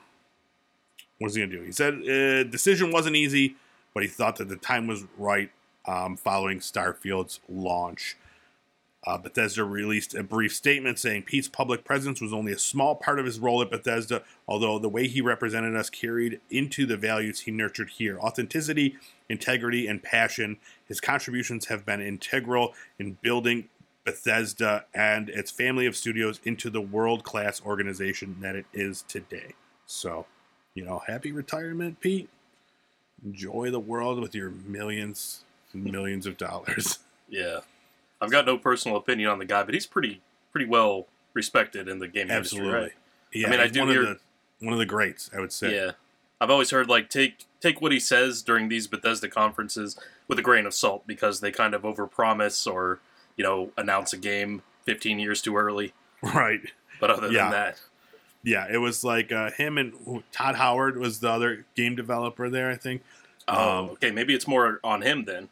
what 1.20 1.30
is 1.30 1.36
he 1.36 1.42
gonna 1.42 1.58
do? 1.58 1.64
He 1.64 1.72
said 1.72 1.94
uh, 1.94 2.44
decision 2.44 2.92
wasn't 2.92 3.16
easy, 3.16 3.56
but 3.94 4.04
he 4.04 4.10
thought 4.10 4.36
that 4.38 4.50
the 4.50 4.58
time 4.58 4.88
was 4.88 5.06
right 5.18 5.52
um, 5.88 6.18
following 6.18 6.60
Starfield's 6.60 7.40
launch. 7.48 8.18
Uh, 9.06 9.20
Bethesda 9.20 9.64
released 9.64 10.16
a 10.16 10.24
brief 10.24 10.54
statement 10.54 10.98
saying 10.98 11.24
Pete's 11.24 11.48
public 11.48 11.84
presence 11.84 12.20
was 12.20 12.34
only 12.34 12.52
a 12.52 12.58
small 12.58 12.96
part 12.96 13.20
of 13.20 13.26
his 13.26 13.38
role 13.38 13.62
at 13.62 13.70
Bethesda, 13.70 14.24
although 14.48 14.80
the 14.80 14.90
way 14.90 15.08
he 15.08 15.22
represented 15.22 15.76
us 15.76 15.92
carried 15.92 16.40
into 16.50 16.88
the 16.88 16.98
values 16.98 17.42
he 17.42 17.52
nurtured 17.52 17.92
here 17.92 18.18
authenticity, 18.20 18.98
integrity, 19.30 19.86
and 19.86 20.02
passion. 20.02 20.58
His 20.88 21.00
contributions 21.00 21.68
have 21.68 21.86
been 21.86 22.02
integral 22.02 22.74
in 22.98 23.18
building 23.22 23.70
Bethesda 24.06 24.86
and 24.94 25.30
its 25.30 25.52
family 25.52 25.86
of 25.88 25.96
studios 25.96 26.40
into 26.44 26.70
the 26.70 26.80
world 26.82 27.24
class 27.24 27.62
organization 27.66 28.38
that 28.40 28.56
it 28.56 28.66
is 28.72 29.02
today. 29.08 29.54
So, 29.88 30.28
you 30.76 30.86
know, 30.86 31.02
happy 31.08 31.32
retirement, 31.32 32.00
Pete. 32.00 32.30
Enjoy 33.26 33.72
the 33.72 33.80
world 33.80 34.20
with 34.20 34.36
your 34.36 34.52
millions 34.52 35.44
and 35.74 35.84
millions 35.84 36.26
of 36.26 36.38
dollars. 36.38 37.00
Yeah, 37.28 37.62
I've 38.22 38.30
got 38.30 38.46
no 38.46 38.56
personal 38.56 38.98
opinion 38.98 39.32
on 39.32 39.40
the 39.40 39.46
guy, 39.46 39.64
but 39.64 39.74
he's 39.74 39.88
pretty 39.88 40.22
pretty 40.52 40.68
well 40.68 41.08
respected 41.34 41.88
in 41.88 41.98
the 41.98 42.08
game 42.08 42.30
Absolutely. 42.30 42.70
industry, 42.70 42.84
right? 42.84 42.92
Yeah, 43.34 43.48
I 43.48 43.50
mean, 43.50 43.60
I 43.62 43.68
do 43.68 43.80
one 43.80 43.90
hear- 43.90 44.02
of 44.04 44.08
the 44.60 44.66
one 44.66 44.74
of 44.74 44.80
the 44.80 44.86
greats, 44.86 45.32
I 45.36 45.40
would 45.40 45.52
say. 45.52 45.74
Yeah, 45.76 45.92
I've 46.40 46.52
always 46.52 46.70
heard 46.70 46.88
like 46.88 47.10
take 47.10 47.46
take 47.62 47.82
what 47.82 47.92
he 47.92 48.00
says 48.00 48.44
during 48.44 48.70
these 48.70 48.86
Bethesda 48.86 49.28
conferences 49.28 49.98
with 50.28 50.38
a 50.38 50.44
grain 50.44 50.68
of 50.68 50.76
salt 50.76 51.08
because 51.08 51.40
they 51.40 51.50
kind 51.50 51.74
of 51.74 51.82
overpromise 51.82 52.72
or 52.72 53.00
you 53.38 53.44
know 53.44 53.72
announce 53.78 54.14
a 54.14 54.18
game 54.18 54.62
15 54.84 55.20
years 55.20 55.42
too 55.42 55.56
early. 55.58 55.94
Right. 56.22 56.62
But 57.00 57.10
other 57.12 57.32
Yeah. 57.32 57.44
than 57.44 57.52
that, 57.52 57.82
Yeah, 58.44 58.68
it 58.72 58.78
was 58.78 59.04
like 59.04 59.32
uh, 59.32 59.52
him 59.52 59.78
and 59.78 60.24
Todd 60.32 60.56
Howard 60.56 60.98
was 60.98 61.20
the 61.20 61.30
other 61.30 61.66
game 61.76 61.96
developer 61.96 62.50
there, 62.50 62.70
I 62.72 62.76
think. 62.76 63.04
oh, 63.48 63.80
Um, 63.80 63.90
okay, 63.92 64.12
maybe 64.12 64.34
it's 64.36 64.48
more 64.48 64.80
on 64.84 65.02
him 65.02 65.26
then. 65.26 65.50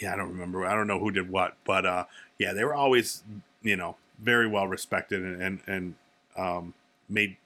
Yeah, 0.00 0.12
I 0.12 0.16
don't 0.16 0.28
remember. 0.28 0.66
I 0.66 0.74
don't 0.74 0.86
know 0.86 0.98
who 0.98 1.10
did 1.10 1.30
what, 1.30 1.56
but 1.64 1.86
uh, 1.86 2.04
yeah, 2.38 2.52
they 2.52 2.64
were 2.64 2.74
always, 2.74 3.22
you 3.62 3.76
know, 3.76 3.96
very 4.18 4.46
well 4.46 4.66
respected 4.66 5.22
and 5.22 5.42
and, 5.42 5.60
and 5.66 5.94
um, 6.36 6.74
made 7.08 7.36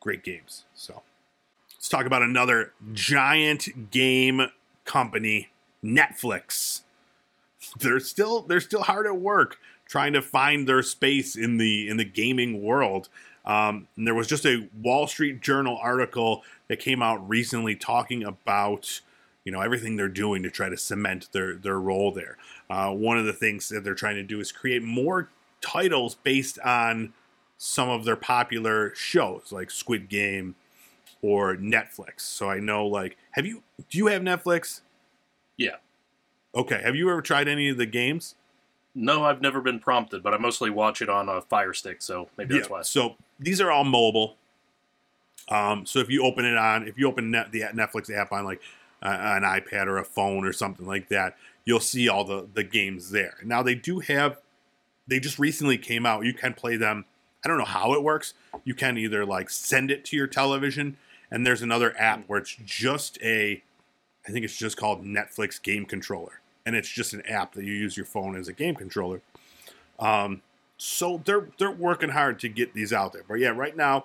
great 0.00 0.22
games. 0.22 0.64
So 0.74 1.02
let's 1.74 1.88
talk 1.88 2.06
about 2.06 2.22
another 2.22 2.72
giant 2.92 3.90
game 3.90 4.48
company, 4.84 5.48
Netflix. 5.84 6.82
They're 7.80 8.00
still 8.00 8.42
they're 8.42 8.60
still 8.60 8.82
hard 8.82 9.06
at 9.06 9.18
work 9.18 9.58
trying 9.88 10.12
to 10.12 10.22
find 10.22 10.68
their 10.68 10.82
space 10.82 11.34
in 11.34 11.56
the 11.56 11.88
in 11.88 11.96
the 11.96 12.04
gaming 12.04 12.62
world. 12.62 13.08
Um, 13.44 13.88
and 13.96 14.06
there 14.06 14.14
was 14.14 14.26
just 14.26 14.44
a 14.44 14.68
Wall 14.82 15.06
Street 15.06 15.40
Journal 15.40 15.78
article 15.82 16.44
that 16.68 16.78
came 16.78 17.02
out 17.02 17.26
recently 17.28 17.74
talking 17.74 18.22
about 18.22 19.00
you 19.44 19.50
know 19.50 19.60
everything 19.60 19.96
they're 19.96 20.08
doing 20.08 20.42
to 20.42 20.50
try 20.50 20.68
to 20.68 20.76
cement 20.76 21.28
their 21.32 21.54
their 21.54 21.80
role 21.80 22.12
there. 22.12 22.36
Uh, 22.68 22.90
one 22.90 23.18
of 23.18 23.24
the 23.24 23.32
things 23.32 23.68
that 23.70 23.82
they're 23.82 23.94
trying 23.94 24.16
to 24.16 24.22
do 24.22 24.40
is 24.40 24.52
create 24.52 24.82
more 24.82 25.30
titles 25.60 26.14
based 26.14 26.58
on 26.60 27.14
some 27.56 27.88
of 27.88 28.04
their 28.04 28.16
popular 28.16 28.94
shows 28.94 29.50
like 29.50 29.70
Squid 29.70 30.08
Game 30.08 30.54
or 31.22 31.56
Netflix. 31.56 32.20
So 32.20 32.48
I 32.50 32.60
know 32.60 32.86
like 32.86 33.16
have 33.32 33.46
you 33.46 33.62
do 33.88 33.98
you 33.98 34.06
have 34.08 34.22
Netflix? 34.22 34.82
Yeah. 35.56 35.76
Okay. 36.54 36.80
Have 36.82 36.96
you 36.96 37.10
ever 37.10 37.22
tried 37.22 37.48
any 37.48 37.68
of 37.68 37.76
the 37.76 37.86
games? 37.86 38.34
No, 38.94 39.24
I've 39.24 39.40
never 39.40 39.60
been 39.60 39.78
prompted, 39.78 40.22
but 40.22 40.34
I 40.34 40.38
mostly 40.38 40.70
watch 40.70 41.00
it 41.02 41.08
on 41.08 41.28
a 41.28 41.40
Fire 41.42 41.72
Stick, 41.72 42.02
so 42.02 42.28
maybe 42.36 42.56
that's 42.56 42.68
why. 42.68 42.82
So 42.82 43.16
these 43.38 43.60
are 43.60 43.70
all 43.70 43.84
mobile. 43.84 44.36
Um, 45.48 45.86
so 45.86 46.00
if 46.00 46.10
you 46.10 46.24
open 46.24 46.44
it 46.44 46.56
on, 46.56 46.88
if 46.88 46.98
you 46.98 47.06
open 47.06 47.30
net, 47.30 47.52
the 47.52 47.60
Netflix 47.60 48.12
app 48.12 48.32
on 48.32 48.44
like 48.44 48.60
uh, 49.02 49.16
an 49.20 49.44
iPad 49.44 49.86
or 49.86 49.98
a 49.98 50.04
phone 50.04 50.44
or 50.44 50.52
something 50.52 50.86
like 50.86 51.08
that, 51.10 51.36
you'll 51.64 51.80
see 51.80 52.08
all 52.08 52.24
the 52.24 52.48
the 52.52 52.64
games 52.64 53.10
there. 53.10 53.36
Now 53.44 53.62
they 53.62 53.76
do 53.76 54.00
have, 54.00 54.38
they 55.06 55.20
just 55.20 55.38
recently 55.38 55.78
came 55.78 56.04
out. 56.04 56.24
You 56.24 56.34
can 56.34 56.54
play 56.54 56.76
them. 56.76 57.04
I 57.44 57.48
don't 57.48 57.58
know 57.58 57.64
how 57.64 57.94
it 57.94 58.02
works. 58.02 58.34
You 58.64 58.74
can 58.74 58.98
either 58.98 59.24
like 59.24 59.48
send 59.48 59.90
it 59.90 60.04
to 60.06 60.16
your 60.16 60.26
television, 60.26 60.96
and 61.30 61.46
there's 61.46 61.62
another 61.62 61.96
app 61.98 62.24
where 62.26 62.40
it's 62.40 62.56
just 62.64 63.16
a, 63.22 63.62
I 64.28 64.30
think 64.30 64.44
it's 64.44 64.56
just 64.56 64.76
called 64.76 65.04
Netflix 65.04 65.60
Game 65.60 65.86
Controller, 65.86 66.40
and 66.66 66.76
it's 66.76 66.88
just 66.88 67.14
an 67.14 67.22
app 67.26 67.54
that 67.54 67.64
you 67.64 67.72
use 67.72 67.96
your 67.96 68.06
phone 68.06 68.36
as 68.36 68.46
a 68.46 68.52
game 68.52 68.74
controller. 68.74 69.22
Um, 69.98 70.42
so 70.76 71.22
they're 71.24 71.48
they're 71.58 71.70
working 71.70 72.10
hard 72.10 72.38
to 72.40 72.48
get 72.48 72.74
these 72.74 72.92
out 72.92 73.12
there. 73.14 73.24
But 73.26 73.34
yeah, 73.34 73.48
right 73.48 73.76
now, 73.76 74.04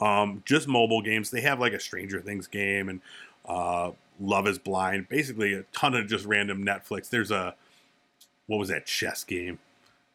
um, 0.00 0.42
just 0.44 0.66
mobile 0.66 1.02
games. 1.02 1.30
They 1.30 1.40
have 1.42 1.60
like 1.60 1.72
a 1.72 1.80
Stranger 1.80 2.20
Things 2.20 2.48
game 2.48 2.88
and 2.88 3.00
uh, 3.46 3.92
Love 4.20 4.46
Is 4.48 4.58
Blind. 4.58 5.08
Basically, 5.08 5.54
a 5.54 5.62
ton 5.72 5.94
of 5.94 6.08
just 6.08 6.26
random 6.26 6.64
Netflix. 6.64 7.08
There's 7.08 7.30
a 7.30 7.54
what 8.48 8.58
was 8.58 8.68
that 8.68 8.86
chess 8.86 9.22
game 9.22 9.60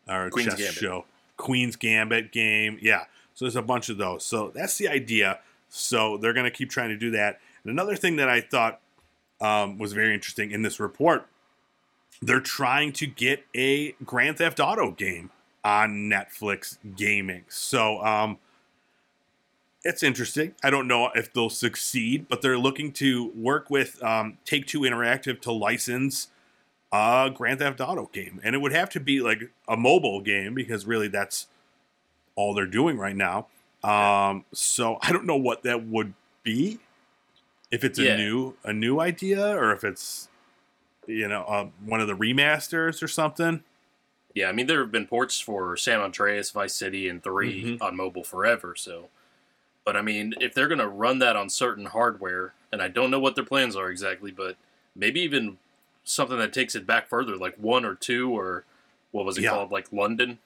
or 0.08 0.30
Queen's 0.30 0.50
chess 0.50 0.60
Gambit. 0.60 0.76
show? 0.76 1.06
Queen's 1.38 1.76
Gambit 1.78 2.32
game. 2.32 2.78
Yeah. 2.82 3.06
So 3.34 3.46
there's 3.46 3.56
a 3.56 3.62
bunch 3.62 3.90
of 3.90 3.98
those. 3.98 4.26
So 4.26 4.52
that's 4.54 4.78
the 4.78 4.90
idea. 4.90 5.40
So 5.70 6.18
they're 6.18 6.34
going 6.34 6.46
to 6.46 6.52
keep 6.52 6.70
trying 6.70 6.90
to 6.90 6.98
do 6.98 7.12
that. 7.12 7.40
And 7.64 7.72
another 7.72 7.96
thing 7.96 8.16
that 8.18 8.30
I 8.30 8.42
thought 8.42 8.80
um, 9.40 9.78
was 9.78 9.94
very 9.94 10.14
interesting 10.14 10.52
in 10.52 10.62
this 10.62 10.80
report, 10.80 11.28
they're 12.22 12.40
trying 12.40 12.94
to 12.94 13.08
get 13.08 13.46
a 13.56 13.94
Grand 14.04 14.38
Theft 14.38 14.60
Auto 14.60 14.92
game 14.92 15.32
on 15.64 16.10
Netflix 16.10 16.78
gaming. 16.96 17.44
So 17.50 18.04
um, 18.04 18.38
it's 19.84 20.04
interesting. 20.04 20.54
I 20.64 20.70
don't 20.70 20.88
know 20.88 21.10
if 21.16 21.34
they'll 21.34 21.50
succeed, 21.50 22.28
but 22.28 22.42
they're 22.42 22.58
looking 22.58 22.92
to 22.94 23.32
work 23.36 23.70
with 23.70 24.02
um, 24.04 24.38
Take 24.46 24.68
Two 24.68 24.82
Interactive 24.82 25.42
to 25.42 25.52
license 25.52 26.28
a 26.92 27.32
Grand 27.34 27.60
Theft 27.60 27.80
Auto 27.80 28.10
game, 28.12 28.42
and 28.44 28.54
it 28.54 28.60
would 28.60 28.74
have 28.74 28.90
to 28.90 29.00
be 29.00 29.22
like 29.22 29.50
a 29.68 29.78
mobile 29.78 30.22
game 30.22 30.54
because 30.54 30.86
really 30.86 31.08
that's 31.08 31.48
all 32.36 32.54
they're 32.54 32.66
doing 32.66 32.98
right 32.98 33.16
now. 33.16 33.48
Um, 33.84 34.46
so 34.54 35.00
I 35.02 35.12
don't 35.12 35.26
know 35.26 35.38
what 35.38 35.64
that 35.64 35.86
would 35.88 36.14
be. 36.44 36.80
If 37.72 37.84
it's 37.86 37.98
a 38.00 38.04
Yeah. 38.04 38.18
new 38.18 38.56
a 38.64 38.74
new 38.74 39.00
idea, 39.00 39.56
or 39.56 39.72
if 39.72 39.84
it's 39.84 40.28
you 41.08 41.28
know 41.28 41.44
uh, 41.44 41.68
one 41.84 42.02
of 42.02 42.08
the 42.08 42.16
remasters 42.16 43.02
or 43.02 43.08
something. 43.08 43.64
Yeah, 44.34 44.50
I 44.50 44.52
mean 44.52 44.68
there 44.68 44.80
have 44.82 44.92
been 44.92 45.08
ports 45.08 45.40
for 45.40 45.76
San 45.78 46.00
Andreas, 46.00 46.52
Vice 46.52 46.74
City, 46.74 47.08
and 47.10 47.24
3 47.24 47.64
Mhm. 47.64 47.82
on 47.82 47.96
mobile 47.96 48.24
forever. 48.24 48.76
So, 48.76 49.10
but 49.86 49.96
I 49.98 50.02
mean, 50.02 50.36
if 50.40 50.54
they're 50.54 50.68
gonna 50.68 50.88
run 50.88 51.20
that 51.20 51.36
on 51.36 51.50
certain 51.50 51.86
hardware, 51.88 52.54
and 52.72 52.82
I 52.82 52.88
don't 52.90 53.12
know 53.12 53.20
what 53.20 53.36
their 53.36 53.46
plans 53.46 53.76
are 53.76 53.90
exactly, 53.90 54.32
but 54.32 54.58
maybe 54.96 55.22
even 55.22 55.58
something 56.04 56.38
that 56.40 56.54
takes 56.54 56.76
it 56.76 56.86
back 56.88 57.08
further, 57.08 57.38
like 57.38 57.56
one 57.58 57.86
or 57.86 57.96
two, 57.96 58.32
or 58.32 58.66
what 59.12 59.26
was 59.26 59.38
it 59.38 59.44
Yeah. 59.44 59.52
called, 59.52 59.72
like 59.72 59.92
London? 59.94 60.40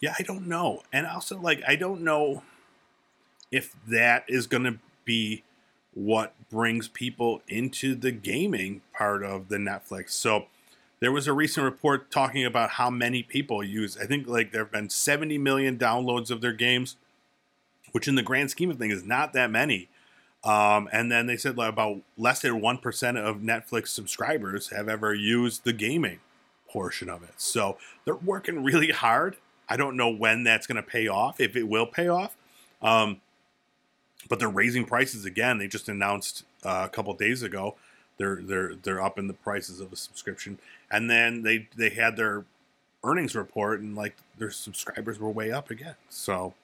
Yeah, 0.00 0.14
I 0.18 0.22
don't 0.22 0.46
know. 0.46 0.82
And 0.92 1.06
also, 1.06 1.40
like, 1.40 1.62
I 1.66 1.74
don't 1.76 2.02
know 2.02 2.42
if 3.50 3.74
that 3.88 4.24
is 4.28 4.46
going 4.46 4.64
to 4.64 4.78
be 5.04 5.42
what 5.96 6.34
brings 6.50 6.88
people 6.88 7.40
into 7.48 7.94
the 7.94 8.12
gaming 8.12 8.82
part 8.92 9.24
of 9.24 9.48
the 9.48 9.56
Netflix. 9.56 10.10
So, 10.10 10.46
there 11.00 11.12
was 11.12 11.26
a 11.26 11.32
recent 11.32 11.64
report 11.64 12.10
talking 12.10 12.44
about 12.44 12.70
how 12.70 12.88
many 12.88 13.22
people 13.22 13.62
use, 13.62 13.98
I 13.98 14.06
think, 14.06 14.26
like, 14.26 14.52
there 14.52 14.62
have 14.62 14.72
been 14.72 14.88
70 14.88 15.36
million 15.38 15.78
downloads 15.78 16.30
of 16.30 16.40
their 16.40 16.52
games, 16.52 16.96
which 17.92 18.08
in 18.08 18.14
the 18.14 18.22
grand 18.22 18.50
scheme 18.50 18.70
of 18.70 18.78
things 18.78 18.94
is 18.94 19.04
not 19.04 19.32
that 19.32 19.50
many. 19.50 19.88
Um, 20.44 20.88
and 20.92 21.10
then 21.10 21.26
they 21.26 21.36
said 21.36 21.56
like, 21.56 21.70
about 21.70 22.02
less 22.16 22.40
than 22.40 22.60
1% 22.60 23.16
of 23.16 23.38
Netflix 23.38 23.88
subscribers 23.88 24.68
have 24.68 24.88
ever 24.88 25.12
used 25.12 25.64
the 25.64 25.72
gaming 25.72 26.20
portion 26.68 27.08
of 27.08 27.24
it. 27.24 27.34
So 27.36 27.78
they're 28.04 28.14
working 28.14 28.62
really 28.62 28.92
hard. 28.92 29.36
I 29.68 29.76
don't 29.76 29.96
know 29.96 30.08
when 30.08 30.44
that's 30.44 30.68
going 30.68 30.76
to 30.76 30.88
pay 30.88 31.08
off, 31.08 31.40
if 31.40 31.56
it 31.56 31.64
will 31.64 31.86
pay 31.86 32.06
off. 32.06 32.36
Um, 32.80 33.20
but 34.28 34.38
they're 34.38 34.48
raising 34.48 34.84
prices 34.84 35.24
again. 35.24 35.58
They 35.58 35.68
just 35.68 35.88
announced 35.88 36.44
uh, 36.64 36.82
a 36.86 36.88
couple 36.88 37.12
days 37.14 37.42
ago 37.42 37.76
they're 38.18 38.36
they're 38.36 38.74
they're 38.74 39.02
up 39.02 39.18
in 39.18 39.26
the 39.26 39.34
prices 39.34 39.80
of 39.80 39.92
a 39.92 39.96
subscription, 39.96 40.58
and 40.90 41.10
then 41.10 41.42
they 41.42 41.68
they 41.76 41.90
had 41.90 42.16
their 42.16 42.44
earnings 43.04 43.34
report 43.34 43.80
and 43.80 43.94
like 43.94 44.16
their 44.38 44.50
subscribers 44.50 45.18
were 45.18 45.30
way 45.30 45.52
up 45.52 45.70
again. 45.70 45.94
So 46.08 46.54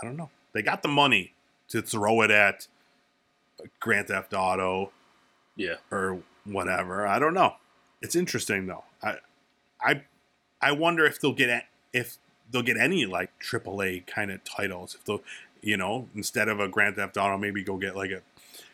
I 0.00 0.06
don't 0.06 0.16
know. 0.16 0.30
They 0.52 0.62
got 0.62 0.82
the 0.82 0.88
money 0.88 1.32
to 1.68 1.82
throw 1.82 2.22
it 2.22 2.30
at 2.30 2.66
Grand 3.80 4.08
Theft 4.08 4.32
Auto 4.34 4.90
Yeah, 5.54 5.76
or 5.90 6.20
whatever. 6.44 7.06
I 7.06 7.18
don't 7.18 7.34
know. 7.34 7.54
It's 8.00 8.16
interesting 8.16 8.66
though. 8.66 8.84
I 9.02 9.16
I 9.80 10.02
I 10.60 10.72
wonder 10.72 11.04
if 11.04 11.20
they'll 11.20 11.32
get 11.34 11.66
if 11.92 12.16
they'll 12.50 12.62
get 12.62 12.78
any 12.78 13.04
like 13.06 13.30
AAA 13.40 14.06
kind 14.06 14.30
of 14.30 14.42
titles. 14.44 14.94
If 14.94 15.04
they'll 15.04 15.22
you 15.66 15.76
know 15.76 16.08
instead 16.14 16.48
of 16.48 16.60
a 16.60 16.68
Grand 16.68 16.94
Theft 16.96 17.16
Auto, 17.16 17.36
maybe 17.36 17.62
go 17.64 17.76
get 17.76 17.96
like 17.96 18.12
a 18.12 18.22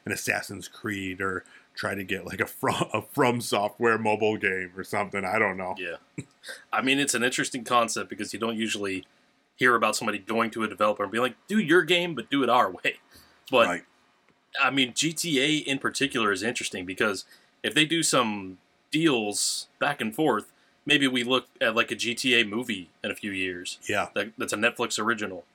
an 0.04 0.12
Assassin's 0.12 0.68
Creed 0.68 1.20
or 1.20 1.44
try 1.74 1.94
to 1.94 2.04
get 2.04 2.26
like 2.26 2.40
a 2.40 2.46
from 2.46 2.74
a 2.92 3.02
From 3.02 3.40
Software 3.40 3.98
mobile 3.98 4.36
game 4.36 4.72
or 4.76 4.84
something. 4.84 5.24
I 5.24 5.38
don't 5.38 5.56
know. 5.56 5.74
yeah. 5.78 5.96
I 6.72 6.82
mean, 6.82 6.98
it's 6.98 7.14
an 7.14 7.22
interesting 7.22 7.64
concept 7.64 8.10
because 8.10 8.32
you 8.32 8.38
don't 8.38 8.56
usually 8.56 9.06
hear 9.56 9.74
about 9.74 9.96
somebody 9.96 10.18
going 10.18 10.50
to 10.50 10.64
a 10.64 10.68
developer 10.68 11.02
and 11.02 11.10
being 11.10 11.22
like, 11.22 11.36
"Do 11.48 11.58
your 11.58 11.82
game, 11.82 12.14
but 12.14 12.30
do 12.30 12.42
it 12.42 12.50
our 12.50 12.70
way." 12.70 12.96
But 13.50 13.66
Right. 13.66 13.82
I 14.62 14.70
mean, 14.70 14.92
GTA 14.92 15.64
in 15.64 15.78
particular 15.78 16.30
is 16.30 16.42
interesting 16.42 16.84
because 16.84 17.24
if 17.62 17.74
they 17.74 17.86
do 17.86 18.02
some 18.02 18.58
deals 18.90 19.68
back 19.78 20.02
and 20.02 20.14
forth, 20.14 20.52
maybe 20.84 21.08
we 21.08 21.24
look 21.24 21.46
at 21.58 21.74
like 21.74 21.90
a 21.90 21.96
GTA 21.96 22.46
movie 22.46 22.90
in 23.02 23.10
a 23.10 23.14
few 23.14 23.30
years. 23.30 23.78
Yeah, 23.88 24.08
That, 24.14 24.32
that's 24.36 24.52
a 24.52 24.56
Netflix 24.56 24.98
original. 24.98 25.46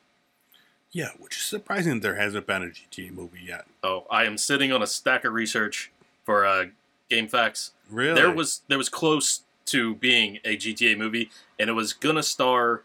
Yeah, 0.91 1.09
which 1.19 1.35
is 1.35 1.43
surprising 1.43 1.95
that 1.95 2.01
there 2.01 2.15
hasn't 2.15 2.47
been 2.47 2.63
a 2.63 2.67
GTA 2.67 3.11
movie 3.11 3.41
yet. 3.45 3.65
Oh, 3.83 4.05
I 4.09 4.23
am 4.23 4.37
sitting 4.37 4.71
on 4.71 4.81
a 4.81 4.87
stack 4.87 5.25
of 5.25 5.33
research 5.33 5.91
for 6.23 6.45
uh, 6.45 6.65
GameFax. 7.09 7.71
Really? 7.89 8.15
There 8.15 8.31
was 8.31 8.61
there 8.67 8.77
was 8.77 8.89
close 8.89 9.41
to 9.67 9.95
being 9.95 10.39
a 10.45 10.57
GTA 10.57 10.97
movie, 10.97 11.29
and 11.59 11.69
it 11.69 11.73
was 11.73 11.93
gonna 11.93 12.23
star 12.23 12.83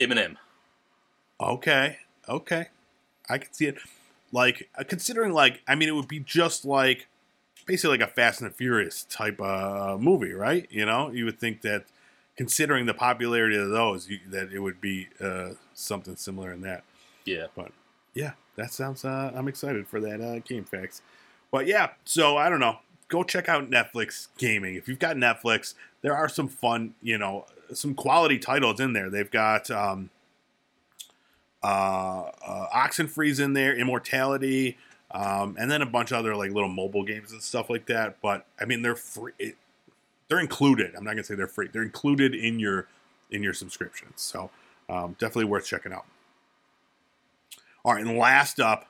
Eminem. 0.00 0.36
Okay, 1.40 1.98
okay, 2.28 2.68
I 3.28 3.38
can 3.38 3.52
see 3.52 3.66
it. 3.66 3.78
Like 4.32 4.68
uh, 4.76 4.84
considering, 4.84 5.32
like 5.32 5.62
I 5.66 5.74
mean, 5.74 5.88
it 5.88 5.94
would 5.94 6.08
be 6.08 6.20
just 6.20 6.64
like 6.64 7.08
basically 7.66 7.98
like 7.98 8.08
a 8.08 8.12
Fast 8.12 8.40
and 8.40 8.50
the 8.50 8.54
Furious 8.54 9.04
type 9.04 9.40
uh, 9.40 9.96
movie, 9.98 10.32
right? 10.32 10.66
You 10.70 10.86
know, 10.86 11.10
you 11.10 11.24
would 11.24 11.38
think 11.38 11.62
that 11.62 11.84
considering 12.36 12.86
the 12.86 12.94
popularity 12.94 13.56
of 13.56 13.70
those, 13.70 14.08
you, 14.08 14.18
that 14.28 14.52
it 14.52 14.60
would 14.60 14.80
be 14.80 15.08
uh, 15.20 15.50
something 15.74 16.16
similar 16.16 16.52
in 16.52 16.62
that. 16.62 16.84
Yeah. 17.28 17.46
But 17.54 17.72
yeah, 18.14 18.32
that 18.56 18.72
sounds. 18.72 19.04
Uh, 19.04 19.32
I'm 19.34 19.48
excited 19.48 19.86
for 19.86 20.00
that 20.00 20.20
uh, 20.20 20.38
game 20.40 20.64
facts. 20.64 21.02
But 21.50 21.66
yeah, 21.66 21.90
so 22.04 22.36
I 22.36 22.48
don't 22.48 22.60
know. 22.60 22.78
Go 23.08 23.22
check 23.22 23.48
out 23.48 23.70
Netflix 23.70 24.28
gaming. 24.36 24.74
If 24.74 24.86
you've 24.86 24.98
got 24.98 25.16
Netflix, 25.16 25.74
there 26.02 26.14
are 26.14 26.28
some 26.28 26.48
fun, 26.48 26.94
you 27.02 27.16
know, 27.16 27.46
some 27.72 27.94
quality 27.94 28.38
titles 28.38 28.80
in 28.80 28.92
there. 28.92 29.08
They've 29.08 29.30
got 29.30 29.70
um, 29.70 30.10
uh, 31.62 32.30
uh, 32.46 32.66
Oxenfree's 32.72 33.40
in 33.40 33.54
there, 33.54 33.74
Immortality, 33.74 34.76
um, 35.10 35.56
and 35.58 35.70
then 35.70 35.80
a 35.80 35.86
bunch 35.86 36.10
of 36.10 36.18
other 36.18 36.36
like 36.36 36.50
little 36.52 36.68
mobile 36.68 37.02
games 37.02 37.32
and 37.32 37.42
stuff 37.42 37.70
like 37.70 37.86
that. 37.86 38.20
But 38.20 38.44
I 38.60 38.66
mean, 38.66 38.82
they're 38.82 38.96
free. 38.96 39.32
It, 39.38 39.56
they're 40.28 40.40
included. 40.40 40.94
I'm 40.94 41.04
not 41.04 41.12
gonna 41.12 41.24
say 41.24 41.34
they're 41.34 41.46
free. 41.46 41.68
They're 41.72 41.82
included 41.82 42.34
in 42.34 42.58
your 42.58 42.88
in 43.30 43.42
your 43.42 43.54
subscription. 43.54 44.08
So 44.16 44.50
um, 44.88 45.16
definitely 45.18 45.46
worth 45.46 45.66
checking 45.66 45.92
out. 45.92 46.04
All 47.88 47.94
right, 47.94 48.04
and 48.04 48.18
last 48.18 48.60
up, 48.60 48.84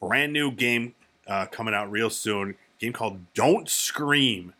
brand 0.00 0.32
new 0.32 0.52
game 0.52 0.94
uh, 1.26 1.46
coming 1.46 1.74
out 1.74 1.90
real 1.90 2.08
soon. 2.08 2.54
Game 2.78 2.92
called 2.92 3.18
Don't 3.34 3.68
Scream, 3.68 4.54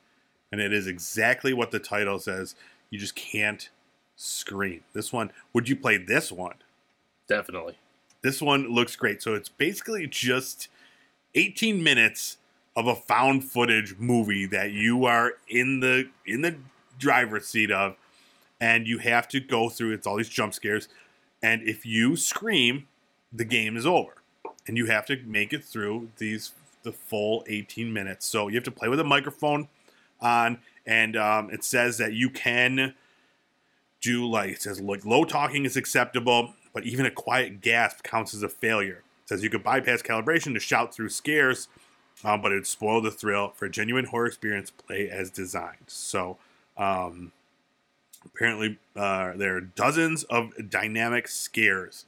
and 0.51 0.61
it 0.61 0.73
is 0.73 0.89
exactly 0.89 1.53
what 1.53 1.71
the 1.71 1.79
title 1.79 2.19
says. 2.19 2.57
You 2.91 2.99
just 2.99 3.15
can't 3.15 3.71
scream. 4.17 4.81
This 4.95 5.13
one, 5.13 5.31
would 5.53 5.69
you 5.69 5.77
play 5.77 5.97
this 5.97 6.33
one? 6.33 6.57
Definitely. 7.29 7.79
This 8.23 8.43
one 8.43 8.69
looks 8.69 8.97
great. 8.97 9.23
So 9.23 9.37
it's 9.37 9.49
basically 9.49 10.09
just 10.09 10.67
18 11.37 11.85
minutes 11.85 12.39
of 12.75 12.89
a 12.89 12.97
found 12.97 13.45
footage 13.45 13.95
movie 13.97 14.47
that 14.47 14.73
you 14.73 15.05
are 15.05 15.35
in 15.47 15.79
the 15.79 16.11
in 16.27 16.41
the 16.41 16.57
driver's 16.99 17.47
seat 17.47 17.71
of, 17.71 17.95
and 18.61 18.89
you 18.89 18.99
have 18.99 19.29
to 19.29 19.39
go 19.39 19.69
through. 19.69 19.93
It's 19.93 20.05
all 20.09 20.17
these 20.17 20.29
jump 20.29 20.53
scares, 20.53 20.89
and 21.41 21.63
if 21.63 21.87
you 21.87 22.17
scream, 22.17 22.89
the 23.33 23.45
game 23.45 23.77
is 23.77 23.87
over, 23.87 24.15
and 24.67 24.77
you 24.77 24.87
have 24.87 25.07
to 25.07 25.17
make 25.25 25.53
it 25.53 25.65
through 25.65 26.09
these 26.19 26.53
the 26.83 26.93
full 26.93 27.45
18 27.47 27.93
minutes. 27.93 28.27
So 28.27 28.49
you 28.49 28.57
have 28.57 28.65
to 28.65 28.71
play 28.71 28.89
with 28.89 29.01
a 29.01 29.05
microphone 29.05 29.69
on, 30.21 30.59
and 30.87 31.17
um, 31.17 31.51
it 31.51 31.65
says 31.65 31.99
that 31.99 32.13
you 32.13 32.29
can 32.31 32.95
do 34.01 34.29
like 34.29 34.51
it 34.51 34.63
says 34.63 34.81
like 34.81 35.05
low 35.07 35.25
talking 35.25 35.65
is 35.65 35.77
acceptable, 35.77 36.55
but 36.73 36.85
even 36.85 37.07
a 37.07 37.11
quiet 37.11 37.61
gasp 37.61 38.03
counts 38.03 38.35
as 38.35 38.43
a 38.43 38.49
failure. 38.49 39.03
It 39.23 39.29
says 39.29 39.43
you 39.43 39.51
could 39.51 39.63
bypass 39.63 40.03
calibration 40.03 40.55
to 40.55 40.61
shout 40.61 40.95
through 40.95 41.11
scares, 41.11 41.69
um, 42.25 42.43
but 42.43 42.53
it'd 42.53 42.67
spoil 42.67 43.01
the 43.01 43.11
thrill 43.11 43.53
for 43.55 43.67
a 43.67 43.71
genuine 43.71 44.07
horror 44.07 44.27
experience. 44.27 44.71
Play 44.71 45.09
as 45.09 45.31
designed. 45.31 45.85
So 45.87 46.39
um, 46.77 47.33
apparently 48.25 48.79
uh, 48.97 49.33
there 49.37 49.57
are 49.57 49.61
dozens 49.61 50.25
of 50.25 50.53
dynamic 50.69 51.29
scares. 51.29 52.07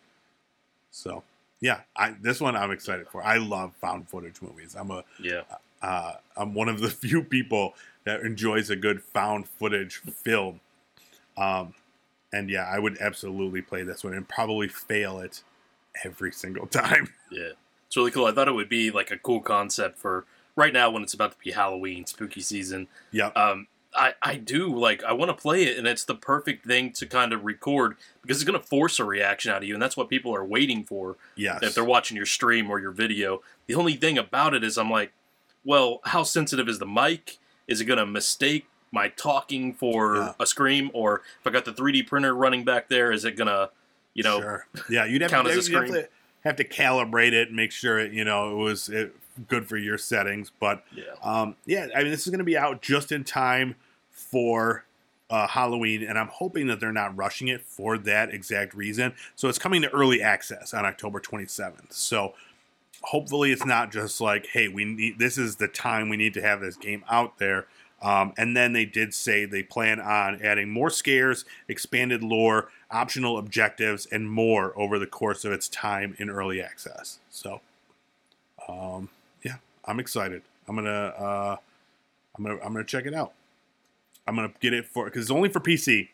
So 0.95 1.22
yeah, 1.61 1.80
I, 1.97 2.14
this 2.20 2.40
one 2.40 2.57
I'm 2.57 2.70
excited 2.70 3.09
for. 3.09 3.22
I 3.22 3.38
love 3.38 3.74
found 3.80 4.09
footage 4.09 4.40
movies. 4.40 4.76
I'm 4.78 4.90
a 4.90 5.03
Yeah. 5.20 5.42
uh, 5.82 6.14
I'm 6.36 6.55
one 6.55 6.68
of 6.68 6.80
the 6.80 6.88
few 7.05 7.22
people 7.22 7.74
that 8.05 8.20
enjoys 8.20 8.70
a 8.70 8.76
good 8.76 9.03
found 9.03 9.49
footage 9.49 9.97
film. 9.97 10.61
Um, 11.36 11.74
and 12.32 12.49
yeah, 12.51 12.64
I 12.70 12.78
would 12.78 12.99
absolutely 13.01 13.62
play 13.62 13.82
this 13.82 14.05
one 14.05 14.14
and 14.14 14.28
probably 14.28 14.68
fail 14.68 15.18
it 15.20 15.42
every 16.05 16.32
single 16.32 16.66
time. 16.82 17.09
Yeah. 17.30 17.51
It's 17.86 17.97
really 17.97 18.11
cool. 18.11 18.26
I 18.26 18.32
thought 18.32 18.49
it 18.49 18.53
would 18.53 18.68
be 18.68 18.90
like 18.90 19.11
a 19.11 19.18
cool 19.18 19.40
concept 19.40 19.99
for 19.99 20.24
right 20.57 20.72
now 20.72 20.90
when 20.90 21.03
it's 21.03 21.14
about 21.14 21.32
to 21.32 21.38
be 21.42 21.53
Halloween, 21.53 22.07
spooky 22.07 22.40
season. 22.40 22.88
Yeah. 23.11 23.28
Um, 23.28 23.66
I, 23.97 24.14
I 24.22 24.36
do 24.36 24.74
like 24.76 25.05
I 25.05 25.12
want 25.12 25.28
to 25.30 25.34
play 25.40 25.64
it 25.64 25.78
and 25.78 25.86
it's 25.86 26.05
the 26.05 26.14
perfect 26.14 26.66
thing 26.66 26.92
to 26.95 27.07
kind 27.07 27.32
of 27.32 27.45
record 27.45 27.97
because 28.22 28.38
it's 28.40 28.49
going 28.51 28.61
to 28.61 28.66
force 28.66 28.99
a 28.99 29.05
reaction 29.05 29.53
out 29.53 29.59
of 29.59 29.64
you 29.64 29.74
and 29.74 29.82
that's 29.82 29.97
what 29.97 30.09
people 30.09 30.34
are 30.34 30.45
waiting 30.45 30.84
for 30.84 31.16
Yes. 31.36 31.61
if 31.62 31.74
they're 31.74 31.84
watching 31.84 32.16
your 32.16 32.26
stream 32.26 32.70
or 32.70 32.80
your 32.80 32.90
video. 32.90 33.40
The 33.66 33.74
only 33.76 33.95
thing 33.95 34.18
about 34.18 34.53
it 34.55 34.64
is 34.64 34.76
I'm 34.76 34.90
like, 34.90 35.12
well, 35.64 36.01
how 36.05 36.22
sensitive 36.24 36.68
is 36.68 36.78
the 36.78 36.86
mic? 36.86 37.38
Is 37.68 37.80
it 37.80 37.84
going 37.86 37.99
to 37.99 38.07
mistake 38.07 38.66
my 38.90 39.09
talking 39.09 39.72
for 39.74 40.16
Yeah. 40.16 40.32
a 40.40 40.47
scream 40.47 40.90
or 40.92 41.22
if 41.40 41.47
I 41.47 41.51
got 41.51 41.64
the 41.64 41.72
3D 41.72 42.07
printer 42.07 42.34
running 42.34 42.64
back 42.64 42.88
there 42.88 43.12
is 43.12 43.24
it 43.24 43.36
going 43.36 43.49
to, 43.49 43.70
you 44.14 44.22
know, 44.22 44.40
sure. 44.40 44.66
Yeah, 44.90 45.05
you'd 45.05 45.22
have, 45.22 45.30
count 45.30 45.47
to, 45.49 45.55
as 45.55 45.68
a 45.68 45.72
have 45.72 45.86
to 45.88 46.09
have 46.45 46.57
to 46.57 46.64
calibrate 46.64 47.32
it 47.32 47.49
and 47.49 47.57
make 47.57 47.72
sure 47.72 47.99
it, 47.99 48.12
you 48.12 48.24
know, 48.24 48.53
it 48.53 48.57
was 48.62 48.88
it, 48.88 49.14
good 49.49 49.66
for 49.66 49.76
your 49.76 49.99
settings. 49.99 50.53
But 50.61 50.84
yeah. 50.95 51.05
Um, 51.22 51.57
yeah, 51.64 51.88
I 51.97 52.03
mean, 52.03 52.11
this 52.11 52.20
is 52.26 52.28
going 52.30 52.38
to 52.38 52.45
be 52.45 52.57
out 52.57 52.82
just 52.82 53.11
in 53.12 53.24
time 53.24 53.74
for 54.14 54.84
uh, 55.30 55.46
Halloween, 55.46 56.02
and 56.02 56.18
I'm 56.18 56.28
hoping 56.28 56.66
that 56.68 56.80
they're 56.80 56.92
not 56.92 57.16
rushing 57.16 57.48
it 57.48 57.60
for 57.60 57.98
that 57.98 58.32
exact 58.32 58.74
reason. 58.74 59.14
So 59.36 59.48
it's 59.48 59.58
coming 59.58 59.82
to 59.82 59.90
early 59.90 60.22
access 60.22 60.72
on 60.72 60.84
October 60.84 61.20
27th. 61.20 61.92
So 61.92 62.34
hopefully, 63.02 63.50
it's 63.52 63.66
not 63.66 63.92
just 63.92 64.20
like, 64.20 64.46
hey, 64.46 64.68
we 64.68 64.84
need 64.84 65.18
this 65.18 65.38
is 65.38 65.56
the 65.56 65.68
time 65.68 66.08
we 66.08 66.16
need 66.16 66.34
to 66.34 66.42
have 66.42 66.60
this 66.60 66.76
game 66.76 67.04
out 67.10 67.38
there. 67.38 67.66
Um, 68.02 68.34
and 68.36 68.54
then 68.54 68.74
they 68.74 68.84
did 68.84 69.14
say 69.14 69.46
they 69.46 69.62
plan 69.62 69.98
on 69.98 70.42
adding 70.42 70.68
more 70.68 70.90
scares, 70.90 71.46
expanded 71.68 72.22
lore, 72.22 72.68
optional 72.90 73.38
objectives, 73.38 74.06
and 74.06 74.30
more 74.30 74.78
over 74.78 74.98
the 74.98 75.06
course 75.06 75.44
of 75.46 75.52
its 75.52 75.68
time 75.68 76.14
in 76.18 76.28
early 76.28 76.60
access. 76.60 77.18
So, 77.30 77.62
um, 78.68 79.08
yeah, 79.42 79.56
I'm 79.86 80.00
excited. 80.00 80.42
I'm 80.68 80.76
gonna, 80.76 80.90
uh, 80.90 81.56
I'm 82.36 82.44
gonna, 82.44 82.60
I'm 82.62 82.72
gonna 82.74 82.84
check 82.84 83.06
it 83.06 83.14
out. 83.14 83.32
I'm 84.26 84.36
gonna 84.36 84.52
get 84.60 84.72
it 84.72 84.86
for 84.86 85.04
because 85.06 85.22
it's 85.22 85.30
only 85.30 85.48
for 85.48 85.60
PC. 85.60 86.08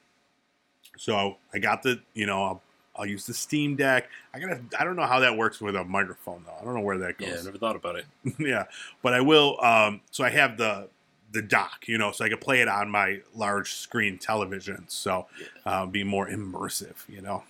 So 0.96 1.36
I 1.54 1.58
got 1.58 1.82
the, 1.82 2.00
you 2.14 2.26
know, 2.26 2.42
I'll, 2.44 2.62
I'll 2.96 3.06
use 3.06 3.24
the 3.24 3.32
Steam 3.32 3.76
Deck. 3.76 4.08
I 4.34 4.38
gotta, 4.38 4.60
I 4.78 4.84
don't 4.84 4.96
know 4.96 5.06
how 5.06 5.20
that 5.20 5.36
works 5.36 5.60
with 5.60 5.76
a 5.76 5.84
microphone 5.84 6.44
though. 6.46 6.54
I 6.60 6.64
don't 6.64 6.74
know 6.74 6.80
where 6.80 6.98
that 6.98 7.18
goes. 7.18 7.28
Yeah, 7.28 7.38
I 7.40 7.42
never 7.44 7.58
thought 7.58 7.76
about 7.76 7.96
it. 7.96 8.06
yeah, 8.38 8.64
but 9.02 9.14
I 9.14 9.20
will. 9.20 9.62
Um, 9.62 10.00
so 10.10 10.24
I 10.24 10.30
have 10.30 10.56
the 10.56 10.88
the 11.32 11.42
dock, 11.42 11.86
you 11.86 11.96
know, 11.96 12.10
so 12.10 12.24
I 12.24 12.28
can 12.28 12.38
play 12.38 12.60
it 12.60 12.66
on 12.66 12.90
my 12.90 13.20
large 13.34 13.72
screen 13.74 14.18
television. 14.18 14.84
So 14.88 15.26
uh, 15.64 15.86
be 15.86 16.02
more 16.02 16.26
immersive, 16.26 17.08
you 17.08 17.22
know. 17.22 17.44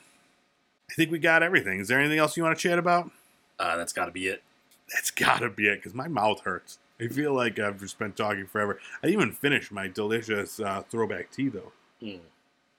I 0.91 0.95
think 0.95 1.11
we 1.11 1.19
got 1.19 1.43
everything. 1.43 1.81
Is 1.81 1.89
there 1.89 1.99
anything 1.99 2.19
else 2.19 2.37
you 2.37 2.43
want 2.43 2.59
to 2.59 2.69
chat 2.69 2.79
about? 2.79 3.11
Uh, 3.59 3.77
that's 3.77 3.93
got 3.93 4.07
to 4.07 4.11
be 4.11 4.27
it. 4.27 4.43
That's 4.93 5.11
gotta 5.11 5.49
be 5.49 5.69
it, 5.69 5.77
because 5.77 5.95
my 5.95 6.09
mouth 6.09 6.41
hurts. 6.41 6.79
I 7.01 7.09
feel 7.09 7.33
like 7.33 7.59
I've 7.59 7.81
just 7.81 7.99
been 7.99 8.13
talking 8.13 8.47
forever. 8.47 8.79
I 9.03 9.07
didn't 9.07 9.23
even 9.23 9.33
finish 9.33 9.71
my 9.71 9.89
delicious 9.89 10.61
uh, 10.61 10.83
throwback 10.91 11.31
tea, 11.31 11.49
though. 11.49 11.73
Mm. 12.03 12.21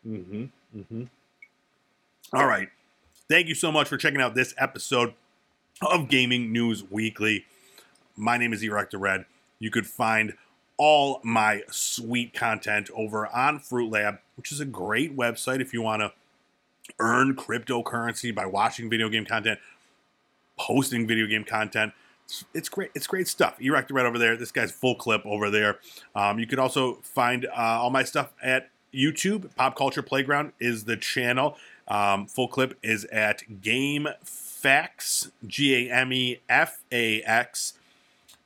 Mm-hmm. 0.08 0.44
Mm-hmm. 0.78 1.04
All 2.34 2.46
right. 2.46 2.70
Thank 3.28 3.48
you 3.48 3.56
so 3.56 3.72
much 3.72 3.88
for 3.88 3.98
checking 3.98 4.22
out 4.22 4.36
this 4.36 4.54
episode 4.58 5.14
of 5.82 6.10
Gaming 6.10 6.52
News 6.52 6.84
Weekly. 6.90 7.46
My 8.16 8.38
name 8.38 8.54
is 8.54 8.64
Eric 8.64 8.92
the 8.92 8.98
Red. 8.98 9.26
You 9.60 9.72
could 9.72 9.88
find 9.88 10.34
all 10.78 11.20
my 11.24 11.62
sweet 11.70 12.34
content 12.34 12.90
over 12.96 13.28
on 13.28 13.60
Fruitlab, 13.60 14.20
which 14.36 14.52
is 14.52 14.60
a 14.60 14.66
great 14.66 15.16
website 15.16 15.62
if 15.62 15.74
you 15.74 15.82
want 15.82 16.02
to 16.02 16.12
earn 17.00 17.36
cryptocurrency 17.36 18.34
by 18.34 18.46
watching 18.46 18.90
video 18.90 19.10
game 19.10 19.26
content, 19.26 19.60
posting 20.60 21.08
video 21.08 21.26
game 21.26 21.44
content. 21.44 21.94
It's, 22.54 22.70
great. 22.70 22.92
It's 22.96 23.08
great 23.08 23.28
stuff. 23.28 23.58
Eric 23.62 23.88
the 23.88 23.94
Red 23.94 24.06
over 24.06 24.18
there. 24.18 24.36
This 24.36 24.52
guy's 24.52 24.72
full 24.72 24.96
clip 24.96 25.26
over 25.26 25.50
there. 25.50 25.80
Um, 26.16 26.40
you 26.40 26.48
can 26.48 26.60
also 26.60 26.96
find 27.04 27.46
uh, 27.46 27.80
all 27.82 27.90
my 27.90 28.04
stuff 28.04 28.34
at 28.42 28.70
YouTube. 28.94 29.54
Pop 29.56 29.76
Culture 29.76 30.02
Playground 30.02 30.54
is 30.60 30.86
the 30.86 30.98
channel. 30.98 31.58
Um, 31.88 32.28
full 32.28 32.48
clip 32.48 32.78
is 32.84 33.06
at 33.06 33.62
Game 33.62 34.08
Facts, 34.24 35.32
G 35.46 35.88
A 35.88 35.94
M 35.94 36.14
E 36.14 36.40
F 36.48 36.84
A 36.92 37.22
X. 37.24 37.74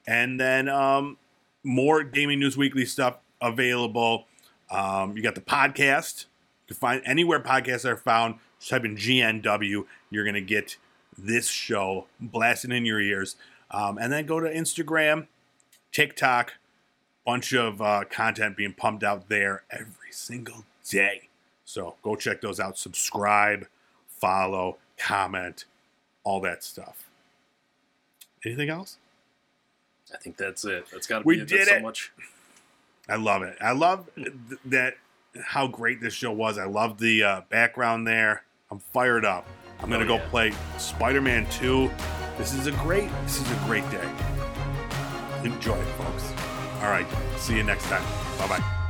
And 0.07 0.39
then 0.39 0.69
um, 0.69 1.17
more 1.63 2.03
Gaming 2.03 2.39
News 2.39 2.57
Weekly 2.57 2.85
stuff 2.85 3.17
available. 3.41 4.25
Um, 4.69 5.15
you 5.15 5.23
got 5.23 5.35
the 5.35 5.41
podcast. 5.41 6.25
You 6.67 6.73
can 6.73 6.77
find 6.77 7.01
anywhere 7.05 7.39
podcasts 7.39 7.85
are 7.85 7.97
found. 7.97 8.35
Just 8.59 8.71
type 8.71 8.85
in 8.85 8.95
GNW. 8.95 9.85
You're 10.09 10.23
going 10.23 10.35
to 10.35 10.41
get 10.41 10.77
this 11.17 11.47
show 11.47 12.07
blasting 12.19 12.71
in 12.71 12.85
your 12.85 12.99
ears. 12.99 13.35
Um, 13.71 13.97
and 13.97 14.11
then 14.11 14.25
go 14.25 14.39
to 14.39 14.47
Instagram, 14.49 15.27
TikTok, 15.91 16.53
bunch 17.25 17.53
of 17.53 17.81
uh, 17.81 18.03
content 18.09 18.55
being 18.57 18.73
pumped 18.73 19.03
out 19.03 19.27
there 19.29 19.63
every 19.71 20.11
single 20.11 20.63
day. 20.89 21.27
So 21.65 21.95
go 22.03 22.15
check 22.15 22.41
those 22.41 22.59
out. 22.59 22.77
Subscribe, 22.77 23.67
follow, 24.07 24.77
comment, 24.97 25.65
all 26.23 26.39
that 26.41 26.63
stuff. 26.63 27.07
Anything 28.45 28.69
else? 28.69 28.97
I 30.13 30.17
think 30.17 30.37
that's 30.37 30.63
it. 30.65 30.85
That's 30.91 31.07
got 31.07 31.19
to 31.19 31.25
We 31.25 31.37
be 31.37 31.41
it. 31.41 31.47
did 31.47 31.59
That's 31.61 31.69
so 31.71 31.79
much. 31.79 32.11
I 33.09 33.15
love 33.15 33.41
it. 33.41 33.57
I 33.59 33.71
love 33.71 34.07
th- 34.15 34.29
that 34.65 34.97
how 35.43 35.67
great 35.67 35.99
this 35.99 36.13
show 36.13 36.31
was. 36.31 36.57
I 36.59 36.65
love 36.65 36.99
the 36.99 37.23
uh, 37.23 37.41
background 37.49 38.07
there. 38.07 38.43
I'm 38.71 38.79
fired 38.79 39.25
up. 39.25 39.47
I'm 39.79 39.89
gonna 39.89 40.05
Oh, 40.05 40.07
go 40.07 40.15
yeah. 40.17 40.29
play 40.29 40.53
Spider-Man 40.77 41.47
2. 41.49 41.89
This 42.37 42.53
is 42.53 42.67
a 42.67 42.71
great. 42.71 43.09
This 43.23 43.41
is 43.41 43.51
a 43.51 43.55
great 43.65 43.89
day. 43.89 44.09
Enjoy 45.43 45.75
it, 45.75 45.85
folks. 45.97 46.33
All 46.81 46.89
right. 46.89 47.07
See 47.37 47.55
you 47.55 47.63
next 47.63 47.85
time. 47.85 48.03
Bye 48.37 48.57
bye. 48.57 48.84